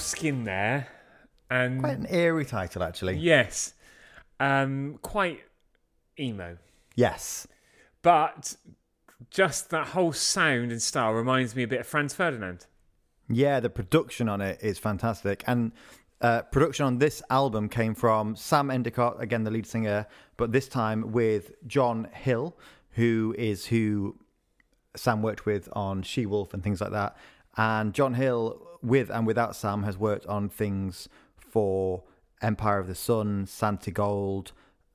Skin 0.06 0.44
there, 0.44 0.88
and 1.50 1.80
Quite 1.82 1.98
an 1.98 2.08
eerie 2.10 2.46
title, 2.46 2.84
actually. 2.84 3.18
yes, 3.18 3.74
um, 4.40 5.00
quite 5.02 5.42
emo. 6.20 6.58
Yes. 6.96 7.48
But 8.02 8.56
just 9.32 9.70
that 9.72 9.88
whole 9.88 10.14
sound 10.14 10.72
and 10.72 10.82
style 10.82 11.12
reminds 11.14 11.56
me 11.56 11.64
a 11.64 11.68
bit 11.68 11.80
of 11.82 11.88
Franz 11.88 12.14
Ferdinand. 12.14 12.66
Yeah, 13.28 13.60
the 13.60 13.70
production 13.70 14.30
on 14.30 14.42
it 14.42 14.60
is 14.62 14.78
fantastic. 14.78 15.44
And 15.48 15.72
uh, 16.22 16.44
production 16.44 16.86
on 16.86 17.00
this 17.00 17.22
album 17.30 17.68
came 17.70 17.96
from 17.96 18.36
Sam 18.36 18.70
Endicott, 18.70 19.22
again, 19.22 19.44
the 19.44 19.52
lead 19.52 19.66
singer, 19.66 20.06
but 20.38 20.52
this 20.52 20.68
time 20.68 21.12
with 21.12 21.52
John 21.68 22.08
Hill, 22.14 22.56
who 22.92 23.36
is 23.38 23.66
who 23.66 24.16
Sam 24.96 25.22
worked 25.22 25.46
with 25.46 25.68
on 25.74 26.04
She 26.04 26.26
Wolf 26.26 26.54
and 26.54 26.64
things 26.64 26.80
like 26.80 26.92
that. 26.92 27.18
And 27.58 27.94
John 27.94 28.14
Hill, 28.14 28.65
with 28.86 29.10
and 29.10 29.26
without 29.26 29.56
Sam, 29.56 29.84
has 29.84 29.98
worked 29.98 30.26
on 30.28 30.50
things 30.50 31.10
for 31.38 32.04
Empire 32.42 32.80
of 32.80 32.88
the 32.88 32.96
Sun, 32.96 33.46
Santigold, 33.46 34.52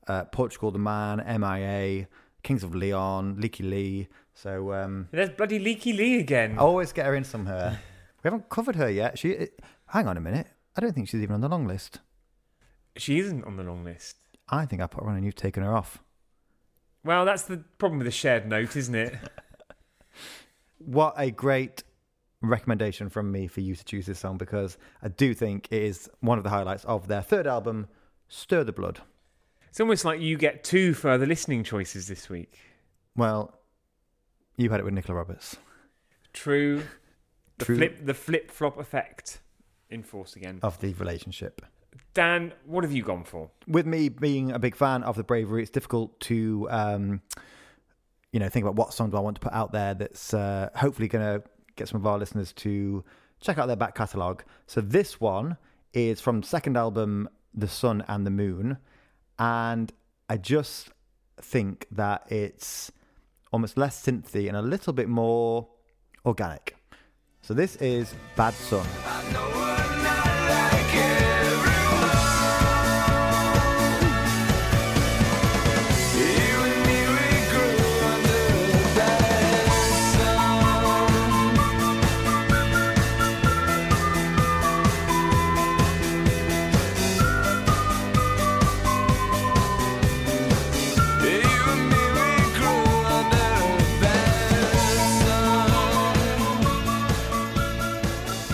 uh, 0.07 0.25
Portugal 0.25 0.71
the 0.71 0.79
Man, 0.79 1.19
MIA, 1.41 2.07
Kings 2.43 2.63
of 2.63 2.75
Leon, 2.75 3.37
Lykke 3.37 3.69
Li. 3.69 4.09
So 4.35 4.73
um, 4.73 5.09
There's 5.11 5.31
bloody 5.31 5.59
Lykke 5.59 5.97
Li 5.97 6.19
again. 6.19 6.59
I 6.59 6.63
always 6.63 6.93
get 6.93 7.07
her 7.07 7.15
in 7.15 7.25
somewhere. 7.25 7.81
we 8.23 8.29
haven't 8.29 8.49
covered 8.49 8.77
her 8.77 8.91
yet. 8.91 9.19
She, 9.19 9.37
uh, 9.37 9.47
hang 9.89 10.07
on 10.07 10.17
a 10.17 10.21
minute. 10.21 10.47
I 10.77 10.81
don't 10.81 10.93
think 10.95 11.09
she's 11.09 11.23
even 11.23 11.35
on 11.35 11.41
the 11.41 11.49
long 11.49 11.67
list. 11.67 12.01
She 12.97 13.19
isn't 13.19 13.45
on 13.45 13.57
the 13.57 13.63
long 13.63 13.85
list. 13.85 14.17
I 14.49 14.67
think 14.67 14.83
I 14.83 14.87
put 14.87 15.05
her 15.05 15.11
on 15.11 15.17
and 15.17 15.25
you've 15.25 15.35
taken 15.35 15.63
her 15.63 15.75
off. 15.75 16.03
Well, 17.05 17.25
that's 17.25 17.43
the 17.45 17.59
problem 17.79 17.99
with 17.99 18.07
the 18.07 18.13
shared 18.13 18.47
note, 18.47 18.77
isn't 18.77 18.95
it? 18.95 19.15
What 20.83 21.15
a 21.19 21.31
great 21.31 21.83
recommendation 22.43 23.09
from 23.09 23.31
me 23.31 23.47
for 23.47 23.61
you 23.61 23.75
to 23.75 23.85
choose 23.85 24.07
this 24.07 24.19
song 24.19 24.39
because 24.39 24.79
I 25.03 25.09
do 25.09 25.35
think 25.35 25.69
it 25.71 25.83
is 25.83 26.09
one 26.21 26.39
of 26.39 26.45
the 26.45 26.51
highlights 26.51 26.85
of 26.85 27.07
their 27.09 27.23
third 27.23 27.47
album, 27.47 27.89
Stir 28.29 28.65
the 28.65 28.73
Blood. 28.73 29.01
It's 29.69 29.81
almost 29.81 30.05
like 30.05 30.21
you 30.21 30.37
get 30.37 30.65
two 30.65 30.95
further 30.95 31.27
listening 31.27 31.63
choices 31.65 32.09
this 32.09 32.29
week. 32.29 32.59
Well, 33.17 33.55
you 34.57 34.71
had 34.71 34.81
it 34.81 34.85
with 34.85 34.95
Nicola 34.95 35.19
Roberts. 35.19 35.57
True. 36.33 36.83
The 37.59 37.67
True. 37.67 37.77
flip 37.77 38.07
the 38.07 38.15
flip 38.15 38.51
flop 38.51 38.79
effect 38.79 39.41
in 39.91 40.03
force 40.03 40.35
again. 40.35 40.61
of 40.63 40.81
the 40.81 40.95
relationship. 40.95 41.61
Dan, 42.15 42.55
what 42.65 42.85
have 42.85 42.93
you 42.95 43.03
gone 43.03 43.23
for? 43.23 43.51
With 43.69 43.85
me 43.85 44.09
being 44.09 44.51
a 44.51 44.59
big 44.59 44.75
fan 44.75 45.03
of 45.03 45.15
the 45.15 45.23
Bravery, 45.25 45.61
it's 45.61 45.71
difficult 45.71 46.19
to, 46.21 46.67
um, 46.71 47.21
you 48.33 48.41
know, 48.41 48.49
think 48.49 48.65
about 48.65 48.77
what 48.77 48.95
song 48.95 49.11
do 49.11 49.19
I 49.19 49.21
want 49.21 49.35
to 49.37 49.41
put 49.43 49.53
out 49.53 49.73
there 49.73 49.93
that's 49.93 50.33
uh, 50.33 50.71
hopefully 50.75 51.07
going 51.07 51.23
to 51.23 51.47
get 51.81 51.89
some 51.89 52.01
of 52.01 52.07
our 52.07 52.19
listeners 52.19 52.53
to 52.53 53.03
check 53.41 53.59
out 53.59 53.67
their 53.67 53.77
back 53.77 53.95
catalogue. 53.95 54.45
So 54.67 54.81
this 54.81 55.21
one 55.21 55.57
is 55.95 56.21
from 56.21 56.43
second 56.43 56.77
album, 56.77 57.29
The 57.55 57.69
Sun 57.69 58.05
and 58.07 58.27
the 58.27 58.31
Moon, 58.31 58.77
and 59.39 59.91
I 60.29 60.37
just 60.37 60.91
think 61.41 61.87
that 61.91 62.31
it's 62.31 62.93
almost 63.51 63.79
less 63.79 64.05
synthy 64.05 64.47
and 64.47 64.57
a 64.57 64.63
little 64.63 64.93
bit 64.93 65.09
more 65.09 65.69
organic. 66.27 66.77
So 67.41 67.55
this 67.55 67.77
is 67.77 68.15
Bad 68.37 68.53
Sun. 68.55 69.70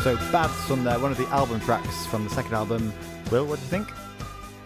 So 0.06 0.14
Bad 0.30 0.52
Sun 0.68 0.84
there, 0.84 1.00
one 1.00 1.10
of 1.10 1.18
the 1.18 1.26
album 1.30 1.58
tracks 1.58 2.06
from 2.06 2.22
the 2.22 2.30
second 2.30 2.54
album. 2.54 2.92
Will, 3.32 3.44
what 3.44 3.56
do 3.56 3.62
you 3.62 3.70
think? 3.70 3.88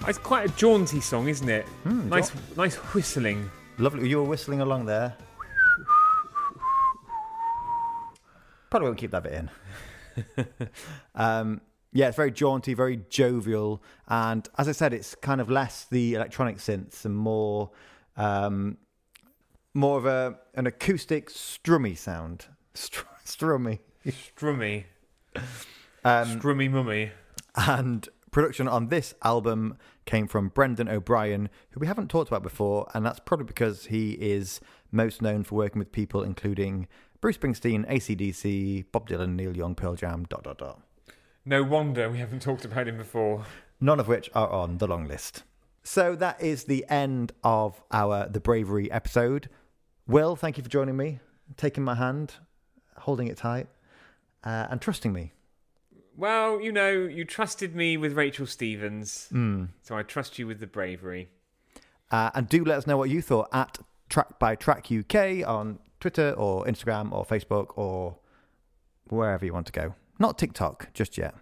It's 0.06 0.18
quite 0.18 0.50
a 0.50 0.52
jaunty 0.52 1.00
song, 1.00 1.28
isn't 1.28 1.48
it? 1.48 1.64
Hmm, 1.84 2.10
nice, 2.10 2.30
nice 2.58 2.74
whistling. 2.74 3.50
Lovely. 3.78 4.06
You 4.06 4.18
were 4.18 4.28
whistling 4.28 4.60
along 4.60 4.84
there. 4.84 5.16
Probably 8.68 8.88
won't 8.88 8.98
keep 8.98 9.12
that 9.12 9.22
bit 9.22 9.32
in. 9.32 10.68
um, 11.14 11.62
yeah, 11.94 12.08
it's 12.08 12.16
very 12.18 12.32
jaunty, 12.32 12.74
very 12.74 13.00
jovial, 13.08 13.82
and 14.08 14.46
as 14.58 14.68
I 14.68 14.72
said, 14.72 14.92
it's 14.92 15.14
kind 15.14 15.40
of 15.40 15.48
less 15.48 15.86
the 15.90 16.16
electronic 16.16 16.58
synths 16.58 17.06
and 17.06 17.16
more, 17.16 17.70
um, 18.18 18.76
more 19.72 19.96
of 19.96 20.04
a 20.04 20.38
an 20.54 20.66
acoustic 20.66 21.30
strummy 21.30 21.96
sound. 21.96 22.44
Str- 22.74 23.06
Strummy. 23.24 23.78
Strummy. 24.04 24.84
Um, 25.36 26.40
Strummy 26.40 26.70
mummy. 26.70 27.12
and 27.56 28.08
production 28.30 28.68
on 28.68 28.88
this 28.88 29.14
album 29.22 29.76
came 30.06 30.26
from 30.26 30.48
Brendan 30.48 30.88
O'Brien, 30.88 31.48
who 31.70 31.80
we 31.80 31.86
haven't 31.86 32.08
talked 32.08 32.28
about 32.28 32.42
before, 32.42 32.88
and 32.94 33.04
that's 33.04 33.20
probably 33.20 33.46
because 33.46 33.86
he 33.86 34.12
is 34.12 34.60
most 34.90 35.20
known 35.22 35.44
for 35.44 35.56
working 35.56 35.78
with 35.78 35.92
people 35.92 36.22
including 36.22 36.88
Bruce 37.20 37.36
Springsteen, 37.36 37.86
ACDC, 37.90 38.86
Bob 38.92 39.08
Dylan, 39.08 39.34
Neil 39.36 39.54
Young, 39.56 39.74
Pearl 39.74 39.94
Jam, 39.94 40.24
dot 40.28 40.42
dot 40.44 40.58
dot. 40.58 40.80
No 41.44 41.62
wonder 41.62 42.08
we 42.08 42.18
haven't 42.18 42.40
talked 42.40 42.64
about 42.64 42.88
him 42.88 42.96
before. 42.96 43.44
None 43.80 44.00
of 44.00 44.08
which 44.08 44.30
are 44.34 44.48
on 44.50 44.78
the 44.78 44.86
long 44.86 45.06
list. 45.06 45.42
So 45.82 46.14
that 46.16 46.40
is 46.42 46.64
the 46.64 46.84
end 46.88 47.32
of 47.44 47.80
our 47.90 48.28
The 48.28 48.40
Bravery 48.40 48.90
episode. 48.90 49.48
Will, 50.06 50.36
thank 50.36 50.56
you 50.56 50.62
for 50.62 50.68
joining 50.70 50.96
me, 50.96 51.20
taking 51.56 51.82
my 51.84 51.94
hand, 51.94 52.34
holding 52.98 53.28
it 53.28 53.36
tight, 53.38 53.68
uh, 54.44 54.66
and 54.70 54.80
trusting 54.80 55.12
me. 55.12 55.32
Well, 56.16 56.60
you 56.60 56.72
know, 56.72 56.90
you 56.90 57.24
trusted 57.24 57.74
me 57.74 57.96
with 57.96 58.12
Rachel 58.12 58.46
Stevens, 58.46 59.28
Mm. 59.32 59.68
so 59.82 59.96
I 59.96 60.02
trust 60.02 60.38
you 60.38 60.46
with 60.46 60.60
the 60.60 60.66
bravery. 60.66 61.30
Uh, 62.10 62.30
and 62.34 62.48
do 62.48 62.64
let 62.64 62.78
us 62.78 62.86
know 62.86 62.96
what 62.96 63.08
you 63.10 63.22
thought 63.22 63.48
at 63.52 63.78
Track 64.08 64.38
by 64.38 64.54
Track 64.56 64.88
UK 64.90 65.46
on 65.46 65.78
Twitter 66.00 66.32
or 66.32 66.64
Instagram 66.64 67.12
or 67.12 67.24
Facebook 67.24 67.78
or 67.78 68.16
wherever 69.08 69.44
you 69.46 69.52
want 69.52 69.66
to 69.66 69.72
go. 69.72 69.94
Not 70.18 70.36
TikTok 70.36 70.92
just 70.92 71.16
yet. 71.16 71.34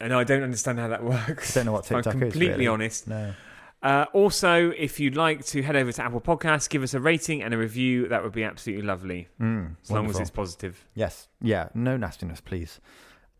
And 0.00 0.12
I 0.12 0.24
don't 0.24 0.42
understand 0.42 0.78
how 0.78 0.88
that 0.88 1.02
works. 1.04 1.56
I 1.56 1.60
Don't 1.60 1.66
know 1.66 1.72
what 1.72 1.84
if 1.86 1.92
I'm 1.92 2.02
TikTok 2.02 2.14
is, 2.16 2.20
completely 2.20 2.50
really. 2.50 2.66
honest. 2.66 3.08
No. 3.08 3.34
Uh, 3.82 4.06
also, 4.12 4.70
if 4.76 4.98
you'd 4.98 5.16
like 5.16 5.44
to 5.46 5.62
head 5.62 5.76
over 5.76 5.92
to 5.92 6.02
Apple 6.02 6.20
Podcasts, 6.20 6.68
give 6.68 6.82
us 6.82 6.94
a 6.94 7.00
rating 7.00 7.42
and 7.42 7.54
a 7.54 7.58
review. 7.58 8.08
That 8.08 8.22
would 8.24 8.32
be 8.32 8.42
absolutely 8.44 8.84
lovely, 8.84 9.28
Mm, 9.40 9.76
as 9.82 9.90
long 9.90 10.10
as 10.10 10.18
it's 10.18 10.30
positive. 10.30 10.84
Yes. 10.94 11.28
Yeah. 11.40 11.68
No 11.74 11.96
nastiness, 11.96 12.40
please. 12.40 12.80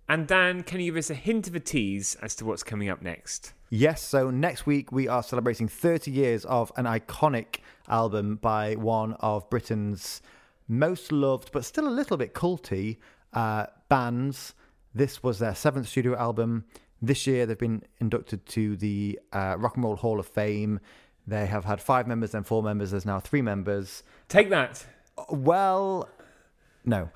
And 0.09 0.26
Dan, 0.26 0.62
can 0.62 0.80
you 0.80 0.86
give 0.93 0.97
us 0.99 1.11
a 1.11 1.14
hint 1.14 1.49
of 1.49 1.55
a 1.55 1.61
tease 1.61 2.16
as 2.22 2.34
to 2.36 2.45
what's 2.45 2.62
coming 2.62 2.89
up 2.89 3.03
next? 3.03 3.53
Yes, 3.68 4.01
so 4.01 4.30
next 4.30 4.64
week 4.64 4.91
we 4.93 5.09
are 5.09 5.22
celebrating 5.22 5.68
30 5.68 6.11
years 6.11 6.45
of 6.47 6.72
an 6.76 6.86
iconic 6.86 7.57
album 7.89 8.36
by 8.36 8.74
one 8.76 9.14
of 9.20 9.51
Britain's 9.51 10.22
most 10.68 11.12
loved, 11.12 11.51
but 11.53 11.64
still 11.64 11.86
a 11.86 11.91
little 11.91 12.16
bit 12.16 12.32
culty 12.32 12.97
uh, 13.34 13.66
bands. 13.91 14.55
This 14.95 15.22
was 15.22 15.39
their 15.41 15.55
seventh 15.55 15.89
studio 15.89 16.16
album. 16.16 16.64
This 17.01 17.27
year 17.27 17.47
they've 17.47 17.57
been 17.59 17.83
inducted 18.01 18.45
to 18.47 18.77
the 18.77 19.19
uh, 19.33 19.57
Rock 19.59 19.77
and 19.77 19.85
Roll 19.85 19.97
Hall 19.97 20.19
of 20.19 20.27
Fame. 20.27 20.81
They 21.27 21.47
have 21.47 21.65
had 21.65 21.81
five 21.81 22.07
members, 22.09 22.33
then 22.33 22.43
four 22.43 22.63
members. 22.63 22.91
There's 22.91 23.05
now 23.07 23.21
three 23.21 23.43
members. 23.43 24.03
Take 24.29 24.51
that. 24.51 24.85
Well, 25.31 26.09
no. 26.85 27.11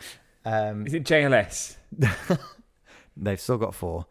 Um, 0.44 0.86
Is 0.86 0.94
it 0.94 1.04
JLS? 1.04 1.76
They've 3.16 3.40
still 3.40 3.58
got 3.58 3.74
four. 3.74 4.06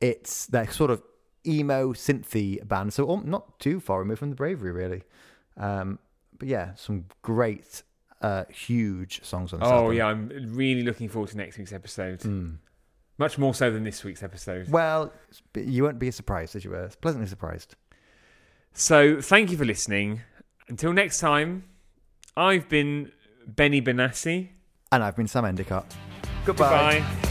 It's 0.00 0.46
they're 0.46 0.70
sort 0.70 0.90
of 0.90 1.02
emo 1.46 1.92
synthy 1.92 2.66
band, 2.66 2.92
so 2.92 3.08
um, 3.10 3.22
not 3.26 3.58
too 3.60 3.80
far 3.80 4.00
removed 4.00 4.18
from 4.18 4.30
the 4.30 4.36
Bravery, 4.36 4.72
really. 4.72 5.02
Um, 5.56 5.98
but 6.38 6.48
yeah, 6.48 6.74
some 6.74 7.04
great, 7.22 7.82
uh, 8.20 8.44
huge 8.50 9.24
songs 9.24 9.52
on 9.52 9.60
this 9.60 9.68
Oh, 9.68 9.72
album. 9.84 9.96
yeah, 9.96 10.06
I'm 10.06 10.28
really 10.54 10.82
looking 10.82 11.08
forward 11.08 11.30
to 11.30 11.36
next 11.36 11.56
week's 11.58 11.72
episode. 11.72 12.20
Mm. 12.20 12.56
Much 13.18 13.38
more 13.38 13.54
so 13.54 13.70
than 13.70 13.84
this 13.84 14.02
week's 14.02 14.22
episode. 14.22 14.68
Well, 14.68 15.12
you 15.54 15.84
won't 15.84 15.98
be 15.98 16.08
as 16.08 16.16
surprised 16.16 16.56
as 16.56 16.64
you 16.64 16.70
were. 16.70 16.90
Pleasantly 17.00 17.28
surprised. 17.28 17.76
So, 18.72 19.20
thank 19.20 19.50
you 19.52 19.56
for 19.56 19.64
listening. 19.64 20.22
Until 20.68 20.92
next 20.92 21.20
time, 21.20 21.64
I've 22.36 22.68
been 22.68 23.12
Benny 23.46 23.80
Benassi. 23.80 24.48
And 24.90 25.02
I've 25.04 25.16
been 25.16 25.28
Sam 25.28 25.44
Endicott. 25.44 25.94
Goodbye. 26.44 26.98
Goodbye. 26.98 27.23